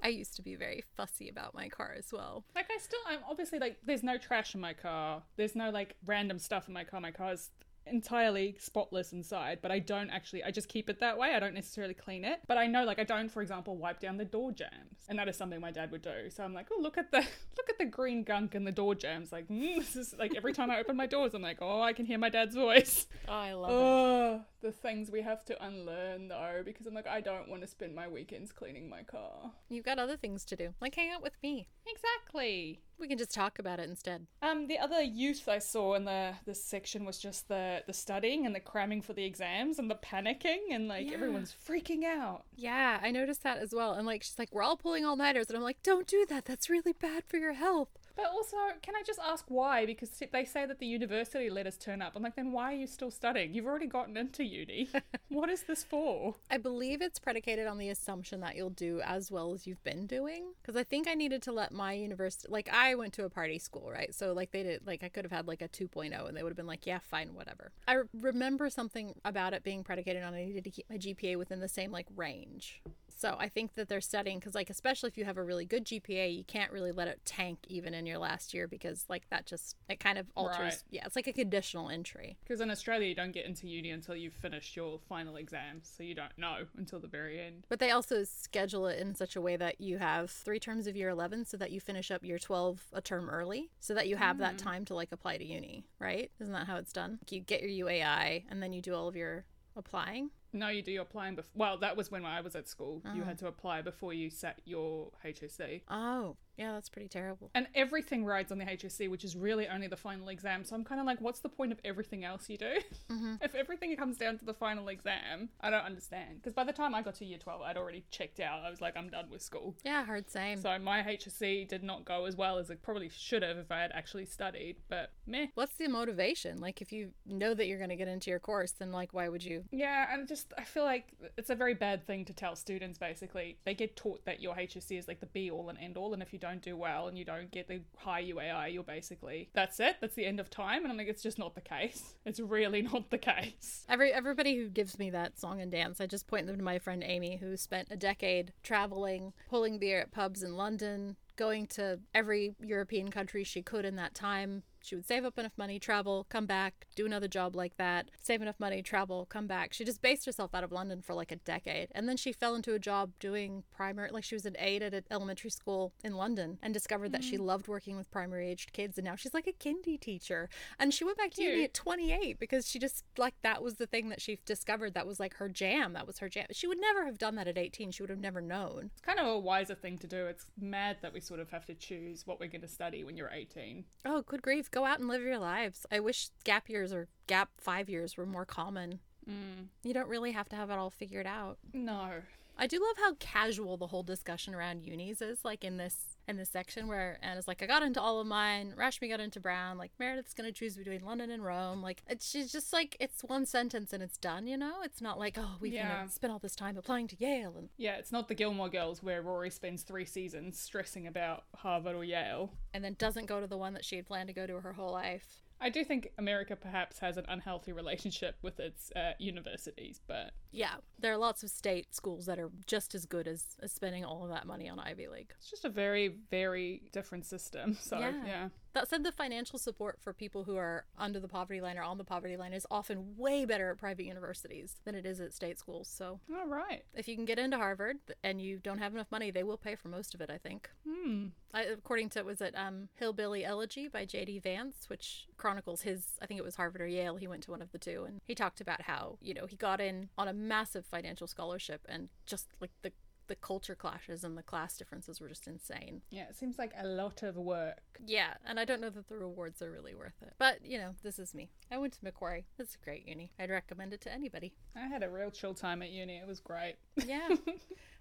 I 0.03 0.09
used 0.09 0.35
to 0.35 0.41
be 0.41 0.55
very 0.55 0.83
fussy 0.97 1.29
about 1.29 1.53
my 1.53 1.69
car 1.69 1.95
as 1.97 2.11
well. 2.11 2.43
like, 2.55 2.67
I 2.69 2.77
still, 2.77 2.99
I'm 3.07 3.19
obviously 3.29 3.57
like, 3.57 3.77
there's 3.85 4.03
no 4.03 4.17
trash 4.17 4.53
in 4.53 4.61
my 4.61 4.73
car. 4.73 5.23
There's 5.37 5.55
no 5.55 5.69
like 5.69 5.95
random 6.05 6.39
stuff 6.39 6.67
in 6.67 6.73
my 6.73 6.83
car. 6.83 6.99
My 6.99 7.11
car's 7.11 7.51
entirely 7.85 8.55
spotless 8.59 9.13
inside, 9.13 9.59
but 9.61 9.71
I 9.71 9.79
don't 9.79 10.09
actually, 10.09 10.43
I 10.43 10.51
just 10.51 10.69
keep 10.69 10.89
it 10.89 10.99
that 10.99 11.17
way. 11.17 11.33
I 11.35 11.39
don't 11.39 11.53
necessarily 11.53 11.93
clean 11.93 12.23
it. 12.25 12.39
But 12.47 12.57
I 12.57 12.67
know, 12.67 12.83
like, 12.83 12.99
I 12.99 13.03
don't, 13.03 13.29
for 13.29 13.41
example, 13.41 13.75
wipe 13.77 13.99
down 13.99 14.17
the 14.17 14.25
door 14.25 14.51
jambs. 14.51 15.05
And 15.09 15.19
that 15.19 15.27
is 15.27 15.37
something 15.37 15.59
my 15.59 15.71
dad 15.71 15.91
would 15.91 16.01
do. 16.01 16.29
So 16.29 16.43
I'm 16.43 16.53
like, 16.53 16.67
oh, 16.71 16.79
look 16.81 16.97
at 16.97 17.11
the, 17.11 17.17
look 17.57 17.69
at 17.69 17.77
the 17.77 17.85
green 17.85 18.23
gunk 18.23 18.55
in 18.55 18.63
the 18.63 18.71
door 18.71 18.95
jambs. 18.95 19.31
Like, 19.31 19.47
mm, 19.47 19.77
this 19.77 19.95
is 19.95 20.15
like 20.17 20.35
every 20.35 20.53
time 20.53 20.71
I 20.71 20.79
open 20.79 20.95
my 20.95 21.05
doors, 21.05 21.33
I'm 21.33 21.41
like, 21.41 21.57
oh, 21.61 21.81
I 21.81 21.93
can 21.93 22.05
hear 22.05 22.17
my 22.17 22.29
dad's 22.29 22.55
voice. 22.55 23.07
Oh, 23.27 23.33
I 23.33 23.53
love 23.53 23.69
it. 23.69 23.73
Oh, 23.73 24.41
the 24.61 24.71
things 24.71 25.11
we 25.11 25.21
have 25.21 25.43
to 25.45 25.65
unlearn 25.65 26.29
though, 26.29 26.61
because 26.63 26.87
I'm 26.87 26.93
like, 26.93 27.07
I 27.07 27.21
don't 27.21 27.49
want 27.49 27.61
to 27.61 27.67
spend 27.67 27.93
my 27.93 28.07
weekends 28.07 28.51
cleaning 28.51 28.89
my 28.89 29.03
car. 29.03 29.51
You've 29.69 29.85
got 29.85 29.99
other 29.99 30.17
things 30.17 30.45
to 30.45 30.55
do, 30.55 30.73
like 30.81 30.95
hang 30.95 31.11
out 31.11 31.21
with 31.21 31.33
me. 31.43 31.67
Exactly. 31.85 32.81
We 33.03 33.09
can 33.09 33.17
just 33.17 33.33
talk 33.33 33.59
about 33.59 33.79
it 33.81 33.89
instead. 33.89 34.27
Um, 34.41 34.67
the 34.67 34.79
other 34.79 35.01
use 35.01 35.45
I 35.47 35.59
saw 35.59 35.95
in 35.95 36.05
the 36.05 36.35
this 36.45 36.63
section 36.63 37.03
was 37.03 37.17
just 37.19 37.49
the 37.49 37.83
the 37.85 37.91
studying 37.93 38.45
and 38.45 38.55
the 38.55 38.61
cramming 38.61 39.01
for 39.01 39.11
the 39.11 39.25
exams 39.25 39.77
and 39.77 39.91
the 39.91 39.95
panicking 39.95 40.59
and 40.71 40.87
like 40.87 41.07
Yeah. 41.07 41.15
everyone's 41.15 41.53
freaking 41.67 42.05
out. 42.05 42.45
Yeah, 42.55 42.99
I 43.03 43.11
noticed 43.11 43.43
that 43.43 43.57
as 43.57 43.73
well. 43.73 43.91
And 43.93 44.07
like, 44.07 44.23
she's 44.23 44.39
like, 44.39 44.49
we're 44.53 44.63
all 44.63 44.77
pulling 44.77 45.03
all 45.05 45.17
nighters. 45.17 45.49
And 45.49 45.57
I'm 45.57 45.63
like, 45.63 45.83
don't 45.83 46.07
do 46.07 46.25
that. 46.29 46.45
That's 46.45 46.69
really 46.69 46.93
bad 46.93 47.23
for 47.27 47.35
your 47.37 47.53
health. 47.53 47.89
But 48.15 48.25
also, 48.27 48.57
can 48.81 48.95
I 48.95 49.01
just 49.05 49.19
ask 49.19 49.45
why? 49.47 49.85
Because 49.85 50.09
they 50.31 50.45
say 50.45 50.65
that 50.65 50.79
the 50.79 50.85
university 50.85 51.49
let 51.49 51.65
us 51.65 51.77
turn 51.77 52.01
up. 52.01 52.13
I'm 52.15 52.21
like, 52.21 52.35
then 52.35 52.51
why 52.51 52.73
are 52.73 52.75
you 52.75 52.87
still 52.87 53.09
studying? 53.09 53.53
You've 53.53 53.65
already 53.65 53.87
gotten 53.87 54.15
into 54.17 54.43
uni. 54.43 54.89
what 55.29 55.49
is 55.49 55.63
this 55.63 55.83
for? 55.83 56.35
I 56.51 56.57
believe 56.57 57.01
it's 57.01 57.17
predicated 57.17 57.65
on 57.65 57.77
the 57.77 57.89
assumption 57.89 58.41
that 58.41 58.55
you'll 58.55 58.69
do 58.69 59.01
as 59.03 59.31
well 59.31 59.53
as 59.53 59.65
you've 59.65 59.83
been 59.83 60.05
doing. 60.05 60.53
Because 60.61 60.75
I 60.75 60.83
think 60.83 61.07
I 61.07 61.15
needed 61.15 61.41
to 61.43 61.51
let 61.51 61.71
my 61.71 61.93
university, 61.93 62.51
like, 62.51 62.69
I 62.71 62.95
went 62.95 63.13
to 63.13 63.25
a 63.25 63.29
party 63.29 63.57
school, 63.57 63.89
right? 63.91 64.13
So, 64.13 64.33
like, 64.33 64.51
they 64.51 64.63
did, 64.63 64.85
like, 64.85 65.03
I 65.03 65.09
could 65.09 65.25
have 65.25 65.31
had 65.31 65.47
like 65.47 65.61
a 65.61 65.67
2.0 65.67 66.27
and 66.27 66.37
they 66.37 66.43
would 66.43 66.51
have 66.51 66.57
been 66.57 66.67
like, 66.67 66.85
yeah, 66.85 66.99
fine, 66.99 67.33
whatever. 67.33 67.71
I 67.87 68.01
remember 68.13 68.69
something 68.69 69.15
about 69.25 69.53
it 69.53 69.63
being 69.63 69.83
predicated 69.83 70.23
on 70.23 70.33
I 70.33 70.45
needed 70.45 70.63
to 70.65 70.69
keep 70.69 70.89
my 70.89 70.97
GPA 70.97 71.37
within 71.37 71.59
the 71.59 71.67
same, 71.67 71.91
like, 71.91 72.07
range. 72.15 72.81
So 73.15 73.35
I 73.39 73.49
think 73.49 73.75
that 73.75 73.89
they're 73.89 74.01
studying 74.01 74.39
because, 74.39 74.55
like, 74.55 74.69
especially 74.69 75.07
if 75.07 75.17
you 75.17 75.25
have 75.25 75.37
a 75.37 75.43
really 75.43 75.65
good 75.65 75.85
GPA, 75.85 76.35
you 76.35 76.43
can't 76.43 76.71
really 76.71 76.91
let 76.91 77.07
it 77.07 77.21
tank 77.25 77.59
even 77.67 77.93
in 77.93 78.05
your 78.05 78.17
last 78.17 78.53
year 78.53 78.67
because, 78.67 79.05
like, 79.09 79.29
that 79.29 79.45
just 79.45 79.75
it 79.89 79.99
kind 79.99 80.17
of 80.17 80.27
alters. 80.35 80.59
Right. 80.59 80.83
Yeah, 80.89 81.05
it's 81.05 81.15
like 81.15 81.27
a 81.27 81.33
conditional 81.33 81.89
entry. 81.89 82.37
Because 82.43 82.61
in 82.61 82.69
Australia, 82.69 83.07
you 83.07 83.15
don't 83.15 83.31
get 83.31 83.45
into 83.45 83.67
uni 83.67 83.91
until 83.91 84.15
you've 84.15 84.33
finished 84.33 84.75
your 84.75 84.99
final 85.07 85.35
exams, 85.35 85.91
so 85.95 86.03
you 86.03 86.15
don't 86.15 86.37
know 86.37 86.65
until 86.77 86.99
the 86.99 87.07
very 87.07 87.39
end. 87.39 87.65
But 87.69 87.79
they 87.79 87.91
also 87.91 88.23
schedule 88.23 88.87
it 88.87 88.99
in 88.99 89.15
such 89.15 89.35
a 89.35 89.41
way 89.41 89.55
that 89.57 89.79
you 89.79 89.97
have 89.97 90.29
three 90.29 90.59
terms 90.59 90.87
of 90.87 90.95
year 90.95 91.09
11 91.09 91.45
so 91.45 91.57
that 91.57 91.71
you 91.71 91.79
finish 91.79 92.11
up 92.11 92.23
year 92.23 92.39
12 92.39 92.81
a 92.93 93.01
term 93.01 93.29
early 93.29 93.69
so 93.79 93.93
that 93.93 94.07
you 94.07 94.15
have 94.15 94.37
that 94.39 94.57
mm-hmm. 94.57 94.67
time 94.67 94.85
to 94.85 94.95
like 94.95 95.11
apply 95.11 95.37
to 95.37 95.45
uni, 95.45 95.85
right? 95.99 96.31
Isn't 96.39 96.53
that 96.53 96.67
how 96.67 96.77
it's 96.77 96.93
done? 96.93 97.19
Like, 97.21 97.31
You 97.31 97.41
get 97.41 97.61
your 97.61 97.87
UAI 97.87 98.43
and 98.49 98.61
then 98.61 98.73
you 98.73 98.81
do 98.81 98.93
all 98.93 99.07
of 99.07 99.15
your 99.15 99.45
applying. 99.75 100.29
No, 100.53 100.69
you 100.69 100.81
do 100.81 100.91
your 100.91 101.03
applying 101.03 101.35
before. 101.35 101.51
Well, 101.55 101.77
that 101.79 101.97
was 101.97 102.11
when 102.11 102.25
I 102.25 102.41
was 102.41 102.55
at 102.55 102.67
school. 102.67 103.01
You 103.13 103.23
had 103.23 103.37
ah. 103.39 103.41
to 103.41 103.47
apply 103.47 103.81
before 103.81 104.13
you 104.13 104.29
sat 104.29 104.61
your 104.65 105.11
HSC. 105.25 105.81
Oh, 105.89 106.37
yeah, 106.57 106.73
that's 106.73 106.89
pretty 106.89 107.07
terrible. 107.07 107.49
And 107.55 107.67
everything 107.73 108.25
rides 108.25 108.51
on 108.51 108.59
the 108.59 108.65
HSC, 108.65 109.09
which 109.09 109.23
is 109.23 109.35
really 109.35 109.67
only 109.67 109.87
the 109.87 109.97
final 109.97 110.29
exam. 110.29 110.63
So 110.63 110.75
I'm 110.75 110.83
kind 110.83 111.01
of 111.01 111.07
like, 111.07 111.19
what's 111.19 111.39
the 111.39 111.49
point 111.49 111.71
of 111.71 111.79
everything 111.83 112.23
else 112.23 112.47
you 112.47 112.57
do? 112.57 112.75
Mm-hmm. 113.11 113.35
if 113.41 113.55
everything 113.55 113.95
comes 113.95 114.17
down 114.17 114.37
to 114.37 114.45
the 114.45 114.53
final 114.53 114.87
exam, 114.87 115.49
I 115.61 115.69
don't 115.69 115.83
understand. 115.83 116.35
Because 116.35 116.53
by 116.53 116.63
the 116.63 116.73
time 116.73 116.93
I 116.93 117.01
got 117.01 117.15
to 117.15 117.25
year 117.25 117.39
12, 117.39 117.61
I'd 117.61 117.77
already 117.77 118.03
checked 118.11 118.39
out. 118.39 118.63
I 118.63 118.69
was 118.69 118.81
like, 118.81 118.95
I'm 118.95 119.09
done 119.09 119.25
with 119.31 119.41
school. 119.41 119.75
Yeah, 119.83 120.05
hard 120.05 120.29
same. 120.29 120.61
So 120.61 120.77
my 120.77 121.01
HSC 121.01 121.67
did 121.67 121.83
not 121.83 122.05
go 122.05 122.25
as 122.25 122.35
well 122.35 122.59
as 122.59 122.69
it 122.69 122.83
probably 122.83 123.09
should 123.09 123.41
have 123.41 123.57
if 123.57 123.71
I 123.71 123.81
had 123.81 123.91
actually 123.93 124.25
studied. 124.25 124.77
But 124.89 125.11
meh. 125.25 125.47
What's 125.55 125.75
the 125.75 125.87
motivation? 125.87 126.59
Like, 126.59 126.81
if 126.81 126.91
you 126.91 127.11
know 127.25 127.55
that 127.55 127.65
you're 127.65 127.79
going 127.79 127.89
to 127.89 127.95
get 127.95 128.07
into 128.07 128.29
your 128.29 128.39
course, 128.39 128.71
then, 128.71 128.91
like, 128.91 129.13
why 129.13 129.27
would 129.27 129.43
you? 129.43 129.63
Yeah, 129.71 130.13
and 130.13 130.27
just 130.27 130.42
I 130.57 130.63
feel 130.63 130.83
like 130.83 131.07
it's 131.37 131.49
a 131.49 131.55
very 131.55 131.73
bad 131.73 132.05
thing 132.05 132.25
to 132.25 132.33
tell 132.33 132.55
students. 132.55 132.97
Basically, 132.97 133.57
they 133.65 133.73
get 133.73 133.95
taught 133.95 134.25
that 134.25 134.41
your 134.41 134.55
HSC 134.55 134.97
is 134.97 135.07
like 135.07 135.19
the 135.19 135.25
be 135.27 135.49
all 135.51 135.69
and 135.69 135.77
end 135.79 135.97
all, 135.97 136.13
and 136.13 136.21
if 136.21 136.33
you 136.33 136.39
don't 136.39 136.61
do 136.61 136.75
well 136.75 137.07
and 137.07 137.17
you 137.17 137.25
don't 137.25 137.51
get 137.51 137.67
the 137.67 137.81
high 137.97 138.23
UAI, 138.23 138.73
you're 138.73 138.83
basically 138.83 139.49
that's 139.53 139.79
it. 139.79 139.97
That's 140.01 140.15
the 140.15 140.25
end 140.25 140.39
of 140.39 140.49
time. 140.49 140.83
And 140.83 140.91
I'm 140.91 140.97
like, 140.97 141.07
it's 141.07 141.23
just 141.23 141.39
not 141.39 141.55
the 141.55 141.61
case. 141.61 142.15
It's 142.25 142.39
really 142.39 142.81
not 142.81 143.09
the 143.09 143.17
case. 143.17 143.85
Every 143.89 144.13
everybody 144.13 144.55
who 144.55 144.69
gives 144.69 144.97
me 144.97 145.09
that 145.09 145.37
song 145.37 145.61
and 145.61 145.71
dance, 145.71 145.99
I 145.99 146.07
just 146.07 146.25
point 146.25 146.47
them 146.47 146.57
to 146.57 146.63
my 146.63 146.79
friend 146.79 147.03
Amy, 147.05 147.35
who 147.35 147.57
spent 147.57 147.89
a 147.91 147.97
decade 147.97 148.53
traveling, 148.63 149.33
pulling 149.49 149.77
beer 149.77 149.99
at 149.99 150.11
pubs 150.11 150.41
in 150.41 150.55
London, 150.55 151.17
going 151.35 151.67
to 151.67 151.99
every 152.13 152.55
European 152.61 153.09
country 153.09 153.43
she 153.43 153.61
could 153.61 153.85
in 153.85 153.95
that 153.97 154.15
time. 154.15 154.63
She 154.83 154.95
would 154.95 155.07
save 155.07 155.23
up 155.23 155.39
enough 155.39 155.57
money, 155.57 155.79
travel, 155.79 156.25
come 156.29 156.45
back, 156.45 156.85
do 156.95 157.05
another 157.05 157.27
job 157.27 157.55
like 157.55 157.77
that, 157.77 158.11
save 158.19 158.41
enough 158.41 158.59
money, 158.59 158.81
travel, 158.81 159.25
come 159.25 159.47
back. 159.47 159.73
She 159.73 159.85
just 159.85 160.01
based 160.01 160.25
herself 160.25 160.53
out 160.53 160.63
of 160.63 160.71
London 160.71 161.01
for 161.01 161.13
like 161.13 161.31
a 161.31 161.37
decade. 161.37 161.87
And 161.95 162.07
then 162.07 162.17
she 162.17 162.33
fell 162.33 162.53
into 162.53 162.73
a 162.73 162.79
job 162.79 163.11
doing 163.19 163.63
primary, 163.71 164.09
like 164.11 164.25
she 164.25 164.35
was 164.35 164.45
an 164.45 164.57
aide 164.59 164.83
at 164.83 164.93
an 164.93 165.05
elementary 165.09 165.49
school 165.49 165.93
in 166.03 166.15
London 166.15 166.59
and 166.61 166.73
discovered 166.73 167.13
that 167.13 167.23
she 167.23 167.35
mm-hmm. 167.35 167.45
loved 167.45 167.67
working 167.67 167.95
with 167.95 168.11
primary 168.11 168.49
aged 168.49 168.73
kids. 168.73 168.97
And 168.97 169.05
now 169.05 169.15
she's 169.15 169.33
like 169.33 169.47
a 169.47 169.53
kindy 169.53 169.99
teacher. 169.99 170.49
And 170.77 170.93
she 170.93 171.05
went 171.05 171.17
back 171.17 171.31
to 171.31 171.43
uni 171.43 171.63
at 171.63 171.73
28 171.73 172.37
because 172.39 172.67
she 172.69 172.77
just, 172.77 173.05
like, 173.17 173.35
that 173.41 173.63
was 173.63 173.75
the 173.75 173.87
thing 173.87 174.09
that 174.09 174.21
she 174.21 174.39
discovered 174.45 174.93
that 174.93 175.07
was 175.07 175.19
like 175.19 175.35
her 175.35 175.47
jam. 175.47 175.93
That 175.93 176.07
was 176.07 176.19
her 176.19 176.27
jam. 176.27 176.47
She 176.51 176.67
would 176.67 176.79
never 176.79 177.05
have 177.05 177.17
done 177.17 177.35
that 177.35 177.47
at 177.47 177.57
18. 177.57 177.91
She 177.91 178.03
would 178.03 178.09
have 178.09 178.19
never 178.19 178.41
known. 178.41 178.89
It's 178.91 179.01
kind 179.01 179.19
of 179.19 179.27
a 179.27 179.39
wiser 179.39 179.75
thing 179.75 179.97
to 179.99 180.07
do. 180.07 180.25
It's 180.25 180.47
mad 180.59 180.97
that 181.01 181.13
we 181.13 181.21
sort 181.21 181.39
of 181.39 181.49
have 181.51 181.65
to 181.65 181.73
choose 181.73 182.27
what 182.27 182.39
we're 182.39 182.49
going 182.49 182.61
to 182.61 182.67
study 182.67 183.03
when 183.03 183.15
you're 183.15 183.31
18. 183.31 183.85
Oh, 184.05 184.21
good 184.21 184.41
grief. 184.41 184.69
Go 184.73 184.85
out 184.85 184.97
and 184.97 185.07
live 185.07 185.21
your 185.21 185.37
lives. 185.37 185.85
I 185.91 185.99
wish 185.99 186.29
gap 186.43 186.67
years 186.67 186.91
or 186.91 187.07
gap 187.27 187.49
five 187.57 187.89
years 187.89 188.17
were 188.17 188.25
more 188.25 188.43
common. 188.43 189.01
Mm. 189.29 189.67
You 189.83 189.93
don't 189.93 190.09
really 190.09 190.31
have 190.31 190.49
to 190.49 190.55
have 190.55 190.71
it 190.71 190.73
all 190.73 190.89
figured 190.89 191.27
out. 191.27 191.59
No. 191.73 192.23
I 192.57 192.67
do 192.67 192.79
love 192.79 192.97
how 192.97 193.15
casual 193.15 193.77
the 193.77 193.87
whole 193.87 194.03
discussion 194.03 194.53
around 194.53 194.83
unis 194.83 195.21
is, 195.21 195.43
like 195.43 195.63
in 195.63 195.77
this 195.77 195.95
in 196.25 196.37
this 196.37 196.49
section 196.49 196.87
where 196.87 197.17
Anna's 197.21 197.49
like, 197.49 197.61
I 197.61 197.65
got 197.65 197.83
into 197.83 197.99
all 197.99 198.21
of 198.21 198.27
mine, 198.27 198.73
Rashmi 198.79 199.09
got 199.09 199.19
into 199.19 199.41
Brown, 199.41 199.77
like 199.77 199.91
Meredith's 199.99 200.33
gonna 200.33 200.53
choose 200.53 200.77
between 200.77 201.03
London 201.03 201.29
and 201.31 201.43
Rome. 201.43 201.81
Like 201.81 202.01
it's 202.07 202.29
she's 202.29 202.51
just 202.51 202.71
like 202.71 202.95
it's 202.99 203.21
one 203.23 203.45
sentence 203.45 203.91
and 203.91 204.01
it's 204.01 204.17
done, 204.17 204.47
you 204.47 204.55
know? 204.55 204.75
It's 204.83 205.01
not 205.01 205.19
like, 205.19 205.37
oh, 205.37 205.55
we've 205.59 205.73
Yeah. 205.73 206.05
spend 206.07 206.31
all 206.31 206.39
this 206.39 206.55
time 206.55 206.77
applying 206.77 207.07
to 207.07 207.15
Yale 207.19 207.55
and 207.57 207.69
Yeah, 207.77 207.95
it's 207.95 208.11
not 208.11 208.27
the 208.29 208.35
Gilmore 208.35 208.69
Girls 208.69 209.03
where 209.03 209.21
Rory 209.21 209.49
spends 209.49 209.83
three 209.83 210.05
seasons 210.05 210.57
stressing 210.59 211.07
about 211.07 211.43
Harvard 211.55 211.95
or 211.95 212.03
Yale. 212.05 212.53
and 212.73 212.83
then 212.83 212.95
doesn't 212.97 213.25
go 213.25 213.41
to 213.41 213.47
the 213.47 213.57
one 213.57 213.73
that 213.73 213.83
she 213.83 213.97
had 213.97 214.05
planned 214.05 214.27
to 214.27 214.33
go 214.33 214.47
to 214.47 214.61
her 214.61 214.73
whole 214.73 214.91
life. 214.91 215.42
I 215.63 215.69
do 215.69 215.83
think 215.85 216.09
America 216.17 216.55
perhaps 216.57 216.99
has 216.99 217.15
an 217.15 217.25
unhealthy 217.29 217.71
relationship 217.71 218.35
with 218.41 218.59
its 218.59 218.91
uh, 218.95 219.13
universities, 219.17 220.01
but 220.05 220.31
Yeah, 220.51 220.75
there 220.99 221.13
are 221.13 221.17
lots 221.17 221.41
of 221.41 221.49
state 221.49 221.95
schools 221.95 222.25
that 222.25 222.37
are 222.37 222.51
just 222.67 222.93
as 222.93 223.05
good 223.05 223.27
as, 223.27 223.55
as 223.61 223.71
spending 223.71 224.03
all 224.03 224.23
of 224.23 224.29
that 224.29 224.45
money 224.45 224.67
on 224.69 224.77
Ivy 224.79 225.07
League. 225.07 225.31
it's 225.39 225.49
just 225.49 225.63
a 225.63 225.69
very, 225.69 226.09
very 226.29 226.83
different 226.91 227.25
system. 227.25 227.77
So, 227.81 227.97
Yeah. 227.99 228.25
yeah. 228.25 228.49
That 228.73 228.89
said, 228.89 229.03
the 229.03 229.11
financial 229.11 229.59
support 229.59 229.99
for 230.01 230.13
people 230.13 230.45
who 230.45 230.57
are 230.57 230.85
under 230.97 231.19
the 231.19 231.27
poverty 231.27 231.61
line 231.61 231.77
or 231.77 231.83
on 231.83 231.97
the 231.97 232.03
poverty 232.03 232.37
line 232.37 232.53
is 232.53 232.65
often 232.71 233.15
way 233.17 233.45
better 233.45 233.69
at 233.69 233.77
private 233.77 234.05
universities 234.05 234.77
than 234.83 234.95
it 234.95 235.05
is 235.05 235.19
at 235.19 235.33
state 235.33 235.59
schools. 235.59 235.87
So 235.87 236.19
All 236.35 236.47
right. 236.47 236.83
if 236.95 237.07
you 237.07 237.15
can 237.15 237.25
get 237.25 237.37
into 237.37 237.57
Harvard 237.57 237.97
and 238.23 238.41
you 238.41 238.57
don't 238.57 238.79
have 238.79 238.93
enough 238.93 239.11
money, 239.11 239.29
they 239.29 239.43
will 239.43 239.57
pay 239.57 239.75
for 239.75 239.89
most 239.89 240.15
of 240.15 240.21
it, 240.21 240.29
I 240.31 240.39
think. 240.39 240.69
Hmm. 240.87 241.27
I, 241.53 241.63
according 241.63 242.09
to 242.09 242.23
was 242.23 242.41
it 242.41 242.55
um, 242.57 242.89
Hillbilly 242.95 243.45
Elegy 243.45 243.87
by 243.87 244.05
J.D. 244.05 244.39
Vance, 244.39 244.85
which 244.87 245.27
chronicles 245.37 245.83
his 245.83 246.13
I 246.21 246.25
think 246.25 246.39
it 246.39 246.43
was 246.43 246.55
Harvard 246.55 246.81
or 246.81 246.87
Yale. 246.87 247.17
He 247.17 247.27
went 247.27 247.43
to 247.43 247.51
one 247.51 247.61
of 247.61 247.71
the 247.71 247.77
two, 247.77 248.05
and 248.07 248.21
he 248.25 248.33
talked 248.33 248.59
about 248.59 248.81
how 248.81 249.17
you 249.21 249.35
know 249.35 249.45
he 249.45 249.55
got 249.55 249.79
in 249.79 250.09
on 250.17 250.27
a 250.27 250.33
massive 250.33 250.85
financial 250.85 251.27
scholarship, 251.27 251.81
and 251.87 252.09
just 252.25 252.47
like 252.59 252.71
the 252.81 252.91
the 253.27 253.35
culture 253.35 253.75
clashes 253.75 254.23
and 254.23 254.37
the 254.37 254.43
class 254.43 254.77
differences 254.77 255.19
were 255.19 255.29
just 255.29 255.47
insane. 255.47 256.01
Yeah, 256.09 256.23
it 256.29 256.35
seems 256.35 256.57
like 256.57 256.73
a 256.77 256.85
lot 256.85 257.23
of 257.23 257.35
work. 257.35 257.81
Yeah, 258.05 258.33
and 258.45 258.59
I 258.59 258.65
don't 258.65 258.81
know 258.81 258.89
that 258.89 259.07
the 259.07 259.17
rewards 259.17 259.61
are 259.61 259.71
really 259.71 259.95
worth 259.95 260.21
it. 260.21 260.33
But 260.37 260.65
you 260.65 260.77
know, 260.77 260.95
this 261.03 261.19
is 261.19 261.33
me. 261.33 261.49
I 261.71 261.77
went 261.77 261.93
to 261.93 262.03
Macquarie. 262.03 262.45
It's 262.59 262.75
a 262.75 262.83
great 262.83 263.07
uni. 263.07 263.31
I'd 263.39 263.49
recommend 263.49 263.93
it 263.93 264.01
to 264.01 264.13
anybody. 264.13 264.53
I 264.75 264.87
had 264.87 265.03
a 265.03 265.09
real 265.09 265.31
chill 265.31 265.53
time 265.53 265.81
at 265.81 265.89
uni. 265.89 266.17
It 266.17 266.27
was 266.27 266.39
great. 266.39 266.75
Yeah. 267.05 267.29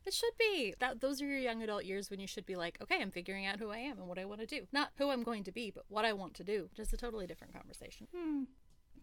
It 0.05 0.15
should 0.15 0.37
be. 0.39 0.75
That 0.81 1.01
those 1.01 1.23
are 1.23 1.27
your 1.27 1.39
young 1.39 1.63
adult 1.63 1.85
years 1.85 2.11
when 2.11 2.21
you 2.21 2.27
should 2.27 2.47
be 2.47 2.57
like, 2.57 2.79
okay, 2.83 3.01
I'm 3.01 3.11
figuring 3.11 3.47
out 3.47 3.59
who 3.59 3.71
I 3.71 3.79
am 3.79 3.99
and 3.99 4.09
what 4.09 4.19
I 4.19 4.25
want 4.25 4.41
to 4.41 4.47
do. 4.47 4.67
Not 4.73 4.91
who 4.99 5.11
I'm 5.11 5.23
going 5.23 5.45
to 5.45 5.53
be, 5.53 5.71
but 5.71 5.85
what 5.89 6.05
I 6.05 6.13
want 6.13 6.35
to 6.35 6.45
do, 6.45 6.69
which 6.71 6.81
is 6.81 6.93
a 6.93 6.97
totally 6.97 7.27
different 7.27 7.55
conversation. 7.55 8.09
Hmm. 8.15 8.45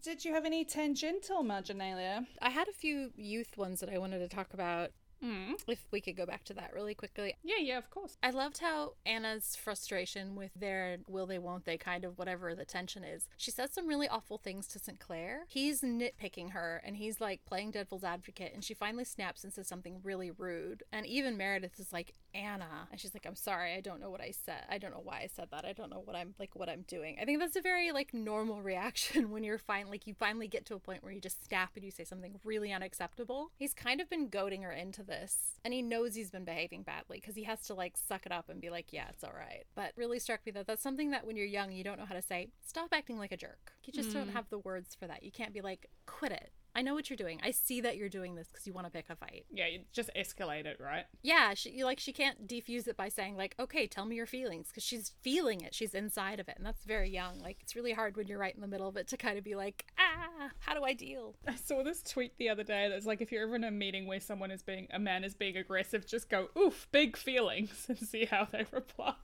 Did 0.02 0.24
you 0.24 0.32
have 0.32 0.46
any 0.46 0.64
tangential 0.64 1.42
marginalia? 1.42 2.26
I 2.40 2.50
had 2.50 2.68
a 2.68 2.72
few 2.72 3.12
youth 3.16 3.58
ones 3.58 3.80
that 3.80 3.90
I 3.90 3.98
wanted 3.98 4.20
to 4.20 4.28
talk 4.28 4.54
about. 4.54 4.92
Hmm. 5.22 5.52
If 5.66 5.84
we 5.90 6.00
could 6.00 6.16
go 6.16 6.26
back 6.26 6.44
to 6.44 6.54
that 6.54 6.72
really 6.74 6.94
quickly. 6.94 7.36
Yeah, 7.42 7.58
yeah, 7.60 7.78
of 7.78 7.90
course. 7.90 8.16
I 8.22 8.30
loved 8.30 8.58
how 8.58 8.94
Anna's 9.04 9.56
frustration 9.56 10.34
with 10.34 10.52
their 10.54 10.98
will 11.06 11.26
they, 11.26 11.38
won't 11.38 11.64
they 11.64 11.76
kind 11.76 12.04
of 12.04 12.18
whatever 12.18 12.54
the 12.54 12.64
tension 12.64 13.04
is. 13.04 13.28
She 13.36 13.50
said 13.50 13.72
some 13.72 13.86
really 13.86 14.08
awful 14.08 14.38
things 14.38 14.66
to 14.68 14.78
St. 14.78 14.98
Clair. 14.98 15.44
He's 15.48 15.82
nitpicking 15.82 16.52
her 16.52 16.80
and 16.84 16.96
he's 16.96 17.20
like 17.20 17.44
playing 17.44 17.72
devil's 17.72 18.04
advocate, 18.04 18.52
and 18.54 18.64
she 18.64 18.74
finally 18.74 19.04
snaps 19.04 19.44
and 19.44 19.52
says 19.52 19.68
something 19.68 20.00
really 20.02 20.30
rude. 20.30 20.82
And 20.92 21.06
even 21.06 21.36
Meredith 21.36 21.78
is 21.78 21.92
like, 21.92 22.14
Anna. 22.34 22.88
And 22.90 23.00
she's 23.00 23.14
like, 23.14 23.26
I'm 23.26 23.36
sorry, 23.36 23.74
I 23.74 23.80
don't 23.80 24.00
know 24.00 24.10
what 24.10 24.20
I 24.20 24.32
said. 24.32 24.64
I 24.68 24.78
don't 24.78 24.92
know 24.92 25.00
why 25.02 25.20
I 25.22 25.28
said 25.34 25.48
that. 25.50 25.64
I 25.64 25.72
don't 25.72 25.90
know 25.90 26.02
what 26.04 26.16
I'm 26.16 26.34
like, 26.38 26.54
what 26.54 26.68
I'm 26.68 26.84
doing. 26.86 27.16
I 27.20 27.24
think 27.24 27.40
that's 27.40 27.56
a 27.56 27.60
very 27.60 27.92
like 27.92 28.14
normal 28.14 28.62
reaction 28.70 29.30
when 29.30 29.44
you're 29.44 29.58
fine, 29.58 29.88
like 29.88 30.06
you 30.06 30.14
finally 30.14 30.48
get 30.48 30.64
to 30.66 30.74
a 30.74 30.78
point 30.78 31.02
where 31.02 31.12
you 31.12 31.20
just 31.20 31.46
snap 31.46 31.72
and 31.74 31.84
you 31.84 31.90
say 31.90 32.04
something 32.04 32.38
really 32.44 32.72
unacceptable. 32.72 33.50
He's 33.56 33.74
kind 33.74 34.00
of 34.00 34.08
been 34.08 34.28
goading 34.28 34.62
her 34.62 34.72
into 34.72 35.02
this, 35.10 35.58
and 35.62 35.74
he 35.74 35.82
knows 35.82 36.14
he's 36.14 36.30
been 36.30 36.44
behaving 36.44 36.82
badly 36.82 37.18
because 37.20 37.34
he 37.34 37.44
has 37.44 37.60
to 37.66 37.74
like 37.74 37.96
suck 37.98 38.24
it 38.24 38.32
up 38.32 38.48
and 38.48 38.60
be 38.60 38.70
like, 38.70 38.92
yeah, 38.92 39.08
it's 39.10 39.22
all 39.22 39.34
right. 39.36 39.64
But 39.74 39.92
really 39.96 40.18
struck 40.18 40.40
me 40.46 40.52
that 40.52 40.66
that's 40.66 40.82
something 40.82 41.10
that 41.10 41.26
when 41.26 41.36
you're 41.36 41.44
young, 41.44 41.72
you 41.72 41.84
don't 41.84 41.98
know 41.98 42.06
how 42.06 42.14
to 42.14 42.22
say, 42.22 42.48
stop 42.64 42.88
acting 42.92 43.18
like 43.18 43.32
a 43.32 43.36
jerk. 43.36 43.72
You 43.84 43.92
just 43.92 44.14
don't 44.14 44.30
mm. 44.30 44.32
have 44.32 44.48
the 44.48 44.58
words 44.58 44.94
for 44.98 45.06
that. 45.06 45.22
You 45.22 45.30
can't 45.30 45.52
be 45.52 45.60
like, 45.60 45.90
quit 46.06 46.32
it. 46.32 46.52
I 46.74 46.82
know 46.82 46.94
what 46.94 47.10
you're 47.10 47.16
doing. 47.16 47.40
I 47.42 47.50
see 47.50 47.80
that 47.80 47.96
you're 47.96 48.08
doing 48.08 48.34
this 48.36 48.48
because 48.48 48.66
you 48.66 48.72
want 48.72 48.86
to 48.86 48.90
pick 48.92 49.06
a 49.10 49.16
fight. 49.16 49.44
Yeah, 49.52 49.66
you 49.66 49.80
just 49.92 50.10
escalate 50.16 50.66
it, 50.66 50.78
right? 50.80 51.04
Yeah, 51.22 51.54
she 51.54 51.70
you- 51.70 51.84
like 51.84 51.98
she 52.00 52.12
can't 52.12 52.46
defuse 52.46 52.86
it 52.86 52.96
by 52.96 53.08
saying 53.08 53.36
like, 53.36 53.54
"Okay, 53.58 53.86
tell 53.86 54.04
me 54.06 54.16
your 54.16 54.26
feelings," 54.26 54.68
because 54.68 54.82
she's 54.84 55.10
feeling 55.22 55.60
it. 55.62 55.74
She's 55.74 55.94
inside 55.94 56.38
of 56.40 56.48
it, 56.48 56.54
and 56.56 56.64
that's 56.66 56.84
very 56.84 57.10
young. 57.10 57.38
Like 57.40 57.58
it's 57.60 57.74
really 57.74 57.92
hard 57.92 58.16
when 58.16 58.26
you're 58.28 58.38
right 58.38 58.54
in 58.54 58.60
the 58.60 58.66
middle 58.68 58.88
of 58.88 58.96
it 58.96 59.08
to 59.08 59.16
kind 59.16 59.36
of 59.38 59.44
be 59.44 59.54
like, 59.54 59.86
"Ah, 59.98 60.50
how 60.60 60.74
do 60.74 60.84
I 60.84 60.92
deal?" 60.92 61.34
I 61.46 61.56
saw 61.56 61.82
this 61.82 62.02
tweet 62.02 62.36
the 62.38 62.48
other 62.48 62.64
day 62.64 62.88
that's 62.88 63.06
like 63.06 63.20
if 63.20 63.32
you're 63.32 63.42
ever 63.42 63.56
in 63.56 63.64
a 63.64 63.70
meeting 63.70 64.06
where 64.06 64.20
someone 64.20 64.50
is 64.50 64.62
being 64.62 64.86
a 64.90 64.98
man 64.98 65.24
is 65.24 65.34
being 65.34 65.56
aggressive, 65.56 66.06
just 66.06 66.28
go, 66.30 66.48
oof, 66.56 66.86
big 66.92 67.16
feelings 67.16 67.86
and 67.88 67.98
see 67.98 68.24
how 68.26 68.44
they 68.50 68.64
reply. 68.70 69.14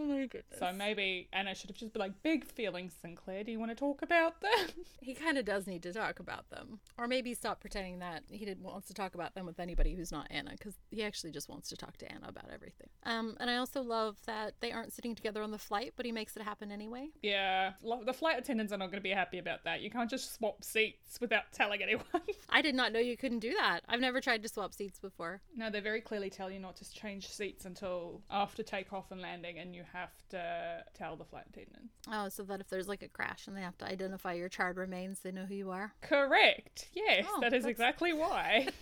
Oh 0.00 0.04
my 0.04 0.26
goodness. 0.26 0.58
So 0.58 0.72
maybe 0.72 1.28
Anna 1.30 1.54
should 1.54 1.68
have 1.68 1.76
just 1.76 1.92
been 1.92 2.00
like, 2.00 2.22
big 2.22 2.46
feelings, 2.46 2.94
St. 3.02 3.14
Clair, 3.16 3.44
do 3.44 3.52
you 3.52 3.58
want 3.58 3.70
to 3.70 3.74
talk 3.74 4.00
about 4.00 4.40
them? 4.40 4.50
He 5.02 5.14
kind 5.14 5.38
of 5.38 5.46
does 5.46 5.66
need 5.66 5.82
to 5.84 5.92
talk 5.94 6.20
about 6.20 6.50
them, 6.50 6.78
or 6.98 7.08
maybe 7.08 7.32
stop 7.34 7.58
pretending 7.60 7.98
that 8.00 8.22
he 8.28 8.44
didn't 8.44 8.62
wants 8.62 8.86
to 8.88 8.94
talk 8.94 9.14
about 9.14 9.34
them 9.34 9.46
with 9.46 9.58
anybody 9.58 9.94
who's 9.94 10.12
not 10.12 10.26
Anna, 10.30 10.50
because 10.52 10.74
he 10.90 11.02
actually 11.02 11.32
just 11.32 11.48
wants 11.48 11.70
to 11.70 11.76
talk 11.76 11.96
to 11.96 12.12
Anna 12.12 12.28
about 12.28 12.44
everything. 12.52 12.88
Um, 13.04 13.34
and 13.40 13.50
I 13.50 13.56
also 13.56 13.82
love 13.82 14.18
that 14.26 14.54
they 14.60 14.70
aren't 14.72 14.92
sitting 14.92 15.14
together 15.14 15.42
on 15.42 15.50
the 15.50 15.58
flight, 15.58 15.94
but 15.96 16.04
he 16.04 16.12
makes 16.12 16.36
it 16.36 16.42
happen 16.42 16.70
anyway. 16.70 17.08
yeah, 17.22 17.72
the 18.04 18.12
flight 18.12 18.38
attendants 18.38 18.72
are 18.72 18.76
not 18.76 18.86
going 18.86 18.98
to 18.98 19.02
be 19.02 19.10
happy 19.10 19.38
about 19.38 19.64
that. 19.64 19.80
You 19.80 19.90
can't 19.90 20.08
just 20.08 20.34
swap 20.34 20.62
seats 20.62 21.18
without 21.20 21.50
telling 21.52 21.82
anyone. 21.82 22.04
I 22.50 22.60
did 22.62 22.74
not 22.74 22.92
know 22.92 23.00
you 23.00 23.16
couldn't 23.16 23.40
do 23.40 23.54
that. 23.54 23.80
I've 23.88 24.00
never 24.00 24.20
tried 24.20 24.42
to 24.42 24.48
swap 24.48 24.74
seats 24.74 24.98
before. 24.98 25.40
no, 25.56 25.70
they 25.70 25.80
very 25.80 26.02
clearly 26.02 26.30
tell 26.30 26.50
you 26.50 26.58
not 26.60 26.76
to 26.76 26.92
change 26.92 27.26
seats 27.28 27.64
until 27.64 28.20
after 28.30 28.62
takeoff 28.62 29.10
and 29.10 29.20
landing, 29.22 29.58
and 29.58 29.74
you 29.74 29.82
have 29.92 30.10
to 30.30 30.84
tell 30.94 31.16
the 31.16 31.24
flight 31.24 31.44
attendant. 31.50 31.90
Oh, 32.10 32.28
so 32.28 32.42
that 32.44 32.60
if 32.60 32.68
there's 32.68 32.88
like 32.88 33.02
a 33.02 33.08
crash 33.08 33.46
and 33.46 33.56
they 33.56 33.60
have 33.62 33.78
to 33.78 33.84
identify 33.86 34.32
your 34.34 34.48
charred 34.48 34.76
remains, 34.76 35.20
they 35.20 35.32
know 35.32 35.44
who 35.46 35.54
you 35.54 35.70
are. 35.70 35.92
Correct. 36.00 36.88
Yes, 36.94 37.26
Oh, 37.28 37.40
that 37.40 37.52
is 37.54 37.62
that's- 37.64 37.70
exactly 37.70 38.12
why. 38.12 38.68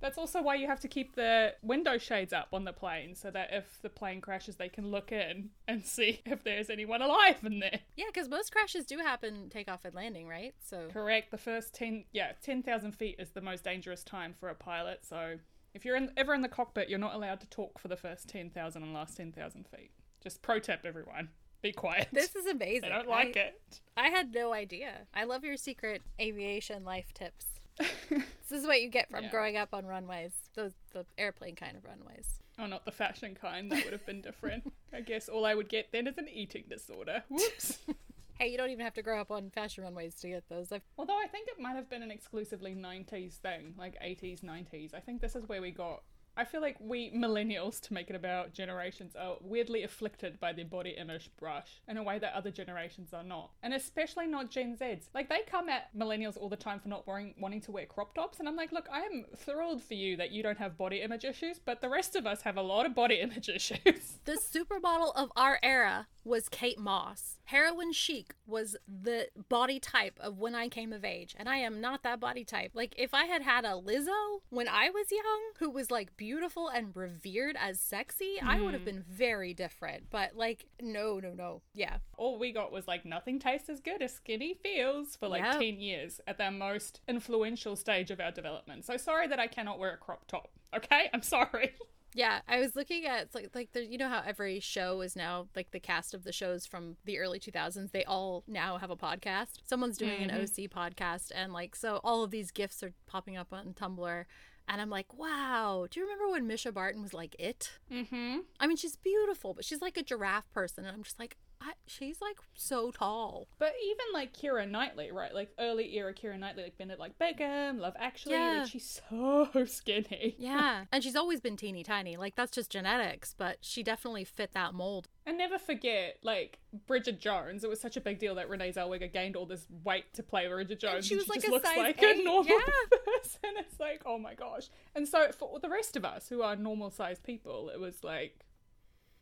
That's 0.00 0.18
also 0.18 0.42
why 0.42 0.56
you 0.56 0.66
have 0.66 0.80
to 0.80 0.88
keep 0.88 1.14
the 1.14 1.54
window 1.62 1.96
shades 1.96 2.34
up 2.34 2.48
on 2.52 2.64
the 2.64 2.74
plane 2.74 3.14
so 3.14 3.30
that 3.30 3.48
if 3.52 3.80
the 3.80 3.88
plane 3.88 4.20
crashes, 4.20 4.56
they 4.56 4.68
can 4.68 4.90
look 4.90 5.12
in 5.12 5.48
and 5.66 5.82
see 5.82 6.20
if 6.26 6.44
there's 6.44 6.68
anyone 6.68 7.00
alive 7.00 7.36
in 7.42 7.58
there. 7.60 7.80
Yeah, 7.96 8.04
because 8.12 8.28
most 8.28 8.52
crashes 8.52 8.84
do 8.84 8.98
happen 8.98 9.48
takeoff 9.48 9.86
and 9.86 9.94
landing, 9.94 10.28
right? 10.28 10.54
So 10.62 10.88
Correct. 10.92 11.30
The 11.30 11.38
first 11.38 11.72
10, 11.74 12.04
yeah, 12.12 12.32
10,000 12.42 12.92
feet 12.92 13.16
is 13.18 13.30
the 13.30 13.40
most 13.40 13.64
dangerous 13.64 14.04
time 14.04 14.34
for 14.38 14.50
a 14.50 14.54
pilot. 14.54 15.06
So 15.08 15.36
if 15.74 15.84
you're 15.84 15.96
in, 15.96 16.10
ever 16.16 16.32
in 16.34 16.40
the 16.40 16.48
cockpit, 16.48 16.88
you're 16.88 16.98
not 16.98 17.14
allowed 17.14 17.40
to 17.40 17.46
talk 17.48 17.78
for 17.78 17.88
the 17.88 17.96
first 17.96 18.28
10,000 18.28 18.82
and 18.82 18.94
last 18.94 19.16
10,000 19.16 19.66
feet. 19.68 19.90
Just 20.22 20.40
pro 20.40 20.58
tip, 20.58 20.80
everyone. 20.84 21.28
Be 21.62 21.72
quiet. 21.72 22.08
this 22.12 22.34
is 22.36 22.46
amazing. 22.46 22.84
I 22.92 22.96
don't 22.96 23.08
like 23.08 23.36
I, 23.36 23.40
it. 23.40 23.80
I 23.96 24.08
had 24.08 24.32
no 24.34 24.52
idea. 24.52 25.06
I 25.14 25.24
love 25.24 25.44
your 25.44 25.56
secret 25.56 26.02
aviation 26.20 26.84
life 26.84 27.12
tips. 27.14 27.46
this 27.78 28.52
is 28.52 28.66
what 28.66 28.80
you 28.82 28.88
get 28.88 29.10
from 29.10 29.24
Yeah. 29.24 29.30
growing 29.30 29.56
up 29.56 29.70
on 29.72 29.84
runways, 29.84 30.32
those 30.54 30.72
the 30.92 31.04
airplane 31.18 31.56
kind 31.56 31.76
of 31.76 31.84
runways. 31.84 32.38
Oh, 32.58 32.66
not 32.66 32.84
the 32.84 32.92
fashion 32.92 33.34
kind. 33.34 33.72
That 33.72 33.82
would 33.84 33.92
have 33.92 34.06
been 34.06 34.20
different. 34.20 34.72
I 34.94 35.00
guess 35.00 35.28
all 35.28 35.44
I 35.44 35.54
would 35.54 35.68
get 35.68 35.90
then 35.90 36.06
is 36.06 36.16
an 36.18 36.28
eating 36.32 36.64
disorder. 36.68 37.24
Whoops. 37.28 37.78
Hey, 38.38 38.48
you 38.48 38.58
don't 38.58 38.70
even 38.70 38.84
have 38.84 38.94
to 38.94 39.02
grow 39.02 39.20
up 39.20 39.30
on 39.30 39.50
fashion 39.50 39.84
runways 39.84 40.16
to 40.16 40.28
get 40.28 40.48
those. 40.48 40.72
I've, 40.72 40.82
Although 40.98 41.18
I 41.18 41.28
think 41.28 41.48
it 41.48 41.60
might 41.60 41.76
have 41.76 41.88
been 41.88 42.02
an 42.02 42.10
exclusively 42.10 42.74
90s 42.74 43.34
thing, 43.34 43.74
like 43.78 43.94
80s, 44.02 44.42
90s. 44.42 44.92
I 44.92 45.00
think 45.00 45.20
this 45.20 45.36
is 45.36 45.48
where 45.48 45.62
we 45.62 45.70
got. 45.70 46.02
I 46.36 46.44
feel 46.44 46.60
like 46.60 46.76
we 46.80 47.12
millennials, 47.12 47.80
to 47.82 47.94
make 47.94 48.10
it 48.10 48.16
about 48.16 48.52
generations, 48.52 49.14
are 49.14 49.36
weirdly 49.40 49.84
afflicted 49.84 50.40
by 50.40 50.52
their 50.52 50.64
body 50.64 50.90
image 50.98 51.30
brush 51.38 51.80
in 51.86 51.96
a 51.96 52.02
way 52.02 52.18
that 52.18 52.34
other 52.34 52.50
generations 52.50 53.14
are 53.14 53.22
not. 53.22 53.50
And 53.62 53.72
especially 53.72 54.26
not 54.26 54.50
Gen 54.50 54.76
Zs. 54.76 55.04
Like, 55.14 55.28
they 55.28 55.42
come 55.48 55.68
at 55.68 55.96
millennials 55.96 56.36
all 56.36 56.48
the 56.48 56.56
time 56.56 56.80
for 56.80 56.88
not 56.88 57.06
wearing, 57.06 57.34
wanting 57.38 57.60
to 57.62 57.70
wear 57.70 57.86
crop 57.86 58.16
tops. 58.16 58.40
And 58.40 58.48
I'm 58.48 58.56
like, 58.56 58.72
look, 58.72 58.88
I 58.92 59.02
am 59.02 59.26
thrilled 59.36 59.80
for 59.80 59.94
you 59.94 60.16
that 60.16 60.32
you 60.32 60.42
don't 60.42 60.58
have 60.58 60.76
body 60.76 61.02
image 61.02 61.24
issues, 61.24 61.60
but 61.64 61.80
the 61.80 61.88
rest 61.88 62.16
of 62.16 62.26
us 62.26 62.42
have 62.42 62.56
a 62.56 62.62
lot 62.62 62.84
of 62.84 62.96
body 62.96 63.14
image 63.20 63.48
issues. 63.48 64.18
the 64.24 64.36
supermodel 64.52 65.12
of 65.14 65.30
our 65.36 65.60
era 65.62 66.08
was 66.24 66.48
Kate 66.48 66.78
Moss. 66.78 67.38
Heroin 67.44 67.92
chic 67.92 68.34
was 68.46 68.76
the 68.88 69.28
body 69.48 69.78
type 69.78 70.18
of 70.20 70.38
when 70.38 70.54
I 70.54 70.68
came 70.68 70.92
of 70.92 71.04
age, 71.04 71.34
and 71.38 71.48
I 71.48 71.58
am 71.58 71.80
not 71.80 72.02
that 72.02 72.20
body 72.20 72.44
type. 72.44 72.70
Like, 72.74 72.94
if 72.96 73.12
I 73.12 73.24
had 73.24 73.42
had 73.42 73.64
a 73.64 73.72
Lizzo 73.72 74.40
when 74.50 74.68
I 74.68 74.90
was 74.90 75.12
young, 75.12 75.40
who 75.58 75.70
was 75.70 75.90
like 75.90 76.16
beautiful 76.16 76.68
and 76.68 76.94
revered 76.96 77.56
as 77.60 77.80
sexy, 77.80 78.36
I 78.42 78.60
would 78.60 78.72
have 78.72 78.82
hmm. 78.82 78.86
been 78.86 79.04
very 79.08 79.52
different. 79.54 80.04
But, 80.10 80.36
like, 80.36 80.66
no, 80.80 81.20
no, 81.20 81.32
no. 81.34 81.62
Yeah. 81.74 81.98
all 82.16 82.38
we 82.38 82.52
got 82.52 82.72
was 82.72 82.88
like 82.88 83.04
nothing 83.04 83.38
tastes 83.38 83.68
as 83.68 83.80
good 83.80 84.00
as 84.00 84.14
skinny 84.14 84.54
feels 84.54 85.16
for 85.16 85.28
like 85.28 85.42
Yep. 85.42 85.60
10 85.60 85.80
years 85.80 86.20
at 86.26 86.38
their 86.38 86.50
most 86.50 87.00
influential 87.08 87.76
stage 87.76 88.10
of 88.10 88.20
our 88.20 88.30
development. 88.30 88.84
So 88.84 88.96
sorry 88.96 89.26
that 89.28 89.38
I 89.38 89.46
cannot 89.46 89.78
wear 89.78 89.92
a 89.92 89.96
crop 89.96 90.26
top. 90.26 90.50
Okay? 90.74 91.10
I'm 91.12 91.22
sorry. 91.22 91.74
Yeah, 92.14 92.40
I 92.48 92.60
was 92.60 92.76
looking 92.76 93.06
at 93.06 93.22
it's 93.22 93.34
like 93.34 93.50
like 93.54 93.72
the, 93.72 93.84
you 93.84 93.98
know 93.98 94.08
how 94.08 94.22
every 94.24 94.60
show 94.60 95.00
is 95.00 95.16
now 95.16 95.48
like 95.56 95.72
the 95.72 95.80
cast 95.80 96.14
of 96.14 96.22
the 96.22 96.32
shows 96.32 96.64
from 96.64 96.96
the 97.04 97.18
early 97.18 97.40
2000s 97.40 97.90
they 97.90 98.04
all 98.04 98.44
now 98.46 98.78
have 98.78 98.90
a 98.90 98.96
podcast. 98.96 99.58
Someone's 99.64 99.98
doing 99.98 100.22
an 100.22 100.30
OC 100.30 100.70
podcast 100.70 101.32
and 101.34 101.52
like 101.52 101.74
so 101.74 102.00
all 102.04 102.22
of 102.22 102.30
these 102.30 102.52
gifs 102.52 102.82
are 102.84 102.92
popping 103.06 103.36
up 103.36 103.48
on 103.52 103.74
Tumblr 103.74 104.24
and 104.66 104.80
I'm 104.80 104.90
like, 104.90 105.12
"Wow, 105.12 105.86
do 105.90 106.00
you 106.00 106.06
remember 106.06 106.30
when 106.30 106.48
Mischa 106.48 106.72
Barton 106.72 107.02
was 107.02 107.12
like 107.12 107.36
it?" 107.38 107.72
Mm-hmm. 107.92 108.38
I 108.60 108.66
mean, 108.66 108.76
she's 108.76 108.96
beautiful, 108.96 109.52
but 109.52 109.64
she's 109.64 109.82
like 109.82 109.96
a 109.96 110.02
giraffe 110.02 110.50
person 110.52 110.86
and 110.86 110.96
I'm 110.96 111.02
just 111.02 111.18
like, 111.18 111.36
I, 111.66 111.72
she's 111.86 112.20
like 112.20 112.36
so 112.54 112.90
tall. 112.90 113.48
But 113.58 113.72
even 113.82 114.06
like 114.12 114.36
Keira 114.36 114.68
Knightley, 114.70 115.10
right? 115.10 115.34
Like 115.34 115.50
early 115.58 115.96
era 115.96 116.12
Keira 116.12 116.38
Knightley, 116.38 116.64
like 116.64 116.76
Bend 116.76 116.90
It 116.90 116.98
Like 116.98 117.18
Beckham, 117.18 117.78
Love 117.80 117.94
Actually, 117.98 118.34
Yeah. 118.34 118.60
like 118.60 118.70
she's 118.70 119.00
so 119.08 119.48
skinny. 119.66 120.34
Yeah. 120.38 120.84
and 120.92 121.02
she's 121.02 121.16
always 121.16 121.40
been 121.40 121.56
teeny 121.56 121.82
tiny. 121.82 122.16
Like 122.16 122.34
that's 122.36 122.52
just 122.52 122.70
genetics, 122.70 123.34
but 123.36 123.58
she 123.62 123.82
definitely 123.82 124.24
fit 124.24 124.52
that 124.52 124.74
mold. 124.74 125.08
And 125.24 125.38
never 125.38 125.58
forget, 125.58 126.18
like 126.22 126.58
Bridget 126.86 127.18
Jones. 127.18 127.64
It 127.64 127.70
was 127.70 127.80
such 127.80 127.96
a 127.96 128.00
big 128.00 128.18
deal 128.18 128.34
that 128.34 128.48
Renee 128.50 128.72
Zellweger 128.72 129.10
gained 129.10 129.36
all 129.36 129.46
this 129.46 129.66
weight 129.84 130.12
to 130.14 130.22
play 130.22 130.46
Bridget 130.48 130.80
Jones. 130.80 131.06
she 131.06 131.16
was 131.16 131.28
like 131.28 131.40
just 131.40 131.50
looks 131.52 131.64
like 131.76 132.02
eight, 132.02 132.20
a 132.20 132.24
normal 132.24 132.44
yeah. 132.52 132.98
person. 133.06 133.50
It's 133.58 133.80
like, 133.80 134.02
oh 134.04 134.18
my 134.18 134.34
gosh. 134.34 134.68
And 134.94 135.08
so 135.08 135.30
for 135.32 135.58
the 135.60 135.70
rest 135.70 135.96
of 135.96 136.04
us 136.04 136.28
who 136.28 136.42
are 136.42 136.56
normal 136.56 136.90
sized 136.90 137.22
people, 137.22 137.70
it 137.72 137.80
was 137.80 138.04
like, 138.04 138.40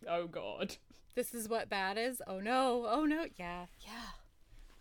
oh 0.08 0.26
god. 0.26 0.76
This 1.14 1.34
is 1.34 1.48
what 1.48 1.68
bad 1.68 1.98
is. 1.98 2.22
Oh 2.26 2.40
no. 2.40 2.86
Oh 2.88 3.04
no. 3.04 3.26
Yeah. 3.36 3.66
Yeah. 3.80 4.12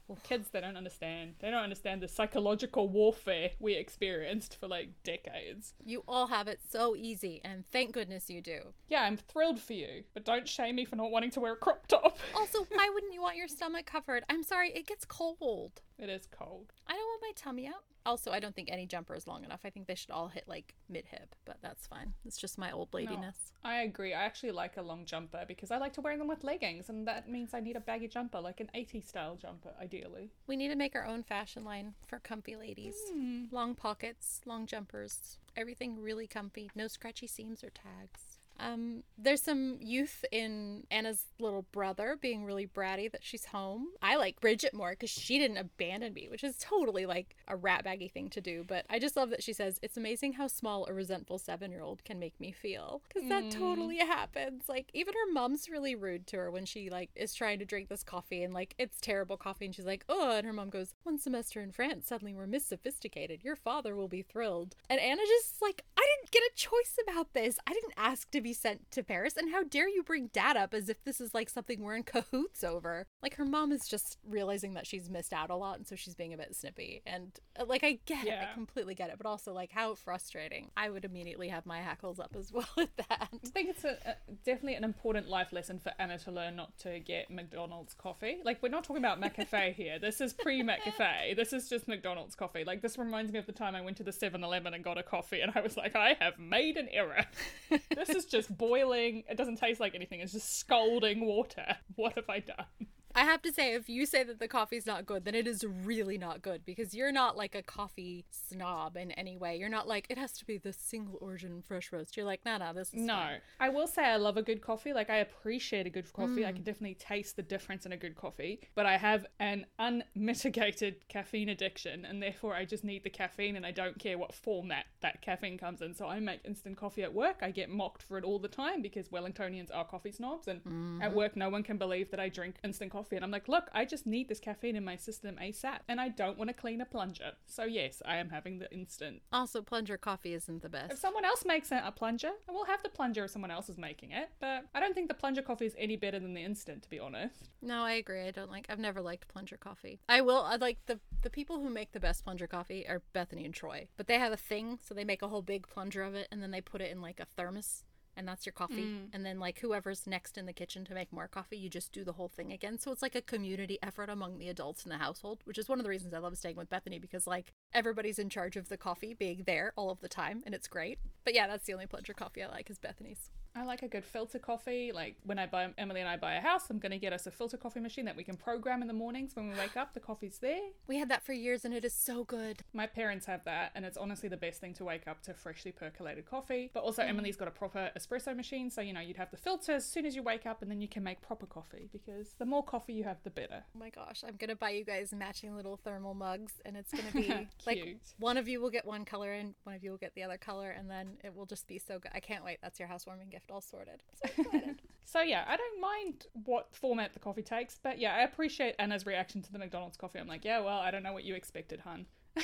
Well 0.07 0.19
kids, 0.23 0.49
they 0.51 0.59
don't 0.59 0.75
understand. 0.75 1.35
They 1.39 1.49
don't 1.49 1.63
understand 1.63 2.01
the 2.01 2.07
psychological 2.09 2.89
warfare 2.89 3.51
we 3.59 3.75
experienced 3.75 4.57
for 4.59 4.67
like 4.67 4.89
decades. 5.03 5.73
You 5.85 6.03
all 6.05 6.27
have 6.27 6.49
it 6.49 6.59
so 6.69 6.97
easy, 6.97 7.39
and 7.45 7.63
thank 7.71 7.93
goodness 7.93 8.29
you 8.29 8.41
do. 8.41 8.73
Yeah, 8.89 9.03
I'm 9.03 9.15
thrilled 9.15 9.61
for 9.61 9.71
you, 9.71 10.03
but 10.13 10.25
don't 10.25 10.45
shame 10.47 10.75
me 10.75 10.83
for 10.83 10.97
not 10.97 11.11
wanting 11.11 11.31
to 11.31 11.39
wear 11.39 11.53
a 11.53 11.55
crop 11.55 11.87
top. 11.87 12.17
Also, 12.35 12.59
why 12.69 12.89
wouldn't 12.93 13.13
you 13.13 13.21
want 13.21 13.37
your 13.37 13.47
stomach 13.47 13.85
covered? 13.85 14.25
I'm 14.27 14.43
sorry, 14.43 14.71
it 14.71 14.85
gets 14.85 15.05
cold. 15.05 15.81
It 16.01 16.09
is 16.09 16.27
cold. 16.31 16.73
I 16.87 16.93
don't 16.93 17.07
want 17.07 17.21
my 17.21 17.31
tummy 17.35 17.67
out. 17.67 17.83
Also, 18.07 18.31
I 18.31 18.39
don't 18.39 18.55
think 18.55 18.71
any 18.71 18.87
jumper 18.87 19.13
is 19.13 19.27
long 19.27 19.43
enough. 19.43 19.59
I 19.63 19.69
think 19.69 19.85
they 19.85 19.93
should 19.93 20.09
all 20.09 20.29
hit 20.29 20.45
like 20.47 20.73
mid 20.89 21.05
hip, 21.05 21.35
but 21.45 21.57
that's 21.61 21.85
fine. 21.85 22.15
It's 22.25 22.37
just 22.39 22.57
my 22.57 22.71
old 22.71 22.91
ladiness. 22.91 23.53
I 23.63 23.81
agree. 23.81 24.11
I 24.11 24.23
actually 24.23 24.51
like 24.51 24.77
a 24.77 24.81
long 24.81 25.05
jumper 25.05 25.45
because 25.47 25.69
I 25.69 25.77
like 25.77 25.93
to 25.93 26.01
wear 26.01 26.17
them 26.17 26.27
with 26.27 26.43
leggings, 26.43 26.89
and 26.89 27.07
that 27.07 27.29
means 27.29 27.53
I 27.53 27.59
need 27.59 27.75
a 27.75 27.79
baggy 27.79 28.07
jumper, 28.07 28.41
like 28.41 28.59
an 28.59 28.71
80s 28.75 29.07
style 29.07 29.35
jumper, 29.39 29.69
ideally. 29.79 30.31
We 30.47 30.55
need 30.55 30.69
to 30.69 30.75
make 30.75 30.95
our 30.95 31.05
own 31.05 31.21
fashion 31.21 31.63
line 31.63 31.93
for 32.07 32.17
comfy 32.17 32.55
ladies. 32.55 32.95
Hmm. 33.11 33.43
Long 33.51 33.75
pockets, 33.75 34.41
long 34.47 34.65
jumpers, 34.65 35.37
everything 35.55 36.01
really 36.01 36.25
comfy, 36.25 36.71
no 36.73 36.87
scratchy 36.87 37.27
seams 37.27 37.63
or 37.63 37.69
tags. 37.69 38.30
Um, 38.61 39.03
there's 39.17 39.41
some 39.41 39.77
youth 39.81 40.23
in 40.31 40.85
Anna's 40.91 41.25
little 41.39 41.63
brother 41.71 42.17
being 42.19 42.45
really 42.45 42.67
bratty 42.67 43.11
that 43.11 43.23
she's 43.23 43.45
home. 43.45 43.87
I 44.01 44.15
like 44.15 44.39
Bridgette 44.39 44.73
more 44.73 44.91
because 44.91 45.09
she 45.09 45.39
didn't 45.39 45.57
abandon 45.57 46.13
me, 46.13 46.27
which 46.29 46.43
is 46.43 46.57
totally 46.59 47.05
like 47.05 47.35
a 47.47 47.55
rat 47.55 47.83
baggy 47.83 48.07
thing 48.07 48.29
to 48.29 48.41
do. 48.41 48.63
But 48.67 48.85
I 48.89 48.99
just 48.99 49.15
love 49.15 49.29
that 49.31 49.43
she 49.43 49.53
says, 49.53 49.79
It's 49.81 49.97
amazing 49.97 50.33
how 50.33 50.47
small 50.47 50.85
a 50.85 50.93
resentful 50.93 51.39
seven 51.39 51.71
year 51.71 51.81
old 51.81 52.03
can 52.03 52.19
make 52.19 52.39
me 52.39 52.51
feel. 52.51 53.01
Because 53.07 53.27
that 53.29 53.51
totally 53.51 53.97
happens. 53.97 54.63
Like, 54.69 54.89
even 54.93 55.13
her 55.13 55.31
mom's 55.31 55.69
really 55.69 55.95
rude 55.95 56.27
to 56.27 56.37
her 56.37 56.51
when 56.51 56.65
she 56.65 56.89
like 56.89 57.09
is 57.15 57.33
trying 57.33 57.59
to 57.59 57.65
drink 57.65 57.89
this 57.89 58.03
coffee 58.03 58.43
and 58.43 58.53
like 58.53 58.75
it's 58.77 59.01
terrible 59.01 59.37
coffee. 59.37 59.65
And 59.65 59.75
she's 59.75 59.85
like, 59.85 60.05
Oh, 60.07 60.31
and 60.37 60.45
her 60.45 60.53
mom 60.53 60.69
goes, 60.69 60.93
One 61.03 61.17
semester 61.17 61.61
in 61.61 61.71
France, 61.71 62.07
suddenly 62.07 62.33
we're 62.33 62.47
miss 62.47 62.65
sophisticated. 62.65 63.43
Your 63.43 63.55
father 63.55 63.95
will 63.95 64.07
be 64.07 64.21
thrilled. 64.21 64.75
And 64.89 64.99
Anna 64.99 65.21
just 65.27 65.61
like, 65.61 65.83
I 65.97 66.07
didn't 66.15 66.31
get 66.31 66.43
a 66.43 66.55
choice 66.55 66.97
about 67.07 67.33
this. 67.33 67.57
I 67.65 67.73
didn't 67.73 67.93
ask 67.97 68.29
to 68.31 68.41
be 68.41 68.50
sent 68.53 68.89
to 68.91 69.03
Paris. 69.03 69.37
And 69.37 69.51
how 69.51 69.63
dare 69.63 69.87
you 69.87 70.03
bring 70.03 70.27
dad 70.27 70.57
up 70.57 70.73
as 70.73 70.89
if 70.89 71.03
this 71.03 71.21
is 71.21 71.33
like 71.33 71.49
something 71.49 71.81
we're 71.81 71.95
in 71.95 72.03
cahoots 72.03 72.63
over? 72.63 73.07
Like 73.21 73.35
her 73.35 73.45
mom 73.45 73.71
is 73.71 73.87
just 73.87 74.17
realizing 74.27 74.73
that 74.73 74.87
she's 74.87 75.09
missed 75.09 75.33
out 75.33 75.49
a 75.49 75.55
lot. 75.55 75.77
And 75.77 75.87
so 75.87 75.95
she's 75.95 76.15
being 76.15 76.33
a 76.33 76.37
bit 76.37 76.55
snippy. 76.55 77.01
And 77.05 77.31
uh, 77.59 77.65
like, 77.65 77.83
I 77.83 77.99
get 78.05 78.25
it. 78.25 78.33
I 78.33 78.53
completely 78.53 78.95
get 78.95 79.09
it. 79.09 79.17
But 79.17 79.25
also, 79.25 79.53
like, 79.53 79.71
how 79.71 79.95
frustrating. 79.95 80.69
I 80.77 80.89
would 80.89 81.05
immediately 81.05 81.49
have 81.49 81.65
my 81.65 81.79
hackles 81.79 82.19
up 82.19 82.35
as 82.37 82.51
well 82.53 82.67
at 82.77 82.95
that. 82.97 83.29
I 83.33 83.47
think 83.47 83.69
it's 83.69 83.83
a, 83.83 83.97
a, 84.05 84.15
definitely 84.45 84.75
an 84.75 84.83
important 84.83 85.27
life 85.29 85.51
lesson 85.51 85.79
for 85.79 85.91
Anna 85.99 86.17
to 86.19 86.31
learn 86.31 86.55
not 86.55 86.77
to 86.79 86.99
get 86.99 87.29
McDonald's 87.29 87.93
coffee. 87.93 88.37
Like, 88.43 88.61
we're 88.61 88.69
not 88.69 88.83
talking 88.83 89.03
about 89.03 89.21
McCafe 89.21 89.73
here. 89.75 89.99
This 89.99 90.21
is 90.21 90.33
pre 90.33 90.63
McCafe. 90.63 91.35
This 91.35 91.53
is 91.53 91.69
just 91.69 91.87
McDonald's 91.87 92.35
coffee. 92.35 92.63
Like, 92.63 92.81
this 92.81 92.97
reminds 92.97 93.31
me 93.31 93.39
of 93.39 93.45
the 93.45 93.51
time 93.51 93.75
I 93.75 93.81
went 93.81 93.97
to 93.97 94.03
the 94.03 94.11
7 94.11 94.43
Eleven 94.43 94.73
and 94.73 94.83
got 94.83 94.97
a 94.97 95.03
coffee, 95.03 95.41
and 95.41 95.51
I 95.55 95.61
was 95.61 95.77
like, 95.77 95.95
I 95.95 96.15
have 96.19 96.39
made 96.39 96.77
an 96.77 96.87
error. 96.91 97.25
this 97.95 98.09
is 98.09 98.25
just 98.31 98.55
boiling. 98.57 99.23
It 99.29 99.37
doesn't 99.37 99.57
taste 99.57 99.79
like 99.79 99.95
anything. 99.95 100.21
It's 100.21 100.33
just 100.33 100.57
scalding 100.57 101.25
water. 101.25 101.77
What 101.95 102.15
have 102.15 102.29
I 102.29 102.39
done? 102.39 102.87
I 103.15 103.23
have 103.23 103.41
to 103.43 103.51
say, 103.51 103.73
if 103.73 103.89
you 103.89 104.05
say 104.05 104.23
that 104.23 104.39
the 104.39 104.47
coffee's 104.47 104.85
not 104.85 105.05
good, 105.05 105.25
then 105.25 105.35
it 105.35 105.47
is 105.47 105.63
really 105.63 106.17
not 106.17 106.41
good 106.41 106.65
because 106.65 106.93
you're 106.93 107.11
not 107.11 107.37
like 107.37 107.55
a 107.55 107.61
coffee 107.61 108.25
snob 108.29 108.97
in 108.97 109.11
any 109.11 109.37
way. 109.37 109.57
You're 109.57 109.69
not 109.69 109.87
like, 109.87 110.07
it 110.09 110.17
has 110.17 110.31
to 110.33 110.45
be 110.45 110.57
the 110.57 110.73
single 110.73 111.17
origin 111.21 111.61
fresh 111.61 111.91
roast. 111.91 112.15
You're 112.15 112.25
like, 112.25 112.41
no, 112.45 112.57
no, 112.57 112.73
this 112.73 112.93
is. 112.93 113.01
No, 113.01 113.13
fine." 113.13 113.41
I 113.59 113.69
will 113.69 113.87
say 113.87 114.03
I 114.03 114.17
love 114.17 114.37
a 114.37 114.41
good 114.41 114.61
coffee. 114.61 114.93
Like 114.93 115.09
I 115.09 115.17
appreciate 115.17 115.85
a 115.85 115.89
good 115.89 116.11
coffee. 116.13 116.45
I 116.45 116.51
mm. 116.51 116.55
can 116.55 116.63
definitely 116.63 116.95
taste 116.95 117.35
the 117.35 117.41
difference 117.41 117.85
in 117.85 117.91
a 117.91 117.97
good 117.97 118.15
coffee. 118.15 118.61
But 118.75 118.85
I 118.85 118.97
have 118.97 119.25
an 119.39 119.65
unmitigated 119.79 120.95
caffeine 121.09 121.49
addiction, 121.49 122.05
and 122.05 122.21
therefore 122.21 122.55
I 122.55 122.65
just 122.65 122.83
need 122.83 123.03
the 123.03 123.09
caffeine, 123.09 123.55
and 123.55 123.65
I 123.65 123.71
don't 123.71 123.97
care 123.99 124.17
what 124.17 124.33
format 124.33 124.85
that 125.01 125.21
caffeine 125.21 125.57
comes 125.57 125.81
in. 125.81 125.93
So 125.93 126.07
I 126.07 126.19
make 126.19 126.41
instant 126.45 126.77
coffee 126.77 127.03
at 127.03 127.13
work. 127.13 127.37
I 127.41 127.51
get 127.51 127.69
mocked 127.69 128.03
for 128.03 128.17
it 128.17 128.23
all 128.23 128.39
the 128.39 128.47
time 128.47 128.81
because 128.81 129.09
Wellingtonians 129.09 129.69
are 129.73 129.85
coffee 129.85 130.11
snobs, 130.11 130.47
and 130.47 130.61
mm-hmm. 130.61 131.01
at 131.01 131.13
work 131.13 131.35
no 131.35 131.49
one 131.49 131.63
can 131.63 131.77
believe 131.77 132.09
that 132.11 132.19
I 132.19 132.29
drink 132.29 132.55
instant 132.63 132.91
coffee. 132.91 133.00
And 133.15 133.23
I'm 133.23 133.31
like, 133.31 133.47
look, 133.47 133.69
I 133.73 133.85
just 133.85 134.05
need 134.05 134.29
this 134.29 134.39
caffeine 134.39 134.75
in 134.75 134.83
my 134.83 134.95
system 134.95 135.37
ASAP, 135.41 135.79
and 135.87 135.99
I 135.99 136.09
don't 136.09 136.37
want 136.37 136.49
to 136.49 136.53
clean 136.53 136.81
a 136.81 136.85
plunger. 136.85 137.31
So 137.45 137.63
yes, 137.63 138.01
I 138.05 138.17
am 138.17 138.29
having 138.29 138.59
the 138.59 138.71
instant. 138.71 139.21
Also, 139.31 139.61
plunger 139.61 139.97
coffee 139.97 140.33
isn't 140.33 140.61
the 140.61 140.69
best. 140.69 140.93
If 140.93 140.99
someone 140.99 141.25
else 141.25 141.43
makes 141.45 141.71
a, 141.71 141.81
a 141.85 141.91
plunger, 141.91 142.31
I 142.47 142.51
will 142.51 142.65
have 142.65 142.83
the 142.83 142.89
plunger 142.89 143.25
if 143.25 143.31
someone 143.31 143.51
else 143.51 143.69
is 143.69 143.77
making 143.77 144.11
it. 144.11 144.29
But 144.39 144.65
I 144.73 144.79
don't 144.79 144.93
think 144.93 145.07
the 145.07 145.13
plunger 145.13 145.41
coffee 145.41 145.65
is 145.65 145.75
any 145.77 145.95
better 145.95 146.19
than 146.19 146.33
the 146.33 146.43
instant, 146.43 146.83
to 146.83 146.89
be 146.89 146.99
honest. 146.99 147.49
No, 147.61 147.83
I 147.83 147.93
agree. 147.93 148.21
I 148.21 148.31
don't 148.31 148.51
like. 148.51 148.67
I've 148.69 148.79
never 148.79 149.01
liked 149.01 149.27
plunger 149.27 149.57
coffee. 149.57 149.99
I 150.07 150.21
will. 150.21 150.41
I 150.41 150.55
like 150.55 150.79
the 150.85 150.99
the 151.21 151.29
people 151.29 151.59
who 151.59 151.69
make 151.69 151.91
the 151.91 151.99
best 151.99 152.23
plunger 152.23 152.47
coffee 152.47 152.87
are 152.87 153.01
Bethany 153.13 153.45
and 153.45 153.53
Troy. 153.53 153.87
But 153.97 154.07
they 154.07 154.17
have 154.17 154.31
a 154.31 154.37
thing, 154.37 154.79
so 154.81 154.93
they 154.93 155.03
make 155.03 155.21
a 155.21 155.27
whole 155.27 155.41
big 155.41 155.67
plunger 155.67 156.01
of 156.01 156.15
it, 156.15 156.27
and 156.31 156.41
then 156.41 156.51
they 156.51 156.61
put 156.61 156.81
it 156.81 156.91
in 156.91 157.01
like 157.01 157.19
a 157.19 157.25
thermos, 157.25 157.83
and 158.15 158.27
that's 158.27 158.45
your 158.45 158.53
coffee. 158.53 158.83
Mm. 158.83 159.09
And 159.13 159.25
then 159.25 159.39
like 159.39 159.59
whoever's 159.59 160.07
next 160.07 160.37
in 160.37 160.45
the 160.45 160.53
kitchen 160.53 160.85
to 160.85 160.93
make 160.93 161.11
more 161.11 161.27
coffee, 161.27 161.57
you 161.57 161.69
just 161.69 161.91
do 161.91 162.03
the 162.03 162.13
whole 162.13 162.27
thing 162.27 162.51
again. 162.51 162.77
So 162.77 162.91
it's 162.91 163.01
like 163.01 163.15
a 163.15 163.21
community 163.21 163.77
effort 163.81 164.09
among 164.09 164.37
the 164.37 164.49
adults 164.49 164.83
in 164.83 164.89
the 164.89 164.97
household, 164.97 165.41
which 165.45 165.57
is 165.57 165.69
one 165.69 165.79
of 165.79 165.83
the 165.83 165.89
reasons 165.89 166.13
I 166.13 166.19
love 166.19 166.37
staying 166.37 166.55
with 166.55 166.69
Bethany 166.69 166.99
because 166.99 167.27
like 167.27 167.53
everybody's 167.73 168.19
in 168.19 168.29
charge 168.29 168.55
of 168.55 168.69
the 168.69 168.77
coffee 168.77 169.13
being 169.13 169.43
there 169.45 169.73
all 169.75 169.89
of 169.89 170.01
the 170.01 170.09
time, 170.09 170.43
and 170.45 170.53
it's 170.53 170.67
great. 170.67 170.99
But 171.23 171.33
yeah, 171.33 171.47
that's 171.47 171.65
the 171.65 171.73
only 171.73 171.87
plunger 171.87 172.13
coffee 172.13 172.43
I 172.43 172.47
like 172.47 172.69
is 172.69 172.79
Bethany's. 172.79 173.29
I 173.55 173.63
like 173.63 173.83
a 173.83 173.87
good 173.87 174.05
filter 174.05 174.39
coffee. 174.39 174.91
Like 174.93 175.15
when 175.25 175.37
I 175.37 175.45
buy 175.45 175.69
Emily 175.77 175.99
and 175.99 176.09
I 176.09 176.15
buy 176.15 176.35
a 176.35 176.41
house, 176.41 176.69
I'm 176.69 176.79
gonna 176.79 176.97
get 176.97 177.11
us 177.11 177.27
a 177.27 177.31
filter 177.31 177.57
coffee 177.57 177.79
machine 177.79 178.05
that 178.05 178.15
we 178.15 178.23
can 178.23 178.37
program 178.37 178.81
in 178.81 178.87
the 178.87 178.93
mornings 178.93 179.35
when 179.35 179.49
we 179.49 179.55
wake 179.55 179.75
up. 179.75 179.93
The 179.93 179.99
coffee's 179.99 180.37
there. 180.39 180.61
We 180.87 180.97
had 180.97 181.09
that 181.09 181.23
for 181.23 181.33
years, 181.33 181.65
and 181.65 181.73
it 181.73 181.83
is 181.83 181.93
so 181.93 182.23
good. 182.23 182.61
My 182.73 182.87
parents 182.87 183.25
have 183.25 183.43
that, 183.45 183.71
and 183.75 183.85
it's 183.85 183.97
honestly 183.97 184.29
the 184.29 184.37
best 184.37 184.61
thing 184.61 184.73
to 184.75 184.85
wake 184.85 185.07
up 185.07 185.21
to 185.23 185.33
freshly 185.33 185.71
percolated 185.71 186.25
coffee. 186.25 186.71
But 186.73 186.83
also, 186.83 187.01
mm. 187.01 187.09
Emily's 187.09 187.35
got 187.35 187.47
a 187.47 187.51
proper 187.51 187.91
espresso 187.97 188.35
machine, 188.35 188.69
so 188.69 188.81
you 188.81 188.93
know 188.93 189.01
you'd 189.01 189.17
have 189.17 189.31
the 189.31 189.37
filter 189.37 189.73
as 189.73 189.85
soon 189.85 190.05
as 190.05 190.15
you 190.15 190.23
wake 190.23 190.45
up, 190.45 190.61
and 190.61 190.71
then 190.71 190.79
you 190.79 190.87
can 190.87 191.03
make 191.03 191.21
proper 191.21 191.45
coffee 191.45 191.89
because 191.91 192.35
the 192.39 192.45
more 192.45 192.63
coffee 192.63 192.93
you 192.93 193.03
have, 193.03 193.17
the 193.23 193.29
better. 193.29 193.63
Oh 193.75 193.79
my 193.79 193.89
gosh, 193.89 194.23
I'm 194.25 194.37
gonna 194.37 194.55
buy 194.55 194.71
you 194.71 194.85
guys 194.85 195.13
matching 195.13 195.55
little 195.55 195.77
thermal 195.77 196.13
mugs, 196.13 196.53
and 196.65 196.77
it's 196.77 196.91
gonna 196.91 197.11
be 197.13 197.47
like 197.65 197.97
one 198.17 198.37
of 198.37 198.47
you 198.47 198.61
will 198.61 198.69
get 198.69 198.85
one 198.85 199.03
color 199.03 199.33
and 199.33 199.55
one 199.63 199.75
of 199.75 199.83
you 199.83 199.91
will 199.91 199.97
get 199.97 200.15
the 200.15 200.23
other 200.23 200.37
color, 200.37 200.69
and 200.69 200.89
then 200.89 201.17
it 201.23 201.35
will 201.35 201.45
just 201.45 201.67
be 201.67 201.77
so 201.77 201.99
good. 201.99 202.11
I 202.15 202.21
can't 202.21 202.45
wait. 202.45 202.59
That's 202.61 202.79
your 202.79 202.87
housewarming 202.87 203.29
gift 203.29 203.40
all 203.49 203.61
sorted. 203.61 204.03
So 204.13 204.29
excited. 204.41 204.81
So 205.05 205.21
yeah, 205.21 205.43
I 205.47 205.57
don't 205.57 205.81
mind 205.81 206.25
what 206.45 206.67
format 206.73 207.13
the 207.13 207.19
coffee 207.19 207.41
takes, 207.41 207.79
but 207.81 207.99
yeah, 207.99 208.15
I 208.15 208.21
appreciate 208.21 208.75
Anna's 208.79 209.05
reaction 209.05 209.41
to 209.41 209.51
the 209.51 209.59
McDonald's 209.59 209.97
coffee. 209.97 210.19
I'm 210.19 210.27
like, 210.27 210.45
yeah, 210.45 210.59
well, 210.59 210.79
I 210.79 210.91
don't 210.91 211.03
know 211.03 211.13
what 211.13 211.23
you 211.23 211.35
expected, 211.35 211.81
hun. 211.81 212.05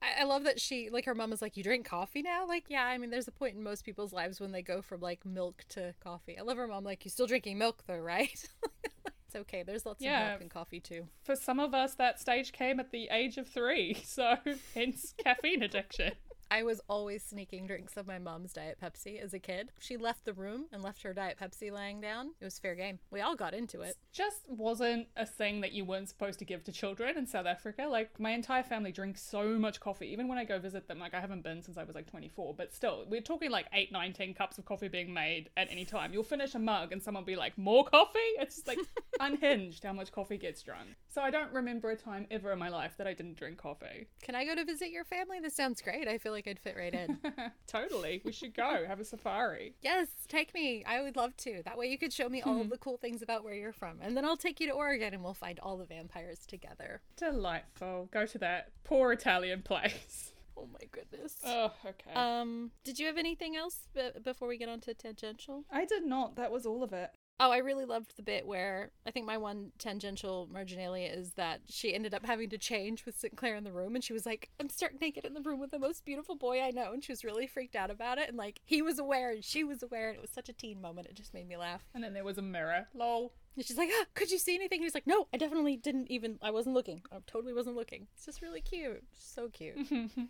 I, 0.00 0.20
I 0.20 0.24
love 0.24 0.44
that 0.44 0.60
she 0.60 0.88
like 0.90 1.04
her 1.04 1.14
mom 1.14 1.32
is 1.32 1.42
like, 1.42 1.56
"You 1.56 1.62
drink 1.62 1.84
coffee 1.86 2.22
now?" 2.22 2.46
Like, 2.46 2.64
yeah. 2.68 2.84
I 2.84 2.96
mean, 2.98 3.10
there's 3.10 3.28
a 3.28 3.32
point 3.32 3.56
in 3.56 3.62
most 3.62 3.84
people's 3.84 4.12
lives 4.12 4.40
when 4.40 4.52
they 4.52 4.62
go 4.62 4.80
from 4.82 5.00
like 5.00 5.24
milk 5.26 5.64
to 5.70 5.94
coffee. 6.02 6.38
I 6.38 6.42
love 6.42 6.56
her 6.56 6.66
mom. 6.66 6.82
Like, 6.84 7.04
you 7.04 7.10
still 7.10 7.26
drinking 7.26 7.58
milk 7.58 7.84
though, 7.86 7.98
right? 7.98 8.30
it's 9.26 9.36
okay. 9.36 9.62
There's 9.62 9.84
lots 9.86 10.02
Yeah. 10.02 10.22
of 10.24 10.28
milk 10.30 10.42
in 10.42 10.48
coffee 10.48 10.80
too. 10.80 11.06
For 11.22 11.36
some 11.36 11.60
of 11.60 11.74
us, 11.74 11.94
that 11.96 12.18
stage 12.18 12.52
came 12.52 12.80
at 12.80 12.90
the 12.90 13.08
age 13.10 13.36
of 13.36 13.46
three, 13.48 13.94
so 14.04 14.36
hence 14.74 15.14
caffeine 15.22 15.62
addiction. 15.62 16.12
I 16.52 16.64
was 16.64 16.82
always 16.86 17.22
sneaking 17.22 17.66
drinks 17.66 17.96
of 17.96 18.06
my 18.06 18.18
mom's 18.18 18.52
Diet 18.52 18.76
Pepsi 18.78 19.18
as 19.18 19.32
a 19.32 19.38
kid. 19.38 19.70
She 19.78 19.96
left 19.96 20.26
the 20.26 20.34
room 20.34 20.66
and 20.70 20.82
left 20.82 21.02
her 21.02 21.14
Diet 21.14 21.38
Pepsi 21.40 21.72
laying 21.72 21.98
down. 21.98 22.32
It 22.42 22.44
was 22.44 22.58
fair 22.58 22.74
game. 22.74 22.98
We 23.10 23.22
all 23.22 23.34
got 23.34 23.54
into 23.54 23.80
it. 23.80 23.96
Just 24.12 24.42
wasn't 24.48 25.06
a 25.16 25.24
thing 25.24 25.62
that 25.62 25.72
you 25.72 25.86
weren't 25.86 26.10
supposed 26.10 26.38
to 26.40 26.44
give 26.44 26.62
to 26.64 26.70
children 26.70 27.16
in 27.16 27.26
South 27.26 27.46
Africa. 27.46 27.86
Like, 27.88 28.20
my 28.20 28.32
entire 28.32 28.62
family 28.62 28.92
drinks 28.92 29.22
so 29.22 29.58
much 29.58 29.80
coffee. 29.80 30.08
Even 30.08 30.28
when 30.28 30.36
I 30.36 30.44
go 30.44 30.58
visit 30.58 30.88
them, 30.88 30.98
like, 30.98 31.14
I 31.14 31.20
haven't 31.20 31.42
been 31.42 31.62
since 31.62 31.78
I 31.78 31.84
was 31.84 31.94
like 31.94 32.10
24, 32.10 32.52
but 32.52 32.74
still, 32.74 33.06
we're 33.08 33.22
talking 33.22 33.50
like 33.50 33.64
8, 33.72 33.90
9, 33.90 34.12
10 34.12 34.34
cups 34.34 34.58
of 34.58 34.66
coffee 34.66 34.88
being 34.88 35.14
made 35.14 35.48
at 35.56 35.68
any 35.70 35.86
time. 35.86 36.12
You'll 36.12 36.22
finish 36.22 36.54
a 36.54 36.58
mug 36.58 36.92
and 36.92 37.02
someone 37.02 37.22
will 37.22 37.28
be 37.28 37.36
like, 37.36 37.56
more 37.56 37.86
coffee? 37.86 38.18
It's 38.38 38.56
just 38.56 38.68
like 38.68 38.78
unhinged 39.20 39.84
how 39.84 39.94
much 39.94 40.12
coffee 40.12 40.36
gets 40.36 40.62
drunk. 40.62 40.96
So 41.08 41.22
I 41.22 41.30
don't 41.30 41.52
remember 41.54 41.90
a 41.90 41.96
time 41.96 42.26
ever 42.30 42.52
in 42.52 42.58
my 42.58 42.68
life 42.68 42.92
that 42.98 43.06
I 43.06 43.14
didn't 43.14 43.38
drink 43.38 43.56
coffee. 43.56 44.08
Can 44.22 44.34
I 44.34 44.44
go 44.44 44.54
to 44.54 44.66
visit 44.66 44.90
your 44.90 45.04
family? 45.04 45.40
This 45.40 45.56
sounds 45.56 45.80
great. 45.80 46.08
I 46.08 46.18
feel 46.18 46.32
like 46.32 46.41
like 46.46 46.56
I'd 46.56 46.60
fit 46.60 46.76
right 46.76 46.92
in. 46.94 47.18
totally. 47.66 48.22
We 48.24 48.32
should 48.32 48.54
go 48.54 48.84
have 48.86 49.00
a 49.00 49.04
safari. 49.04 49.74
yes, 49.82 50.08
take 50.28 50.54
me. 50.54 50.84
I 50.86 51.00
would 51.02 51.16
love 51.16 51.36
to. 51.38 51.62
That 51.64 51.78
way 51.78 51.86
you 51.86 51.98
could 51.98 52.12
show 52.12 52.28
me 52.28 52.42
all 52.42 52.60
of 52.60 52.70
the 52.70 52.78
cool 52.78 52.96
things 52.96 53.22
about 53.22 53.44
where 53.44 53.54
you're 53.54 53.72
from. 53.72 53.98
And 54.00 54.16
then 54.16 54.24
I'll 54.24 54.36
take 54.36 54.60
you 54.60 54.66
to 54.68 54.72
Oregon 54.72 55.14
and 55.14 55.22
we'll 55.22 55.34
find 55.34 55.58
all 55.60 55.76
the 55.76 55.84
vampires 55.86 56.40
together. 56.46 57.00
Delightful. 57.16 58.08
Go 58.12 58.26
to 58.26 58.38
that 58.38 58.70
poor 58.84 59.12
Italian 59.12 59.62
place. 59.62 60.32
Oh 60.54 60.68
my 60.70 60.86
goodness. 60.92 61.36
Oh, 61.46 61.72
okay. 61.84 62.12
Um, 62.14 62.72
did 62.84 62.98
you 62.98 63.06
have 63.06 63.16
anything 63.16 63.56
else 63.56 63.88
b- 63.94 64.10
before 64.22 64.46
we 64.46 64.58
get 64.58 64.68
on 64.68 64.80
to 64.80 64.92
tangential? 64.92 65.64
I 65.72 65.86
did 65.86 66.04
not. 66.04 66.36
That 66.36 66.52
was 66.52 66.66
all 66.66 66.82
of 66.82 66.92
it. 66.92 67.10
Oh, 67.40 67.50
I 67.50 67.58
really 67.58 67.84
loved 67.84 68.16
the 68.16 68.22
bit 68.22 68.46
where 68.46 68.92
I 69.04 69.10
think 69.10 69.26
my 69.26 69.36
one 69.36 69.72
tangential 69.78 70.48
marginalia 70.52 71.08
is 71.08 71.32
that 71.32 71.62
she 71.68 71.92
ended 71.92 72.14
up 72.14 72.24
having 72.24 72.48
to 72.50 72.58
change 72.58 73.04
with 73.04 73.18
St. 73.18 73.36
Clair 73.36 73.56
in 73.56 73.64
the 73.64 73.72
room, 73.72 73.96
and 73.96 74.04
she 74.04 74.12
was 74.12 74.24
like, 74.24 74.50
"I'm 74.60 74.68
stark 74.68 75.00
naked 75.00 75.24
in 75.24 75.34
the 75.34 75.40
room 75.40 75.58
with 75.58 75.72
the 75.72 75.78
most 75.78 76.04
beautiful 76.04 76.36
boy 76.36 76.62
I 76.62 76.70
know," 76.70 76.92
and 76.92 77.02
she 77.02 77.10
was 77.10 77.24
really 77.24 77.48
freaked 77.48 77.74
out 77.74 77.90
about 77.90 78.18
it, 78.18 78.28
and 78.28 78.36
like 78.38 78.60
he 78.64 78.80
was 78.80 79.00
aware 79.00 79.30
and 79.30 79.44
she 79.44 79.64
was 79.64 79.82
aware, 79.82 80.08
and 80.08 80.16
it 80.18 80.22
was 80.22 80.30
such 80.30 80.48
a 80.48 80.52
teen 80.52 80.80
moment. 80.80 81.08
It 81.08 81.16
just 81.16 81.34
made 81.34 81.48
me 81.48 81.56
laugh. 81.56 81.82
And 81.94 82.04
then 82.04 82.12
there 82.14 82.22
was 82.22 82.38
a 82.38 82.42
mirror. 82.42 82.86
Lol. 82.94 83.32
And 83.56 83.66
she's 83.66 83.76
like, 83.76 83.90
ah, 83.92 84.04
"Could 84.14 84.30
you 84.30 84.38
see 84.38 84.54
anything?" 84.54 84.78
And 84.78 84.84
he's 84.84 84.94
like, 84.94 85.06
"No, 85.06 85.26
I 85.34 85.36
definitely 85.36 85.76
didn't 85.76 86.10
even. 86.12 86.38
I 86.42 86.50
wasn't 86.52 86.74
looking. 86.74 87.02
I 87.10 87.16
totally 87.26 87.52
wasn't 87.52 87.76
looking." 87.76 88.06
It's 88.14 88.24
just 88.24 88.40
really 88.40 88.60
cute, 88.60 89.02
so 89.14 89.48
cute. 89.48 89.76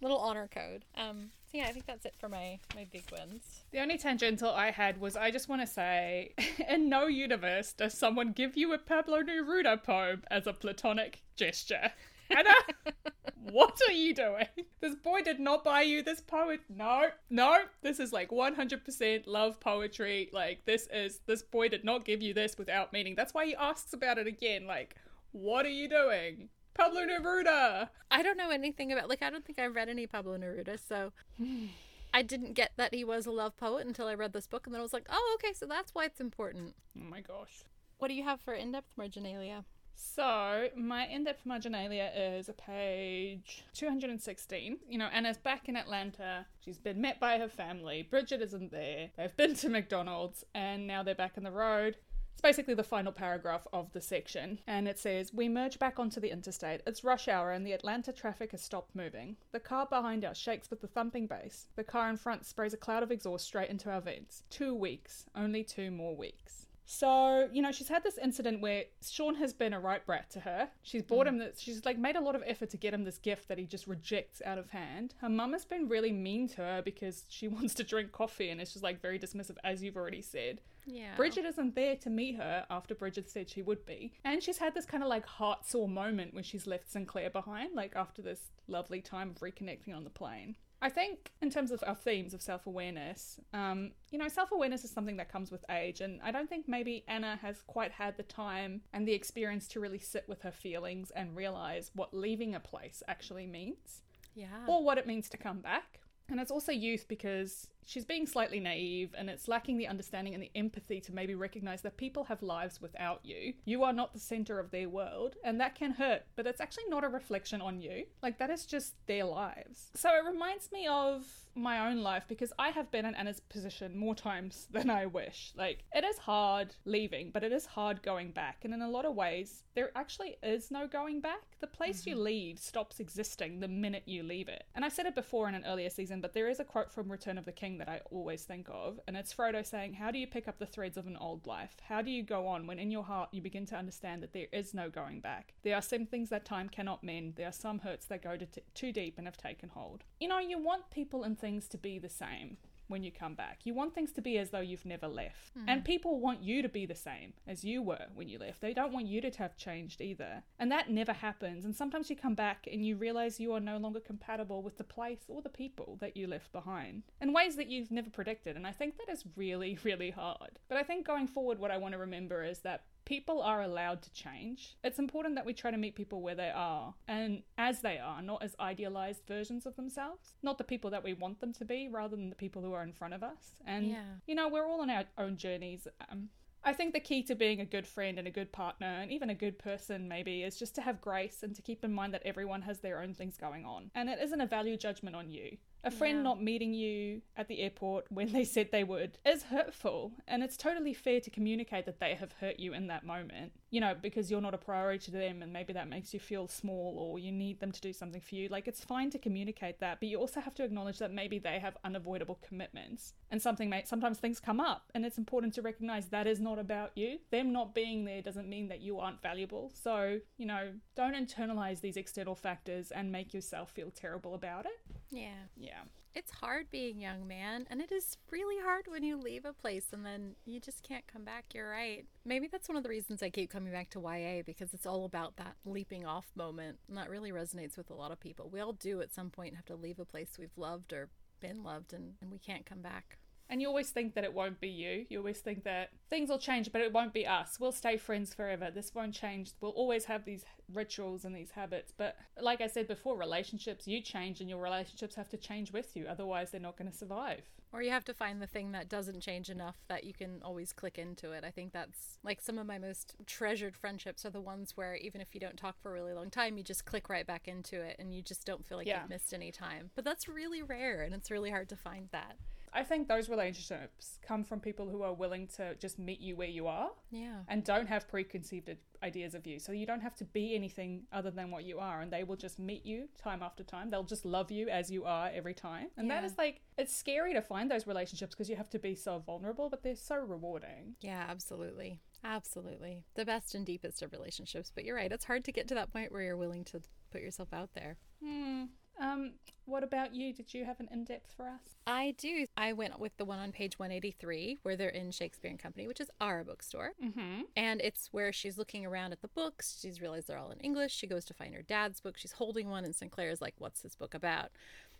Little 0.00 0.18
honor 0.18 0.48
code. 0.52 0.84
Um. 0.96 1.30
So 1.50 1.58
yeah, 1.58 1.66
I 1.66 1.72
think 1.72 1.86
that's 1.86 2.06
it 2.06 2.14
for 2.18 2.28
my 2.28 2.58
my 2.74 2.86
big 2.92 3.02
wins. 3.10 3.64
The 3.72 3.80
only 3.80 3.98
tangential 3.98 4.50
I 4.50 4.70
had 4.70 5.00
was 5.00 5.16
I 5.16 5.30
just 5.30 5.48
want 5.48 5.62
to 5.62 5.66
say, 5.66 6.34
in 6.68 6.88
no 6.88 7.06
universe 7.06 7.72
does 7.72 7.94
someone 7.94 8.32
give 8.32 8.56
you 8.56 8.72
a 8.72 8.78
Pablo 8.78 9.22
Neruda 9.22 9.82
poem 9.82 10.22
as 10.30 10.46
a 10.46 10.52
platonic 10.52 11.22
gesture. 11.36 11.92
Anna, 12.30 12.54
what 13.50 13.78
are 13.88 13.92
you 13.92 14.14
doing? 14.14 14.46
This 14.80 14.94
boy 14.94 15.22
did 15.22 15.40
not 15.40 15.64
buy 15.64 15.82
you 15.82 16.02
this 16.02 16.20
poet. 16.20 16.60
No, 16.68 17.08
no, 17.28 17.58
this 17.82 17.98
is 17.98 18.12
like 18.12 18.30
100% 18.30 19.26
love 19.26 19.60
poetry. 19.60 20.30
Like, 20.32 20.64
this 20.64 20.88
is, 20.92 21.20
this 21.26 21.42
boy 21.42 21.68
did 21.68 21.84
not 21.84 22.04
give 22.04 22.22
you 22.22 22.32
this 22.32 22.56
without 22.56 22.92
meaning. 22.92 23.14
That's 23.14 23.34
why 23.34 23.46
he 23.46 23.54
asks 23.56 23.92
about 23.92 24.18
it 24.18 24.26
again. 24.26 24.66
Like, 24.66 24.96
what 25.32 25.66
are 25.66 25.70
you 25.70 25.88
doing? 25.88 26.48
Pablo 26.80 27.02
Neruda! 27.02 27.90
I 28.10 28.22
don't 28.22 28.38
know 28.38 28.48
anything 28.48 28.90
about 28.90 29.10
like 29.10 29.22
I 29.22 29.28
don't 29.28 29.44
think 29.44 29.58
I've 29.58 29.74
read 29.74 29.90
any 29.90 30.06
Pablo 30.06 30.38
Neruda, 30.38 30.78
so 30.78 31.12
I 32.14 32.22
didn't 32.22 32.54
get 32.54 32.72
that 32.78 32.94
he 32.94 33.04
was 33.04 33.26
a 33.26 33.30
love 33.30 33.54
poet 33.58 33.86
until 33.86 34.06
I 34.06 34.14
read 34.14 34.32
this 34.32 34.46
book, 34.46 34.66
and 34.66 34.74
then 34.74 34.80
I 34.80 34.82
was 34.82 34.94
like, 34.94 35.06
oh, 35.10 35.38
okay, 35.38 35.52
so 35.52 35.66
that's 35.66 35.94
why 35.94 36.06
it's 36.06 36.20
important. 36.20 36.74
Oh 36.98 37.04
my 37.04 37.20
gosh. 37.20 37.64
What 37.98 38.08
do 38.08 38.14
you 38.14 38.24
have 38.24 38.40
for 38.40 38.54
in-depth 38.54 38.92
marginalia? 38.96 39.66
So, 39.94 40.68
my 40.74 41.06
in 41.06 41.24
depth 41.24 41.44
marginalia 41.44 42.10
is 42.16 42.48
a 42.48 42.54
page 42.54 43.62
216. 43.74 44.78
You 44.88 44.98
know, 44.98 45.08
Anna's 45.12 45.36
back 45.36 45.68
in 45.68 45.76
Atlanta. 45.76 46.46
She's 46.64 46.78
been 46.78 47.02
met 47.02 47.20
by 47.20 47.36
her 47.36 47.50
family. 47.50 48.08
Bridgette 48.10 48.40
isn't 48.40 48.72
there. 48.72 49.10
They've 49.18 49.36
been 49.36 49.54
to 49.56 49.68
McDonald's 49.68 50.42
and 50.54 50.86
now 50.86 51.02
they're 51.02 51.14
back 51.14 51.36
in 51.36 51.44
the 51.44 51.52
road. 51.52 51.98
It's 52.40 52.56
basically 52.56 52.72
the 52.72 52.82
final 52.82 53.12
paragraph 53.12 53.66
of 53.70 53.92
the 53.92 54.00
section, 54.00 54.60
and 54.66 54.88
it 54.88 54.98
says 54.98 55.30
We 55.30 55.46
merge 55.46 55.78
back 55.78 55.98
onto 55.98 56.20
the 56.20 56.30
interstate. 56.30 56.80
It's 56.86 57.04
rush 57.04 57.28
hour, 57.28 57.52
and 57.52 57.66
the 57.66 57.74
Atlanta 57.74 58.14
traffic 58.14 58.52
has 58.52 58.62
stopped 58.62 58.96
moving. 58.96 59.36
The 59.52 59.60
car 59.60 59.84
behind 59.84 60.24
us 60.24 60.38
shakes 60.38 60.70
with 60.70 60.80
the 60.80 60.86
thumping 60.86 61.26
bass. 61.26 61.66
The 61.76 61.84
car 61.84 62.08
in 62.08 62.16
front 62.16 62.46
sprays 62.46 62.72
a 62.72 62.78
cloud 62.78 63.02
of 63.02 63.10
exhaust 63.10 63.44
straight 63.44 63.68
into 63.68 63.90
our 63.90 64.00
vents. 64.00 64.44
Two 64.48 64.74
weeks. 64.74 65.26
Only 65.36 65.62
two 65.62 65.90
more 65.90 66.16
weeks. 66.16 66.68
So, 66.86 67.48
you 67.52 67.60
know, 67.60 67.72
she's 67.72 67.88
had 67.88 68.04
this 68.04 68.16
incident 68.16 68.62
where 68.62 68.84
Sean 69.02 69.34
has 69.34 69.52
been 69.52 69.74
a 69.74 69.78
right 69.78 70.04
brat 70.06 70.30
to 70.30 70.40
her. 70.40 70.70
She's 70.82 71.02
bought 71.02 71.26
him 71.26 71.36
mm. 71.36 71.40
this, 71.40 71.60
she's 71.60 71.84
like 71.84 71.98
made 71.98 72.16
a 72.16 72.20
lot 72.20 72.34
of 72.34 72.42
effort 72.46 72.70
to 72.70 72.76
get 72.76 72.94
him 72.94 73.04
this 73.04 73.18
gift 73.18 73.48
that 73.48 73.58
he 73.58 73.64
just 73.64 73.86
rejects 73.86 74.40
out 74.46 74.58
of 74.58 74.70
hand. 74.70 75.14
Her 75.20 75.28
mum 75.28 75.52
has 75.52 75.66
been 75.66 75.88
really 75.88 76.10
mean 76.10 76.48
to 76.48 76.62
her 76.62 76.82
because 76.82 77.26
she 77.28 77.48
wants 77.56 77.74
to 77.74 77.84
drink 77.84 78.12
coffee 78.12 78.48
and 78.48 78.62
it's 78.62 78.72
just 78.72 78.82
like 78.82 79.02
very 79.02 79.18
dismissive, 79.18 79.56
as 79.62 79.82
you've 79.82 79.98
already 79.98 80.22
said. 80.22 80.62
Yeah. 80.86 81.14
Bridgette 81.16 81.44
isn't 81.46 81.74
there 81.74 81.96
to 81.96 82.10
meet 82.10 82.36
her 82.36 82.66
after 82.70 82.94
Bridgette 82.94 83.28
said 83.28 83.48
she 83.50 83.62
would 83.62 83.84
be. 83.86 84.12
And 84.24 84.42
she's 84.42 84.58
had 84.58 84.74
this 84.74 84.86
kind 84.86 85.02
of 85.02 85.08
like 85.08 85.26
heart 85.26 85.66
sore 85.66 85.88
moment 85.88 86.34
when 86.34 86.44
she's 86.44 86.66
left 86.66 86.90
St. 86.90 87.06
Clair 87.06 87.30
behind, 87.30 87.74
like 87.74 87.94
after 87.96 88.22
this 88.22 88.40
lovely 88.66 89.00
time 89.00 89.30
of 89.30 89.38
reconnecting 89.40 89.94
on 89.94 90.04
the 90.04 90.10
plane. 90.10 90.56
I 90.82 90.88
think, 90.88 91.30
in 91.42 91.50
terms 91.50 91.70
of 91.72 91.84
our 91.86 91.94
themes 91.94 92.32
of 92.32 92.40
self 92.40 92.66
awareness, 92.66 93.38
um, 93.52 93.90
you 94.10 94.18
know, 94.18 94.28
self 94.28 94.50
awareness 94.50 94.82
is 94.82 94.90
something 94.90 95.18
that 95.18 95.30
comes 95.30 95.50
with 95.50 95.62
age, 95.70 96.00
and 96.00 96.20
I 96.22 96.30
don't 96.30 96.48
think 96.48 96.66
maybe 96.68 97.04
Anna 97.06 97.36
has 97.42 97.60
quite 97.66 97.92
had 97.92 98.16
the 98.16 98.22
time 98.22 98.80
and 98.94 99.06
the 99.06 99.12
experience 99.12 99.68
to 99.68 99.80
really 99.80 99.98
sit 99.98 100.24
with 100.26 100.40
her 100.40 100.50
feelings 100.50 101.10
and 101.10 101.36
realize 101.36 101.90
what 101.94 102.14
leaving 102.14 102.54
a 102.54 102.60
place 102.60 103.02
actually 103.08 103.46
means 103.46 104.00
Yeah. 104.34 104.46
or 104.66 104.82
what 104.82 104.96
it 104.96 105.06
means 105.06 105.28
to 105.30 105.36
come 105.36 105.60
back. 105.60 106.00
And 106.30 106.40
it's 106.40 106.50
also 106.50 106.72
youth 106.72 107.06
because 107.08 107.68
she's 107.86 108.04
being 108.04 108.26
slightly 108.26 108.60
naive 108.60 109.14
and 109.16 109.28
it's 109.28 109.48
lacking 109.48 109.78
the 109.78 109.88
understanding 109.88 110.34
and 110.34 110.42
the 110.42 110.50
empathy 110.54 111.00
to 111.00 111.14
maybe 111.14 111.34
recognize 111.34 111.82
that 111.82 111.96
people 111.96 112.24
have 112.24 112.42
lives 112.42 112.80
without 112.80 113.20
you. 113.24 113.54
You 113.64 113.84
are 113.84 113.92
not 113.92 114.12
the 114.12 114.20
center 114.20 114.58
of 114.58 114.70
their 114.70 114.88
world, 114.88 115.36
and 115.44 115.60
that 115.60 115.74
can 115.74 115.92
hurt, 115.92 116.22
but 116.36 116.46
it's 116.46 116.60
actually 116.60 116.88
not 116.88 117.04
a 117.04 117.08
reflection 117.08 117.60
on 117.60 117.80
you. 117.80 118.04
Like, 118.22 118.38
that 118.38 118.50
is 118.50 118.66
just 118.66 118.94
their 119.06 119.24
lives. 119.24 119.90
So 119.94 120.08
it 120.10 120.24
reminds 120.24 120.72
me 120.72 120.86
of 120.86 121.24
my 121.54 121.88
own 121.88 121.98
life 121.98 122.24
because 122.28 122.52
I 122.58 122.70
have 122.70 122.90
been 122.90 123.04
in 123.04 123.14
Anna's 123.14 123.40
position 123.40 123.96
more 123.96 124.14
times 124.14 124.68
than 124.72 124.90
I 124.90 125.06
wish. 125.06 125.52
Like, 125.56 125.84
it 125.92 126.04
is 126.04 126.18
hard 126.18 126.74
leaving, 126.84 127.30
but 127.32 127.44
it 127.44 127.52
is 127.52 127.66
hard 127.66 128.02
going 128.02 128.30
back. 128.30 128.64
And 128.64 128.72
in 128.72 128.82
a 128.82 128.90
lot 128.90 129.04
of 129.04 129.14
ways, 129.14 129.64
there 129.74 129.90
actually 129.94 130.36
is 130.42 130.70
no 130.70 130.86
going 130.86 131.20
back. 131.20 131.42
The 131.60 131.66
place 131.66 132.06
you 132.06 132.14
mm-hmm. 132.14 132.24
leave 132.24 132.58
stops 132.58 133.00
existing 133.00 133.60
the 133.60 133.68
minute 133.68 134.04
you 134.06 134.22
leave 134.22 134.48
it. 134.48 134.64
And 134.74 134.84
I've 134.84 134.92
said 134.92 135.06
it 135.06 135.14
before 135.14 135.48
in 135.48 135.54
an 135.54 135.64
earlier 135.66 135.90
season, 135.90 136.20
but 136.20 136.32
there 136.32 136.48
is 136.48 136.60
a 136.60 136.64
quote 136.64 136.90
from 136.90 137.10
Return 137.10 137.38
of 137.38 137.44
the 137.44 137.52
King 137.52 137.69
that 137.78 137.88
I 137.88 138.00
always 138.10 138.44
think 138.44 138.68
of, 138.70 139.00
and 139.06 139.16
it's 139.16 139.32
Frodo 139.32 139.66
saying, 139.66 139.94
How 139.94 140.10
do 140.10 140.18
you 140.18 140.26
pick 140.26 140.48
up 140.48 140.58
the 140.58 140.66
threads 140.66 140.96
of 140.96 141.06
an 141.06 141.16
old 141.16 141.46
life? 141.46 141.76
How 141.88 142.02
do 142.02 142.10
you 142.10 142.22
go 142.22 142.46
on 142.46 142.66
when 142.66 142.78
in 142.78 142.90
your 142.90 143.04
heart 143.04 143.30
you 143.32 143.40
begin 143.40 143.66
to 143.66 143.76
understand 143.76 144.22
that 144.22 144.32
there 144.32 144.46
is 144.52 144.74
no 144.74 144.90
going 144.90 145.20
back? 145.20 145.54
There 145.62 145.76
are 145.76 145.82
some 145.82 146.06
things 146.06 146.30
that 146.30 146.44
time 146.44 146.68
cannot 146.68 147.04
mend, 147.04 147.34
there 147.36 147.48
are 147.48 147.52
some 147.52 147.80
hurts 147.80 148.06
that 148.06 148.22
go 148.22 148.36
to 148.36 148.46
t- 148.46 148.62
too 148.74 148.92
deep 148.92 149.18
and 149.18 149.26
have 149.26 149.36
taken 149.36 149.68
hold. 149.68 150.04
You 150.20 150.28
know, 150.28 150.38
you 150.38 150.58
want 150.58 150.90
people 150.90 151.22
and 151.22 151.38
things 151.38 151.68
to 151.68 151.78
be 151.78 151.98
the 151.98 152.08
same 152.08 152.56
when 152.90 153.02
you 153.02 153.12
come 153.12 153.34
back. 153.34 153.60
You 153.64 153.74
want 153.74 153.94
things 153.94 154.12
to 154.12 154.20
be 154.20 154.36
as 154.38 154.50
though 154.50 154.60
you've 154.60 154.84
never 154.84 155.08
left. 155.08 155.52
Hmm. 155.54 155.68
And 155.68 155.84
people 155.84 156.20
want 156.20 156.42
you 156.42 156.60
to 156.62 156.68
be 156.68 156.86
the 156.86 156.94
same 156.94 157.32
as 157.46 157.64
you 157.64 157.82
were 157.82 158.06
when 158.14 158.28
you 158.28 158.38
left. 158.38 158.60
They 158.60 158.74
don't 158.74 158.92
want 158.92 159.06
you 159.06 159.20
to 159.20 159.30
have 159.38 159.56
changed 159.56 160.00
either. 160.00 160.42
And 160.58 160.70
that 160.72 160.90
never 160.90 161.12
happens. 161.12 161.64
And 161.64 161.74
sometimes 161.74 162.10
you 162.10 162.16
come 162.16 162.34
back 162.34 162.66
and 162.70 162.84
you 162.84 162.96
realize 162.96 163.40
you 163.40 163.52
are 163.52 163.60
no 163.60 163.78
longer 163.78 164.00
compatible 164.00 164.62
with 164.62 164.76
the 164.76 164.84
place 164.84 165.24
or 165.28 165.40
the 165.40 165.48
people 165.48 165.96
that 166.00 166.16
you 166.16 166.26
left 166.26 166.52
behind 166.52 167.04
in 167.20 167.32
ways 167.32 167.56
that 167.56 167.68
you've 167.68 167.90
never 167.90 168.10
predicted. 168.10 168.56
And 168.56 168.66
I 168.66 168.72
think 168.72 168.96
that 168.98 169.12
is 169.12 169.24
really, 169.36 169.78
really 169.84 170.10
hard. 170.10 170.58
But 170.68 170.78
I 170.78 170.82
think 170.82 171.06
going 171.06 171.28
forward, 171.28 171.58
what 171.58 171.70
I 171.70 171.78
want 171.78 171.92
to 171.92 171.98
remember 171.98 172.42
is 172.42 172.60
that 172.60 172.84
people 173.10 173.42
are 173.42 173.62
allowed 173.62 174.00
to 174.00 174.12
change. 174.12 174.76
It's 174.84 175.00
important 175.00 175.34
that 175.34 175.44
we 175.44 175.52
try 175.52 175.72
to 175.72 175.76
meet 175.76 175.96
people 175.96 176.22
where 176.22 176.36
they 176.36 176.52
are 176.54 176.94
and 177.08 177.42
as 177.58 177.80
they 177.80 177.98
are, 177.98 178.22
not 178.22 178.40
as 178.40 178.54
idealized 178.60 179.22
versions 179.26 179.66
of 179.66 179.74
themselves. 179.74 180.34
Not 180.44 180.58
the 180.58 180.62
people 180.72 180.90
that 180.92 181.02
we 181.02 181.14
want 181.14 181.40
them 181.40 181.52
to 181.54 181.64
be, 181.64 181.88
rather 181.88 182.14
than 182.14 182.30
the 182.30 182.36
people 182.36 182.62
who 182.62 182.72
are 182.72 182.84
in 182.84 182.92
front 182.92 183.14
of 183.14 183.24
us. 183.24 183.56
And, 183.66 183.88
Yeah. 183.88 184.04
you 184.28 184.36
know, 184.36 184.48
we're 184.48 184.64
all 184.64 184.80
on 184.80 184.90
our 184.90 185.06
own 185.18 185.36
journeys. 185.36 185.88
Um, 186.08 186.28
I 186.62 186.72
think 186.72 186.92
the 186.92 187.00
key 187.00 187.24
to 187.24 187.34
being 187.34 187.60
a 187.60 187.64
good 187.64 187.86
friend 187.86 188.16
and 188.16 188.28
a 188.28 188.30
good 188.30 188.52
partner 188.52 188.86
and 188.86 189.10
even 189.10 189.28
a 189.28 189.34
good 189.34 189.58
person, 189.58 190.06
maybe, 190.06 190.44
is 190.44 190.56
just 190.56 190.76
to 190.76 190.82
have 190.82 191.00
grace 191.00 191.42
and 191.42 191.52
to 191.56 191.62
keep 191.62 191.82
in 191.84 191.92
mind 191.92 192.14
that 192.14 192.22
everyone 192.24 192.62
has 192.62 192.78
their 192.78 193.00
own 193.02 193.12
things 193.14 193.36
going 193.36 193.64
on. 193.64 193.90
And 193.96 194.08
it 194.08 194.20
isn't 194.20 194.40
a 194.40 194.46
value 194.46 194.76
judgment 194.76 195.16
on 195.16 195.30
you. 195.30 195.56
A 195.82 195.90
friend 195.90 196.18
Yeah. 196.18 196.22
not 196.22 196.42
meeting 196.42 196.74
you 196.74 197.22
at 197.36 197.48
the 197.48 197.60
airport 197.60 198.10
when 198.10 198.32
they 198.32 198.44
said 198.44 198.70
they 198.70 198.84
would 198.84 199.18
is 199.24 199.44
hurtful, 199.44 200.12
and 200.28 200.42
it's 200.42 200.56
totally 200.56 200.92
fair 200.92 201.20
to 201.20 201.30
communicate 201.30 201.86
that 201.86 202.00
they 202.00 202.14
have 202.14 202.32
hurt 202.32 202.58
you 202.60 202.74
in 202.74 202.86
that 202.88 203.04
moment. 203.04 203.52
You 203.70 203.80
know, 203.80 203.94
because 204.00 204.30
you're 204.30 204.40
not 204.40 204.54
a 204.54 204.58
priority 204.58 205.04
to 205.06 205.10
them, 205.12 205.42
and 205.42 205.52
maybe 205.52 205.72
that 205.72 205.88
makes 205.88 206.12
you 206.12 206.18
feel 206.18 206.48
small 206.48 206.96
or 206.98 207.20
you 207.20 207.30
need 207.30 207.60
them 207.60 207.70
to 207.70 207.80
do 207.80 207.92
something 207.92 208.20
for 208.20 208.34
you. 208.34 208.48
Like, 208.48 208.66
it's 208.66 208.84
fine 208.84 209.10
to 209.10 209.18
communicate 209.18 209.78
that, 209.78 210.00
but 210.00 210.08
you 210.08 210.18
also 210.18 210.40
have 210.40 210.54
to 210.54 210.64
acknowledge 210.64 210.98
that 210.98 211.12
maybe 211.12 211.38
they 211.38 211.60
have 211.60 211.76
unavoidable 211.84 212.40
commitments, 212.46 213.14
and 213.30 213.40
something 213.40 213.70
may 213.70 213.84
sometimes 213.84 214.18
things 214.18 214.40
come 214.40 214.58
up, 214.58 214.90
and 214.94 215.06
it's 215.06 215.18
important 215.18 215.54
to 215.54 215.62
recognize 215.62 216.08
that 216.08 216.26
is 216.26 216.40
not 216.40 216.58
about 216.58 216.90
you. 216.96 217.18
Them 217.30 217.52
not 217.52 217.74
being 217.74 218.04
there 218.04 218.22
doesn't 218.22 218.48
mean 218.48 218.68
that 218.68 218.80
you 218.80 218.98
aren't 218.98 219.22
valuable. 219.22 219.70
So, 219.72 220.18
you 220.36 220.46
know, 220.46 220.72
don't 220.96 221.14
internalize 221.14 221.80
these 221.80 221.96
external 221.96 222.34
factors 222.34 222.90
and 222.90 223.12
make 223.12 223.32
yourself 223.32 223.70
feel 223.70 223.90
terrible 223.90 224.34
about 224.34 224.66
it. 224.66 224.80
Yeah. 225.10 225.46
Yeah. 225.56 225.82
It's 226.12 226.32
hard 226.32 226.70
being 226.72 227.00
young, 227.00 227.28
man, 227.28 227.66
and 227.70 227.80
it 227.80 227.92
is 227.92 228.16
really 228.32 228.56
hard 228.60 228.86
when 228.88 229.04
you 229.04 229.16
leave 229.16 229.44
a 229.44 229.52
place 229.52 229.86
and 229.92 230.04
then 230.04 230.34
you 230.44 230.58
just 230.58 230.82
can't 230.82 231.06
come 231.06 231.22
back. 231.24 231.46
You're 231.54 231.70
right. 231.70 232.04
Maybe 232.24 232.48
that's 232.48 232.68
one 232.68 232.76
of 232.76 232.82
the 232.82 232.88
reasons 232.88 233.22
I 233.22 233.30
keep 233.30 233.48
coming 233.48 233.72
back 233.72 233.90
to 233.90 234.00
YA 234.00 234.42
because 234.44 234.74
it's 234.74 234.86
all 234.86 235.04
about 235.04 235.36
that 235.36 235.54
leaping 235.64 236.04
off 236.04 236.26
moment, 236.34 236.78
and 236.88 236.98
that 236.98 237.10
really 237.10 237.30
resonates 237.30 237.76
with 237.76 237.90
a 237.90 237.94
lot 237.94 238.10
of 238.10 238.18
people. 238.18 238.50
We 238.52 238.58
all 238.58 238.72
do 238.72 239.00
at 239.00 239.14
some 239.14 239.30
point 239.30 239.54
have 239.54 239.66
to 239.66 239.76
leave 239.76 240.00
a 240.00 240.04
place 240.04 240.30
we've 240.36 240.56
loved 240.56 240.92
or 240.92 241.10
been 241.38 241.62
loved, 241.62 241.92
and, 241.92 242.14
and 242.20 242.30
we 242.30 242.38
can't 242.38 242.66
come 242.66 242.82
back. 242.82 243.18
And 243.50 243.60
you 243.60 243.66
always 243.66 243.90
think 243.90 244.14
that 244.14 244.22
it 244.22 244.32
won't 244.32 244.60
be 244.60 244.68
you. 244.68 245.06
You 245.10 245.18
always 245.18 245.40
think 245.40 245.64
that 245.64 245.90
things 246.08 246.30
will 246.30 246.38
change, 246.38 246.70
but 246.70 246.80
it 246.80 246.92
won't 246.92 247.12
be 247.12 247.26
us. 247.26 247.58
We'll 247.58 247.72
stay 247.72 247.96
friends 247.96 248.32
forever. 248.32 248.70
This 248.72 248.94
won't 248.94 249.12
change. 249.12 249.50
We'll 249.60 249.72
always 249.72 250.04
have 250.04 250.24
these 250.24 250.44
rituals 250.72 251.24
and 251.24 251.34
these 251.34 251.50
habits. 251.50 251.92
But 251.96 252.16
like 252.40 252.60
I 252.60 252.68
said 252.68 252.86
before, 252.86 253.16
relationships, 253.18 253.88
you 253.88 254.00
change 254.00 254.40
and 254.40 254.48
your 254.48 254.60
relationships 254.62 255.16
have 255.16 255.28
to 255.30 255.36
change 255.36 255.72
with 255.72 255.96
you. 255.96 256.06
Otherwise, 256.08 256.52
they're 256.52 256.60
not 256.60 256.78
going 256.78 256.90
to 256.90 256.96
survive. 256.96 257.42
Or 257.72 257.82
you 257.82 257.90
have 257.90 258.04
to 258.04 258.14
find 258.14 258.40
the 258.40 258.46
thing 258.46 258.70
that 258.72 258.88
doesn't 258.88 259.20
change 259.20 259.48
enough 259.50 259.76
that 259.88 260.04
you 260.04 260.12
can 260.12 260.40
always 260.44 260.72
click 260.72 260.96
into 260.98 261.32
it. 261.32 261.42
I 261.44 261.50
think 261.50 261.72
that's 261.72 262.18
like 262.22 262.40
some 262.40 262.56
of 262.58 262.66
my 262.66 262.78
most 262.78 263.14
treasured 263.26 263.76
friendships 263.76 264.24
are 264.24 264.30
the 264.30 264.40
ones 264.40 264.76
where 264.76 264.94
even 264.96 265.20
if 265.20 265.34
you 265.34 265.40
don't 265.40 265.56
talk 265.56 265.80
for 265.80 265.90
a 265.90 265.94
really 265.94 266.12
long 266.12 266.30
time, 266.30 266.56
you 266.56 266.62
just 266.64 266.84
click 266.84 267.08
right 267.08 267.26
back 267.26 267.48
into 267.48 267.80
it 267.80 267.96
and 267.98 268.14
you 268.14 268.22
just 268.22 268.44
don't 268.46 268.64
feel 268.64 268.78
like 268.78 268.86
Yeah. 268.86 269.00
you've 269.02 269.10
missed 269.10 269.34
any 269.34 269.50
time. 269.52 269.90
But 269.96 270.04
that's 270.04 270.28
really 270.28 270.62
rare 270.62 271.02
and 271.02 271.14
it's 271.14 271.30
really 271.32 271.50
hard 271.50 271.68
to 271.70 271.76
find 271.76 272.08
that. 272.12 272.36
I 272.72 272.84
think 272.84 273.08
those 273.08 273.28
relationships 273.28 274.18
come 274.22 274.44
from 274.44 274.60
people 274.60 274.88
who 274.88 275.02
are 275.02 275.12
willing 275.12 275.48
to 275.56 275.74
just 275.76 275.98
meet 275.98 276.20
you 276.20 276.36
where 276.36 276.48
you 276.48 276.66
are 276.68 276.90
Yeah. 277.10 277.42
and 277.48 277.64
don't 277.64 277.86
have 277.88 278.06
preconceived 278.08 278.70
ideas 279.02 279.34
of 279.34 279.46
you. 279.46 279.58
So 279.58 279.72
you 279.72 279.86
don't 279.86 280.02
have 280.02 280.14
to 280.16 280.24
be 280.24 280.54
anything 280.54 281.06
other 281.12 281.30
than 281.32 281.50
what 281.50 281.64
you 281.64 281.80
are, 281.80 282.00
and 282.00 282.12
they 282.12 282.22
will 282.22 282.36
just 282.36 282.58
meet 282.60 282.86
you 282.86 283.08
time 283.18 283.42
after 283.42 283.64
time. 283.64 283.90
They'll 283.90 284.04
just 284.04 284.24
love 284.24 284.50
you 284.52 284.68
as 284.68 284.90
you 284.90 285.04
are 285.04 285.30
every 285.34 285.54
time. 285.54 285.88
And 285.96 286.08
that 286.10 286.22
Yeah. 286.22 286.26
is 286.26 286.38
like, 286.38 286.60
it's 286.78 286.94
scary 286.94 287.32
to 287.34 287.42
find 287.42 287.68
those 287.70 287.86
relationships 287.88 288.34
because 288.34 288.48
you 288.48 288.56
have 288.56 288.70
to 288.70 288.78
be 288.78 288.94
so 288.94 289.18
vulnerable, 289.18 289.68
but 289.68 289.82
they're 289.82 289.96
so 289.96 290.16
rewarding. 290.16 290.94
Yeah, 291.00 291.26
absolutely. 291.28 291.98
Absolutely. 292.22 293.04
The 293.14 293.24
best 293.24 293.54
and 293.54 293.66
deepest 293.66 294.02
of 294.02 294.12
relationships. 294.12 294.70
But 294.74 294.84
you're 294.84 294.96
right, 294.96 295.10
it's 295.10 295.24
hard 295.24 295.44
to 295.46 295.52
get 295.52 295.66
to 295.68 295.74
that 295.74 295.92
point 295.92 296.12
where 296.12 296.22
you're 296.22 296.36
willing 296.36 296.64
to 296.66 296.80
put 297.10 297.20
yourself 297.22 297.52
out 297.52 297.70
there. 297.74 297.96
Hmm. 298.22 298.66
Um, 299.00 299.32
what 299.64 299.82
about 299.82 300.14
you? 300.14 300.32
Did 300.32 300.52
you 300.52 300.64
have 300.64 300.78
an 300.80 300.88
in 300.92 301.04
depth 301.04 301.32
for 301.36 301.44
us? 301.44 301.76
I 301.86 302.14
do. 302.18 302.46
I 302.56 302.72
went 302.72 302.98
with 302.98 303.16
the 303.16 303.24
one 303.24 303.38
on 303.38 303.52
page 303.52 303.78
183 303.78 304.58
where 304.62 304.76
they're 304.76 304.88
in 304.88 305.10
Shakespeare 305.10 305.50
and 305.50 305.58
Company, 305.58 305.86
which 305.86 306.00
is 306.00 306.10
our 306.20 306.44
bookstore. 306.44 306.92
Mm-hmm. 307.02 307.42
And 307.56 307.80
it's 307.80 308.08
where 308.12 308.32
she's 308.32 308.58
looking 308.58 308.84
around 308.84 309.12
at 309.12 309.22
the 309.22 309.28
books. 309.28 309.78
She's 309.80 310.00
realized 310.00 310.28
they're 310.28 310.38
all 310.38 310.50
in 310.50 310.60
English. 310.60 310.92
She 310.94 311.06
goes 311.06 311.24
to 311.26 311.34
find 311.34 311.54
her 311.54 311.62
dad's 311.62 312.00
book. 312.00 312.18
She's 312.18 312.32
holding 312.32 312.68
one, 312.68 312.84
and 312.84 312.94
St. 312.94 313.10
Clair's 313.10 313.40
like, 313.40 313.54
What's 313.58 313.80
this 313.80 313.94
book 313.94 314.12
about? 314.12 314.50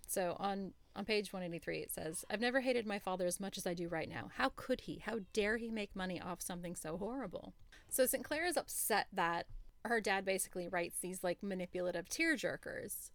So 0.07 0.37
on, 0.41 0.73
on 0.97 1.05
page 1.05 1.33
183, 1.33 1.79
it 1.79 1.93
says, 1.93 2.25
I've 2.31 2.41
never 2.41 2.61
hated 2.61 2.87
my 2.87 2.99
father 2.99 3.27
as 3.27 3.39
much 3.39 3.59
as 3.59 3.67
I 3.67 3.75
do 3.75 3.89
right 3.89 4.09
now. 4.09 4.31
How 4.37 4.53
could 4.57 4.83
he? 4.83 5.03
How 5.05 5.21
dare 5.33 5.57
he 5.57 5.71
make 5.71 5.95
money 5.95 6.21
off 6.21 6.41
something 6.41 6.75
so 6.75 6.97
horrible? 6.97 7.55
So 7.89 8.07
St. 8.07 8.25
Clair 8.25 8.47
is 8.47 8.57
upset 8.57 9.09
that 9.13 9.47
her 9.85 10.01
dad 10.01 10.25
basically 10.25 10.69
writes 10.69 10.99
these 11.01 11.23
like 11.23 11.43
manipulative 11.43 12.09
tearjerkers. 12.09 13.11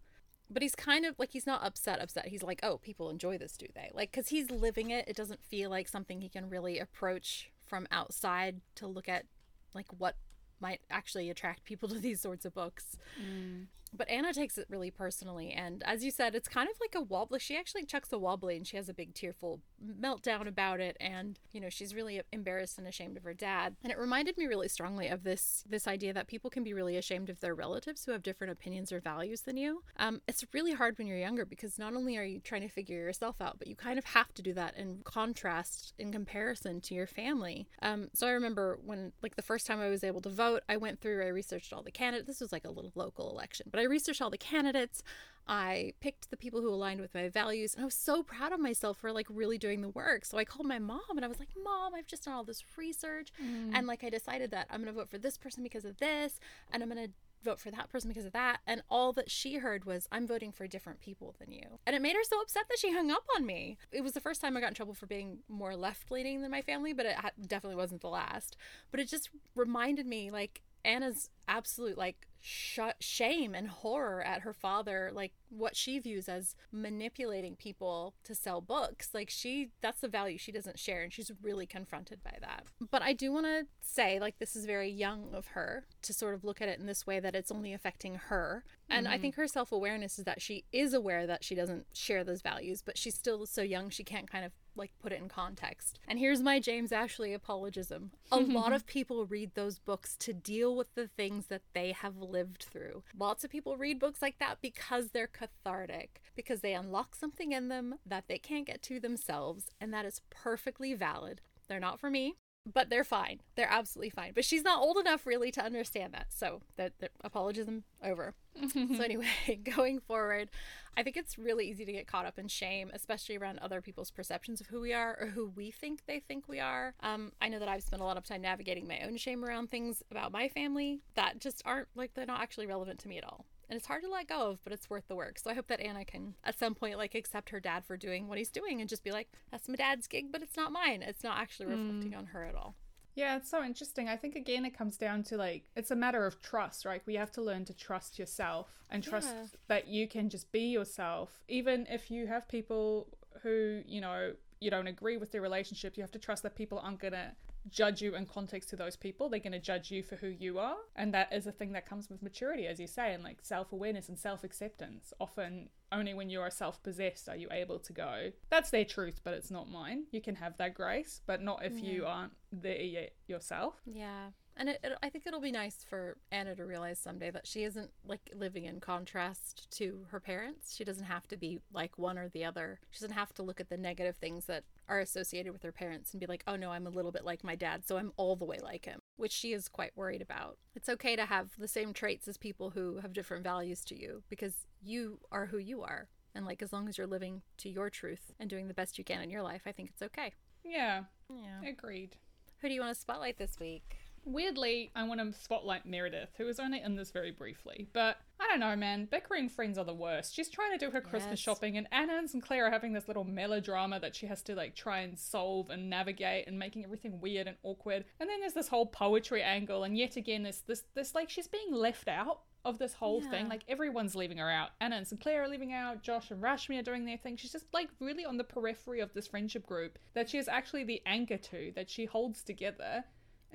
But 0.48 0.62
he's 0.62 0.74
kind 0.74 1.04
of 1.04 1.18
like, 1.18 1.30
he's 1.32 1.46
not 1.46 1.64
upset, 1.64 2.00
upset. 2.00 2.28
He's 2.28 2.42
like, 2.42 2.60
oh, 2.62 2.78
people 2.78 3.10
enjoy 3.10 3.36
this, 3.38 3.56
do 3.56 3.66
they? 3.74 3.90
Like, 3.92 4.12
because 4.12 4.28
he's 4.28 4.50
living 4.50 4.90
it. 4.90 5.08
It 5.08 5.16
doesn't 5.16 5.42
feel 5.42 5.70
like 5.70 5.88
something 5.88 6.20
he 6.20 6.28
can 6.28 6.48
really 6.48 6.78
approach 6.78 7.50
from 7.66 7.86
outside 7.90 8.60
to 8.76 8.86
look 8.86 9.08
at 9.08 9.26
like 9.74 9.86
what 9.98 10.16
might 10.60 10.80
actually 10.90 11.30
attract 11.30 11.64
people 11.64 11.88
to 11.90 11.98
these 11.98 12.20
sorts 12.20 12.44
of 12.44 12.54
books. 12.54 12.96
Mm. 13.20 13.66
But 13.96 14.08
Anna 14.08 14.32
takes 14.32 14.58
it 14.58 14.66
really 14.68 14.90
personally. 14.90 15.52
And 15.52 15.82
as 15.84 16.04
you 16.04 16.10
said, 16.10 16.34
it's 16.34 16.48
kind 16.48 16.68
of 16.68 16.76
like 16.80 16.94
a 16.94 17.00
wobbly. 17.00 17.38
She 17.38 17.56
actually 17.56 17.84
chucks 17.84 18.12
a 18.12 18.18
wobbly 18.18 18.56
and 18.56 18.66
she 18.66 18.76
has 18.76 18.88
a 18.88 18.94
big 18.94 19.14
tearful 19.14 19.60
meltdown 19.84 20.46
about 20.46 20.80
it. 20.80 20.96
And, 21.00 21.38
you 21.52 21.60
know, 21.60 21.68
she's 21.68 21.94
really 21.94 22.20
embarrassed 22.32 22.78
and 22.78 22.86
ashamed 22.86 23.16
of 23.16 23.24
her 23.24 23.34
dad. 23.34 23.76
And 23.82 23.92
it 23.92 23.98
reminded 23.98 24.36
me 24.38 24.46
really 24.46 24.68
strongly 24.68 25.08
of 25.08 25.22
this 25.22 25.64
this 25.68 25.86
idea 25.86 26.12
that 26.12 26.28
people 26.28 26.50
can 26.50 26.62
be 26.62 26.74
really 26.74 26.96
ashamed 26.96 27.30
of 27.30 27.40
their 27.40 27.54
relatives 27.54 28.04
who 28.04 28.12
have 28.12 28.22
different 28.22 28.52
opinions 28.52 28.92
or 28.92 29.00
values 29.00 29.42
than 29.42 29.56
you. 29.56 29.82
Um, 29.96 30.20
it's 30.28 30.44
really 30.52 30.72
hard 30.72 30.98
when 30.98 31.06
you're 31.06 31.16
younger 31.16 31.44
because 31.44 31.78
not 31.78 31.94
only 31.94 32.16
are 32.16 32.24
you 32.24 32.40
trying 32.40 32.62
to 32.62 32.68
figure 32.68 32.96
yourself 32.96 33.36
out, 33.40 33.58
but 33.58 33.68
you 33.68 33.74
kind 33.74 33.98
of 33.98 34.04
have 34.06 34.32
to 34.34 34.42
do 34.42 34.52
that 34.54 34.76
in 34.76 35.00
contrast, 35.04 35.94
in 35.98 36.12
comparison 36.12 36.80
to 36.82 36.94
your 36.94 37.06
family. 37.06 37.66
Um, 37.82 38.08
so 38.12 38.26
I 38.26 38.30
remember 38.30 38.78
when, 38.84 39.12
like, 39.22 39.36
the 39.36 39.42
first 39.42 39.66
time 39.66 39.80
I 39.80 39.88
was 39.88 40.04
able 40.04 40.20
to 40.22 40.28
vote, 40.30 40.62
I 40.68 40.76
went 40.76 41.00
through, 41.00 41.24
I 41.24 41.28
researched 41.28 41.72
all 41.72 41.82
the 41.82 41.90
candidates. 41.90 42.26
This 42.26 42.40
was 42.40 42.52
like 42.52 42.64
a 42.64 42.70
little 42.70 42.92
local 42.94 43.30
election, 43.30 43.66
but 43.70 43.80
I 43.80 43.84
researched 43.86 44.22
all 44.22 44.30
the 44.30 44.38
candidates. 44.38 45.02
I 45.48 45.92
picked 46.00 46.30
the 46.30 46.36
people 46.36 46.60
who 46.60 46.68
aligned 46.68 47.00
with 47.00 47.14
my 47.14 47.28
values, 47.28 47.74
and 47.74 47.82
I 47.82 47.84
was 47.84 47.94
so 47.94 48.22
proud 48.22 48.52
of 48.52 48.58
myself 48.58 48.98
for 48.98 49.12
like 49.12 49.26
really 49.30 49.58
doing 49.58 49.80
the 49.80 49.88
work. 49.88 50.24
So 50.24 50.38
I 50.38 50.44
called 50.44 50.66
my 50.66 50.80
mom 50.80 51.00
and 51.14 51.24
I 51.24 51.28
was 51.28 51.38
like, 51.38 51.50
Mom, 51.62 51.94
I've 51.94 52.08
just 52.08 52.24
done 52.24 52.34
all 52.34 52.44
this 52.44 52.64
research, 52.76 53.28
mm. 53.40 53.70
and 53.72 53.86
like 53.86 54.02
I 54.02 54.10
decided 54.10 54.50
that 54.50 54.66
I'm 54.70 54.80
gonna 54.80 54.92
vote 54.92 55.08
for 55.08 55.18
this 55.18 55.38
person 55.38 55.62
because 55.62 55.84
of 55.84 55.98
this, 55.98 56.40
and 56.72 56.82
I'm 56.82 56.88
gonna 56.88 57.08
vote 57.44 57.60
for 57.60 57.70
that 57.70 57.88
person 57.90 58.08
because 58.08 58.24
of 58.24 58.32
that. 58.32 58.58
And 58.66 58.82
all 58.90 59.12
that 59.12 59.30
she 59.30 59.56
heard 59.56 59.84
was, 59.84 60.08
I'm 60.10 60.26
voting 60.26 60.50
for 60.50 60.66
different 60.66 61.00
people 61.00 61.34
than 61.38 61.52
you. 61.52 61.78
And 61.86 61.94
it 61.94 62.02
made 62.02 62.16
her 62.16 62.24
so 62.24 62.40
upset 62.40 62.64
that 62.68 62.78
she 62.78 62.92
hung 62.92 63.10
up 63.10 63.24
on 63.36 63.46
me. 63.46 63.78
It 63.92 64.02
was 64.02 64.12
the 64.12 64.20
first 64.20 64.40
time 64.40 64.56
I 64.56 64.60
got 64.60 64.68
in 64.68 64.74
trouble 64.74 64.94
for 64.94 65.06
being 65.06 65.38
more 65.48 65.76
left 65.76 66.10
leaning 66.10 66.42
than 66.42 66.50
my 66.50 66.62
family, 66.62 66.92
but 66.92 67.06
it 67.06 67.14
definitely 67.46 67.76
wasn't 67.76 68.00
the 68.00 68.08
last. 68.08 68.56
But 68.90 68.98
it 68.98 69.08
just 69.08 69.30
reminded 69.54 70.06
me, 70.06 70.30
like, 70.32 70.62
Anna's 70.84 71.30
absolute 71.48 71.96
like 71.96 72.26
sh- 72.40 72.78
shame 73.00 73.54
and 73.54 73.68
horror 73.68 74.22
at 74.22 74.42
her 74.42 74.52
father 74.52 75.10
like 75.12 75.32
what 75.48 75.76
she 75.76 75.98
views 75.98 76.28
as 76.28 76.54
manipulating 76.72 77.56
people 77.56 78.14
to 78.24 78.34
sell 78.34 78.60
books. 78.60 79.10
Like 79.12 79.30
she 79.30 79.70
that's 79.80 80.00
the 80.00 80.08
value 80.08 80.38
she 80.38 80.52
doesn't 80.52 80.78
share 80.78 81.02
and 81.02 81.12
she's 81.12 81.30
really 81.42 81.66
confronted 81.66 82.22
by 82.22 82.36
that. 82.40 82.64
But 82.90 83.02
i 83.02 83.12
do 83.12 83.32
want 83.32 83.46
to 83.46 83.66
say 83.80 84.18
like 84.20 84.38
this 84.38 84.56
is 84.56 84.66
very 84.66 84.90
young 84.90 85.34
of 85.34 85.48
her 85.48 85.86
to 86.02 86.12
sort 86.12 86.34
of 86.34 86.44
look 86.44 86.60
at 86.60 86.68
it 86.68 86.78
in 86.78 86.86
this 86.86 87.06
way 87.06 87.20
that 87.20 87.34
it's 87.34 87.50
only 87.50 87.72
affecting 87.72 88.16
her. 88.16 88.64
And 88.88 89.08
i 89.08 89.12
mm-hmm. 89.12 89.22
think 89.22 89.34
her 89.36 89.48
self-awareness 89.48 90.18
is 90.18 90.24
that 90.24 90.40
she 90.40 90.64
is 90.72 90.94
aware 90.94 91.26
that 91.26 91.44
she 91.44 91.54
doesn't 91.54 91.86
share 91.92 92.22
those 92.24 92.42
values 92.42 92.82
but 92.82 92.96
she's 92.96 93.14
still 93.14 93.46
so 93.46 93.62
young 93.62 93.90
she 93.90 94.04
can't 94.04 94.30
kind 94.30 94.44
of 94.44 94.52
like 94.76 94.92
put 95.02 95.12
it 95.12 95.20
in 95.20 95.28
context. 95.28 95.98
And 96.06 96.18
here's 96.18 96.42
my 96.42 96.60
James 96.60 96.92
Ashley 96.92 97.32
apologism. 97.32 98.12
A 98.30 98.38
lot 98.40 98.72
of 98.72 98.86
people 98.86 99.26
read 99.26 99.54
those 99.54 99.78
books 99.78 100.16
to 100.18 100.32
deal 100.32 100.76
with 100.76 100.94
the 100.94 101.08
things 101.08 101.46
that 101.46 101.62
they 101.74 101.92
have 101.92 102.16
lived 102.18 102.64
through. 102.70 103.02
Lots 103.18 103.44
of 103.44 103.50
people 103.50 103.76
read 103.76 103.98
books 103.98 104.22
like 104.22 104.38
that 104.38 104.58
because 104.60 105.10
they're 105.10 105.26
cathartic, 105.26 106.20
because 106.34 106.60
they 106.60 106.74
unlock 106.74 107.14
something 107.14 107.52
in 107.52 107.68
them 107.68 107.96
that 108.04 108.24
they 108.28 108.38
can't 108.38 108.66
get 108.66 108.82
to 108.82 109.00
themselves, 109.00 109.66
and 109.80 109.92
that 109.92 110.04
is 110.04 110.20
perfectly 110.30 110.94
valid. 110.94 111.40
They're 111.68 111.80
not 111.80 111.98
for 111.98 112.10
me, 112.10 112.36
but 112.72 112.90
they're 112.90 113.04
fine. 113.04 113.40
They're 113.54 113.70
absolutely 113.70 114.10
fine. 114.10 114.32
But 114.34 114.44
she's 114.44 114.62
not 114.62 114.80
old 114.80 114.96
enough 114.96 115.26
really 115.26 115.50
to 115.52 115.64
understand 115.64 116.12
that. 116.14 116.26
So 116.30 116.62
that, 116.76 116.94
that 117.00 117.12
apologism 117.22 117.84
over. 118.02 118.34
So 118.72 118.80
anyway, 119.04 119.26
going 119.76 120.00
forward, 120.00 120.50
I 120.96 121.02
think 121.02 121.16
it's 121.16 121.38
really 121.38 121.68
easy 121.68 121.84
to 121.84 121.92
get 121.92 122.06
caught 122.06 122.26
up 122.26 122.38
in 122.38 122.48
shame, 122.48 122.90
especially 122.94 123.36
around 123.36 123.58
other 123.58 123.80
people's 123.80 124.10
perceptions 124.10 124.60
of 124.60 124.68
who 124.68 124.80
we 124.80 124.92
are 124.92 125.16
or 125.20 125.26
who 125.28 125.52
we 125.54 125.70
think 125.70 126.06
they 126.06 126.20
think 126.20 126.48
we 126.48 126.58
are. 126.58 126.94
Um, 127.00 127.32
I 127.40 127.48
know 127.48 127.58
that 127.58 127.68
I've 127.68 127.82
spent 127.82 128.00
a 128.00 128.04
lot 128.04 128.16
of 128.16 128.24
time 128.24 128.42
navigating 128.42 128.88
my 128.88 129.00
own 129.00 129.16
shame 129.16 129.44
around 129.44 129.70
things 129.70 130.02
about 130.10 130.32
my 130.32 130.48
family 130.48 131.00
that 131.14 131.38
just 131.38 131.62
aren't 131.66 131.88
like 131.94 132.14
they're 132.14 132.26
not 132.26 132.40
actually 132.40 132.66
relevant 132.66 132.98
to 133.00 133.08
me 133.08 133.18
at 133.18 133.24
all. 133.24 133.44
And 133.68 133.76
it's 133.76 133.88
hard 133.88 134.04
to 134.04 134.08
let 134.08 134.28
go 134.28 134.50
of, 134.50 134.62
but 134.62 134.72
it's 134.72 134.88
worth 134.88 135.08
the 135.08 135.16
work. 135.16 135.38
So 135.38 135.50
I 135.50 135.54
hope 135.54 135.66
that 135.66 135.80
Anna 135.80 136.04
can 136.04 136.34
at 136.44 136.58
some 136.58 136.74
point 136.74 136.98
like 136.98 137.14
accept 137.14 137.50
her 137.50 137.60
dad 137.60 137.84
for 137.84 137.96
doing 137.96 138.28
what 138.28 138.38
he's 138.38 138.50
doing 138.50 138.80
and 138.80 138.88
just 138.88 139.02
be 139.02 139.10
like, 139.10 139.28
that's 139.50 139.68
my 139.68 139.74
dad's 139.74 140.06
gig, 140.06 140.26
but 140.30 140.40
it's 140.40 140.56
not 140.56 140.72
mine. 140.72 141.02
It's 141.02 141.24
not 141.24 141.38
actually 141.38 141.66
reflecting 141.66 142.14
on 142.14 142.26
her 142.26 142.44
at 142.44 142.54
all. 142.54 142.74
Yeah, 143.16 143.36
it's 143.38 143.50
so 143.50 143.64
interesting. 143.64 144.08
I 144.08 144.16
think 144.16 144.36
again 144.36 144.64
it 144.66 144.76
comes 144.76 144.96
down 144.98 145.22
to 145.24 145.36
like 145.36 145.64
it's 145.74 145.90
a 145.90 145.96
matter 145.96 146.26
of 146.26 146.40
trust, 146.40 146.84
right? 146.84 147.02
We 147.06 147.14
have 147.16 147.32
to 147.32 147.42
learn 147.42 147.64
to 147.64 147.74
trust 147.74 148.18
yourself 148.18 148.68
and 148.90 149.02
trust 149.02 149.34
Yeah. 149.34 149.46
that 149.68 149.88
you 149.88 150.06
can 150.06 150.28
just 150.28 150.52
be 150.52 150.60
yourself 150.68 151.40
even 151.48 151.86
if 151.90 152.10
you 152.10 152.26
have 152.28 152.46
people 152.46 153.08
who, 153.42 153.82
you 153.86 154.00
know, 154.00 154.34
you 154.60 154.70
don't 154.70 154.86
agree 154.86 155.16
with 155.16 155.32
their 155.32 155.40
relationship, 155.42 155.96
you 155.96 156.02
have 156.02 156.12
to 156.12 156.18
trust 156.18 156.42
that 156.42 156.54
people 156.54 156.78
aren't 156.78 157.00
going 157.00 157.12
to 157.12 157.32
judge 157.70 158.02
you 158.02 158.14
in 158.14 158.26
context 158.26 158.68
to 158.70 158.76
those 158.76 158.96
people. 158.96 159.28
They're 159.28 159.40
going 159.40 159.52
to 159.52 159.58
judge 159.58 159.90
you 159.90 160.02
for 160.02 160.16
who 160.16 160.28
you 160.28 160.58
are, 160.58 160.76
and 160.94 161.12
that 161.14 161.32
is 161.32 161.46
a 161.46 161.52
thing 161.52 161.72
that 161.72 161.88
comes 161.88 162.08
with 162.08 162.22
maturity 162.22 162.66
as 162.66 162.78
you 162.78 162.86
say 162.86 163.12
and 163.14 163.22
like 163.22 163.38
self-awareness 163.42 164.08
and 164.08 164.18
self-acceptance. 164.18 165.12
Often 165.20 165.68
only 165.92 166.14
when 166.14 166.30
you 166.30 166.40
are 166.40 166.50
self-possessed 166.50 167.28
are 167.28 167.36
you 167.36 167.48
able 167.50 167.78
to 167.78 167.92
go, 167.92 168.32
that's 168.50 168.70
their 168.70 168.84
truth, 168.84 169.20
but 169.24 169.34
it's 169.34 169.50
not 169.50 169.68
mine. 169.68 170.04
You 170.10 170.20
can 170.20 170.36
have 170.36 170.56
that 170.58 170.74
grace, 170.74 171.20
but 171.26 171.42
not 171.42 171.64
if 171.64 171.82
you 171.82 172.06
aren't 172.06 172.32
there 172.52 172.80
yet 172.80 173.12
yourself. 173.26 173.74
Yeah. 173.84 174.30
And 174.58 174.70
it, 174.70 174.80
it, 174.82 174.92
I 175.02 175.10
think 175.10 175.26
it'll 175.26 175.40
be 175.40 175.52
nice 175.52 175.84
for 175.88 176.16
Anna 176.32 176.54
to 176.56 176.64
realize 176.64 176.98
someday 176.98 177.30
that 177.30 177.46
she 177.46 177.64
isn't 177.64 177.90
like 178.06 178.30
living 178.34 178.64
in 178.64 178.80
contrast 178.80 179.70
to 179.78 180.06
her 180.10 180.18
parents. 180.18 180.74
She 180.74 180.82
doesn't 180.84 181.04
have 181.04 181.26
to 181.28 181.36
be 181.36 181.60
like 181.74 181.98
one 181.98 182.16
or 182.16 182.28
the 182.30 182.44
other. 182.44 182.80
She 182.90 183.00
doesn't 183.00 183.14
have 183.16 183.34
to 183.34 183.42
look 183.42 183.60
at 183.60 183.68
the 183.68 183.76
negative 183.76 184.16
things 184.16 184.46
that 184.46 184.64
are 184.88 185.00
associated 185.00 185.52
with 185.52 185.62
her 185.62 185.72
parents 185.72 186.12
and 186.12 186.20
be 186.20 186.26
like, 186.26 186.42
oh 186.46 186.56
no, 186.56 186.70
I'm 186.70 186.86
a 186.86 186.90
little 186.90 187.12
bit 187.12 187.24
like 187.24 187.44
my 187.44 187.54
dad, 187.54 187.86
so 187.86 187.98
I'm 187.98 188.12
all 188.16 188.34
the 188.36 188.44
way 188.46 188.58
like 188.62 188.86
him, 188.86 189.00
which 189.16 189.32
she 189.32 189.52
is 189.52 189.68
quite 189.68 189.92
worried 189.94 190.22
about. 190.22 190.56
It's 190.74 190.88
okay 190.88 191.16
to 191.16 191.26
have 191.26 191.50
the 191.58 191.68
same 191.68 191.92
traits 191.92 192.26
as 192.26 192.38
people 192.38 192.70
who 192.70 192.98
have 192.98 193.12
different 193.12 193.44
values 193.44 193.84
to 193.86 194.00
you 194.00 194.22
because 194.30 194.54
you 194.82 195.18
are 195.30 195.46
who 195.46 195.58
you 195.58 195.82
are. 195.82 196.08
And 196.34 196.46
like, 196.46 196.62
as 196.62 196.72
long 196.72 196.88
as 196.88 196.96
you're 196.96 197.06
living 197.06 197.42
to 197.58 197.68
your 197.68 197.90
truth 197.90 198.32
and 198.40 198.48
doing 198.48 198.68
the 198.68 198.74
best 198.74 198.96
you 198.98 199.04
can 199.04 199.22
in 199.22 199.30
your 199.30 199.42
life, 199.42 199.62
I 199.66 199.72
think 199.72 199.90
it's 199.90 200.02
okay. 200.02 200.32
Yeah, 200.64 201.04
Yeah. 201.30 201.68
agreed. 201.68 202.16
Who 202.60 202.68
do 202.68 202.74
you 202.74 202.80
want 202.80 202.94
to 202.94 203.00
spotlight 203.00 203.38
this 203.38 203.56
week? 203.60 203.98
Weirdly, 204.26 204.90
I 204.96 205.04
want 205.04 205.20
to 205.20 205.40
spotlight 205.40 205.86
Meredith, 205.86 206.30
who 206.36 206.48
is 206.48 206.58
only 206.58 206.82
in 206.82 206.96
this 206.96 207.12
very 207.12 207.30
briefly. 207.30 207.88
But 207.92 208.16
I 208.40 208.48
don't 208.48 208.58
know, 208.58 208.74
man. 208.74 209.06
bickering 209.08 209.48
friends 209.48 209.78
are 209.78 209.84
the 209.84 209.94
worst. 209.94 210.34
She's 210.34 210.50
trying 210.50 210.76
to 210.76 210.84
do 210.84 210.90
her 210.90 211.00
Christmas 211.00 211.38
Yes. 211.38 211.38
shopping, 211.38 211.76
and 211.78 211.86
Anna 211.92 212.18
and 212.18 212.28
St. 212.28 212.42
Clair 212.44 212.66
are 212.66 212.70
having 212.70 212.92
this 212.92 213.06
little 213.06 213.22
melodrama 213.24 214.00
that 214.00 214.16
she 214.16 214.26
has 214.26 214.42
to 214.42 214.56
like 214.56 214.74
try 214.74 214.98
and 214.98 215.16
solve 215.16 215.70
and 215.70 215.88
navigate, 215.88 216.48
and 216.48 216.58
making 216.58 216.84
everything 216.84 217.20
weird 217.20 217.46
and 217.46 217.56
awkward. 217.62 218.04
And 218.18 218.28
then 218.28 218.40
there's 218.40 218.52
this 218.52 218.68
whole 218.68 218.86
poetry 218.86 219.42
angle, 219.42 219.84
and 219.84 219.96
yet 219.96 220.16
again, 220.16 220.42
this 220.42 220.60
this 220.60 220.82
this 220.94 221.14
like 221.14 221.30
she's 221.30 221.46
being 221.48 221.72
left 221.72 222.08
out 222.08 222.40
of 222.64 222.78
this 222.80 222.94
whole 222.94 223.20
thing. 223.20 223.48
Like 223.48 223.62
everyone's 223.68 224.16
leaving 224.16 224.38
her 224.38 224.50
out. 224.50 224.70
Anna 224.80 224.96
and 224.96 225.06
St. 225.06 225.20
Clair 225.22 225.44
are 225.44 225.48
leaving 225.48 225.72
out. 225.72 226.02
Josh 226.02 226.32
and 226.32 226.42
Rashmi 226.42 226.76
are 226.80 226.82
doing 226.82 227.04
their 227.04 227.16
thing. 227.16 227.36
She's 227.36 227.52
just 227.52 227.72
like 227.72 227.90
really 228.00 228.24
on 228.24 228.38
the 228.38 228.44
periphery 228.44 228.98
of 228.98 229.14
this 229.14 229.28
friendship 229.28 229.64
group 229.66 230.00
that 230.14 230.28
she 230.28 230.38
is 230.38 230.48
actually 230.48 230.82
the 230.82 231.00
anchor 231.06 231.36
to, 231.36 231.70
that 231.76 231.88
she 231.88 232.06
holds 232.06 232.42
together. 232.42 233.04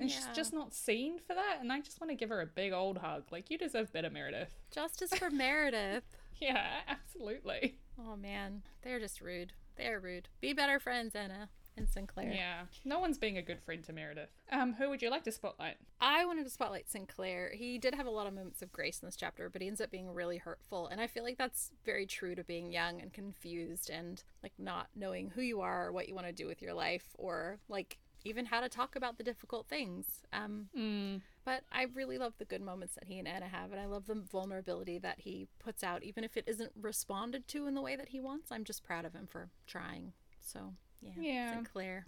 And 0.02 0.10
she's 0.10 0.26
just 0.34 0.52
not 0.52 0.74
seen 0.74 1.18
for 1.18 1.34
that. 1.34 1.58
And 1.60 1.72
I 1.72 1.80
just 1.80 2.00
want 2.00 2.10
to 2.10 2.16
give 2.16 2.28
her 2.28 2.40
a 2.40 2.46
big 2.46 2.72
old 2.72 2.98
hug. 2.98 3.24
Like, 3.30 3.50
you 3.50 3.58
deserve 3.58 3.92
better, 3.92 4.10
Meredith. 4.10 4.54
Justice 4.70 5.12
for 5.14 5.30
Meredith. 5.30 6.04
Yeah, 6.40 6.80
absolutely. 6.88 7.78
Oh 8.04 8.16
man, 8.16 8.62
they're 8.82 8.98
just 8.98 9.20
rude. 9.20 9.52
They're 9.76 10.00
rude. 10.00 10.28
Be 10.40 10.52
better 10.52 10.80
friends, 10.80 11.14
Anna 11.14 11.50
and 11.76 11.88
St. 11.88 12.08
Clair. 12.08 12.32
Yeah. 12.32 12.62
No 12.84 12.98
one's 12.98 13.18
being 13.18 13.38
a 13.38 13.42
good 13.42 13.60
friend 13.60 13.82
to 13.84 13.92
Meredith. 13.92 14.30
Um, 14.50 14.74
who 14.74 14.90
would 14.90 15.00
you 15.02 15.10
like 15.10 15.24
to 15.24 15.32
spotlight? 15.32 15.76
I 16.00 16.24
wanted 16.24 16.44
to 16.44 16.50
spotlight 16.50 16.90
St. 16.90 17.08
Clair. 17.08 17.52
He 17.54 17.78
did 17.78 17.94
have 17.94 18.06
a 18.06 18.10
lot 18.10 18.26
of 18.26 18.34
moments 18.34 18.60
of 18.62 18.72
grace 18.72 19.00
in 19.00 19.06
this 19.06 19.16
chapter, 19.16 19.48
but 19.48 19.62
he 19.62 19.68
ends 19.68 19.80
up 19.80 19.90
being 19.90 20.12
really 20.12 20.38
hurtful. 20.38 20.88
And 20.88 21.00
I 21.00 21.06
feel 21.06 21.22
like 21.22 21.38
that's 21.38 21.70
very 21.84 22.06
true 22.06 22.34
to 22.34 22.44
being 22.44 22.72
young 22.72 23.00
and 23.00 23.12
confused 23.12 23.88
and 23.90 24.22
like 24.42 24.52
not 24.58 24.88
knowing 24.94 25.30
who 25.30 25.42
you 25.42 25.60
are 25.60 25.86
or 25.86 25.92
what 25.92 26.08
you 26.08 26.14
want 26.14 26.26
to 26.26 26.32
do 26.32 26.46
with 26.46 26.60
your 26.60 26.74
life 26.74 27.06
or 27.14 27.58
like 27.68 27.98
even 28.24 28.46
how 28.46 28.60
to 28.60 28.68
talk 28.68 28.96
about 28.96 29.18
the 29.18 29.24
difficult 29.24 29.66
things. 29.68 30.22
Um, 30.32 30.68
Mm, 30.76 31.20
but 31.44 31.64
I 31.72 31.84
really 31.94 32.18
love 32.18 32.34
the 32.38 32.44
good 32.44 32.62
moments 32.62 32.94
that 32.94 33.04
he 33.04 33.18
and 33.18 33.26
Anna 33.26 33.48
have, 33.48 33.72
and 33.72 33.80
I 33.80 33.86
love 33.86 34.06
the 34.06 34.14
vulnerability 34.14 34.98
that 34.98 35.20
he 35.20 35.48
puts 35.58 35.82
out, 35.82 36.02
even 36.02 36.22
if 36.24 36.36
it 36.36 36.44
isn't 36.46 36.72
responded 36.80 37.48
to 37.48 37.66
in 37.66 37.74
the 37.74 37.80
way 37.82 37.96
that 37.96 38.08
he 38.10 38.20
wants. 38.20 38.52
I'm 38.52 38.64
just 38.64 38.84
proud 38.84 39.04
of 39.04 39.12
him 39.14 39.26
for 39.26 39.50
trying. 39.66 40.12
So, 40.40 40.74
yeah. 41.00 41.10
Yeah. 41.18 41.50
St. 41.52 41.72
Clair. 41.72 42.06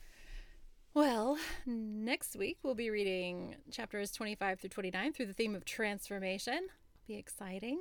Well, 0.94 1.38
next 1.66 2.36
week 2.36 2.58
we'll 2.62 2.76
be 2.76 2.88
reading 2.90 3.56
chapters 3.72 4.12
25 4.12 4.60
through 4.60 4.70
29 4.70 5.12
through 5.12 5.26
the 5.26 5.32
theme 5.32 5.56
of 5.56 5.64
transformation. 5.64 6.68
Be 7.08 7.16
exciting. 7.16 7.80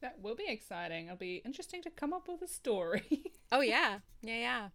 that 0.00 0.18
will 0.20 0.34
be 0.34 0.46
exciting. 0.48 1.06
It'll 1.06 1.16
be 1.18 1.42
interesting 1.44 1.82
to 1.82 1.90
come 1.90 2.12
up 2.14 2.28
with 2.28 2.42
a 2.42 2.48
story. 2.48 3.22
Oh, 3.54 3.60
yeah. 3.60 3.98
Yeah, 4.22 4.38
yeah. 4.38 4.68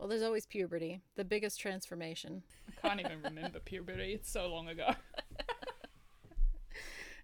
Well, 0.00 0.08
there's 0.08 0.22
always 0.22 0.46
puberty, 0.46 1.02
the 1.16 1.26
biggest 1.26 1.60
transformation. 1.60 2.42
I 2.66 2.88
can't 2.88 3.00
even 3.00 3.20
remember 3.22 3.60
puberty. 3.60 4.14
It's 4.14 4.30
so 4.30 4.46
long 4.50 4.66
ago. 4.68 4.88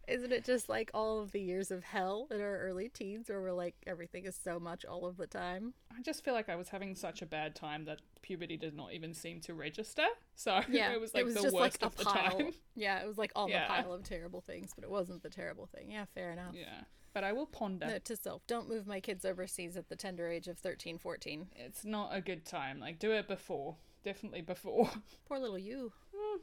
Isn't 0.06 0.30
it 0.30 0.44
just 0.44 0.68
like 0.68 0.90
all 0.92 1.18
of 1.20 1.32
the 1.32 1.40
years 1.40 1.70
of 1.70 1.82
hell 1.82 2.28
in 2.30 2.40
our 2.42 2.58
early 2.58 2.90
teens 2.90 3.30
where 3.30 3.40
we're 3.40 3.54
like, 3.54 3.74
everything 3.86 4.26
is 4.26 4.36
so 4.36 4.60
much 4.60 4.84
all 4.84 5.06
of 5.06 5.16
the 5.16 5.26
time? 5.26 5.72
I 5.90 6.02
just 6.02 6.22
feel 6.22 6.34
like 6.34 6.50
I 6.50 6.54
was 6.54 6.68
having 6.68 6.94
such 6.94 7.22
a 7.22 7.26
bad 7.26 7.54
time 7.56 7.86
that 7.86 8.00
puberty 8.20 8.58
did 8.58 8.76
not 8.76 8.92
even 8.92 9.14
seem 9.14 9.40
to 9.40 9.54
register. 9.54 10.04
So 10.34 10.60
Yeah, 10.68 10.92
it 10.92 11.00
was 11.00 11.14
like 11.14 11.24
the 11.26 11.32
just 11.32 11.44
worst 11.54 11.56
like 11.56 11.78
a 11.82 11.86
of 11.86 11.96
the 11.96 12.04
pile. 12.04 12.30
time. 12.38 12.50
Yeah, 12.76 13.00
it 13.02 13.08
was 13.08 13.16
like 13.16 13.32
all 13.34 13.48
Yeah. 13.48 13.66
the 13.66 13.72
pile 13.82 13.94
of 13.94 14.02
terrible 14.04 14.42
things, 14.42 14.72
but 14.74 14.84
it 14.84 14.90
wasn't 14.90 15.22
the 15.22 15.30
terrible 15.30 15.66
thing. 15.74 15.90
Yeah, 15.90 16.04
fair 16.14 16.30
enough. 16.30 16.54
Yeah. 16.54 16.82
But 17.16 17.24
I 17.24 17.32
will 17.32 17.46
ponder. 17.46 17.86
Note 17.86 18.04
to 18.04 18.16
self: 18.16 18.46
Don't 18.46 18.68
move 18.68 18.86
my 18.86 19.00
kids 19.00 19.24
overseas 19.24 19.74
at 19.78 19.88
the 19.88 19.96
tender 19.96 20.28
age 20.28 20.48
of 20.48 20.58
13, 20.58 20.98
14. 20.98 21.46
It's 21.56 21.82
not 21.82 22.14
a 22.14 22.20
good 22.20 22.44
time. 22.44 22.78
Like, 22.78 22.98
do 22.98 23.10
it 23.10 23.26
before. 23.26 23.76
Definitely 24.04 24.42
before. 24.42 24.90
Poor 25.26 25.38
little 25.38 25.56
you. 25.56 25.94
Hmm. 26.14 26.40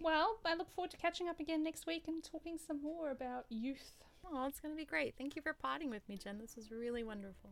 Well, 0.00 0.38
I 0.46 0.54
look 0.54 0.70
forward 0.70 0.92
to 0.92 0.96
catching 0.96 1.28
up 1.28 1.40
again 1.40 1.62
next 1.62 1.86
week 1.86 2.04
and 2.08 2.24
talking 2.24 2.56
some 2.56 2.82
more 2.82 3.10
about 3.10 3.44
youth. 3.50 3.96
Oh, 4.24 4.46
it's 4.46 4.60
gonna 4.60 4.74
be 4.74 4.86
great. 4.86 5.14
Thank 5.18 5.36
you 5.36 5.42
for 5.42 5.52
potting 5.52 5.90
with 5.90 6.08
me, 6.08 6.16
Jen. 6.16 6.38
This 6.38 6.56
was 6.56 6.70
really 6.70 7.04
wonderful. 7.04 7.50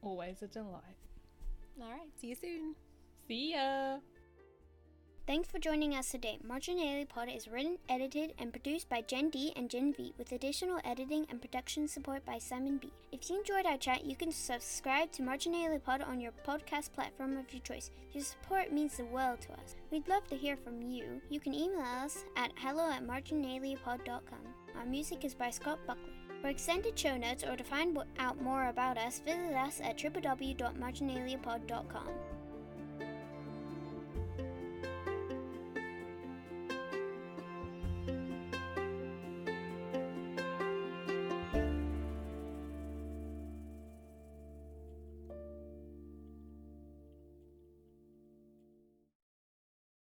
Always 0.00 0.40
a 0.40 0.46
delight. 0.46 0.96
All 1.82 1.90
right, 1.90 2.08
see 2.18 2.28
you 2.28 2.34
soon. 2.34 2.74
See 3.28 3.52
ya. 3.52 3.98
Thanks 5.26 5.48
for 5.48 5.58
joining 5.60 5.94
us 5.94 6.10
today. 6.10 6.38
Marginally 6.44 7.08
Pod 7.08 7.28
is 7.28 7.46
written, 7.46 7.78
edited, 7.88 8.34
and 8.38 8.50
produced 8.50 8.88
by 8.88 9.02
Jen 9.02 9.30
D 9.30 9.52
and 9.54 9.70
Jen 9.70 9.94
V, 9.94 10.12
with 10.18 10.32
additional 10.32 10.80
editing 10.84 11.24
and 11.30 11.40
production 11.40 11.86
support 11.86 12.26
by 12.26 12.38
Simon 12.38 12.78
B. 12.78 12.92
If 13.12 13.30
you 13.30 13.38
enjoyed 13.38 13.64
our 13.64 13.76
chat, 13.76 14.04
you 14.04 14.16
can 14.16 14.32
subscribe 14.32 15.12
to 15.12 15.22
Marginally 15.22 15.80
Pod 15.80 16.02
on 16.02 16.20
your 16.20 16.32
podcast 16.44 16.92
platform 16.92 17.36
of 17.36 17.52
your 17.52 17.62
choice. 17.62 17.92
Your 18.12 18.24
support 18.24 18.72
means 18.72 18.96
the 18.96 19.04
world 19.04 19.40
to 19.42 19.52
us. 19.52 19.76
We'd 19.92 20.08
love 20.08 20.26
to 20.28 20.36
hear 20.36 20.56
from 20.56 20.82
you. 20.82 21.22
You 21.28 21.38
can 21.38 21.54
email 21.54 21.78
us 21.80 22.24
at 22.36 22.50
hello 22.56 22.90
at 22.90 23.06
marginallypod.com. 23.06 24.54
Our 24.76 24.86
music 24.86 25.24
is 25.24 25.34
by 25.34 25.50
Scott 25.50 25.78
Buckley. 25.86 26.10
For 26.40 26.48
extended 26.48 26.98
show 26.98 27.16
notes 27.16 27.44
or 27.44 27.54
to 27.54 27.62
find 27.62 27.96
out 28.18 28.42
more 28.42 28.66
about 28.68 28.98
us, 28.98 29.22
visit 29.24 29.54
us 29.54 29.80
at 29.80 29.96
www.marginallypod.com. 29.96 32.08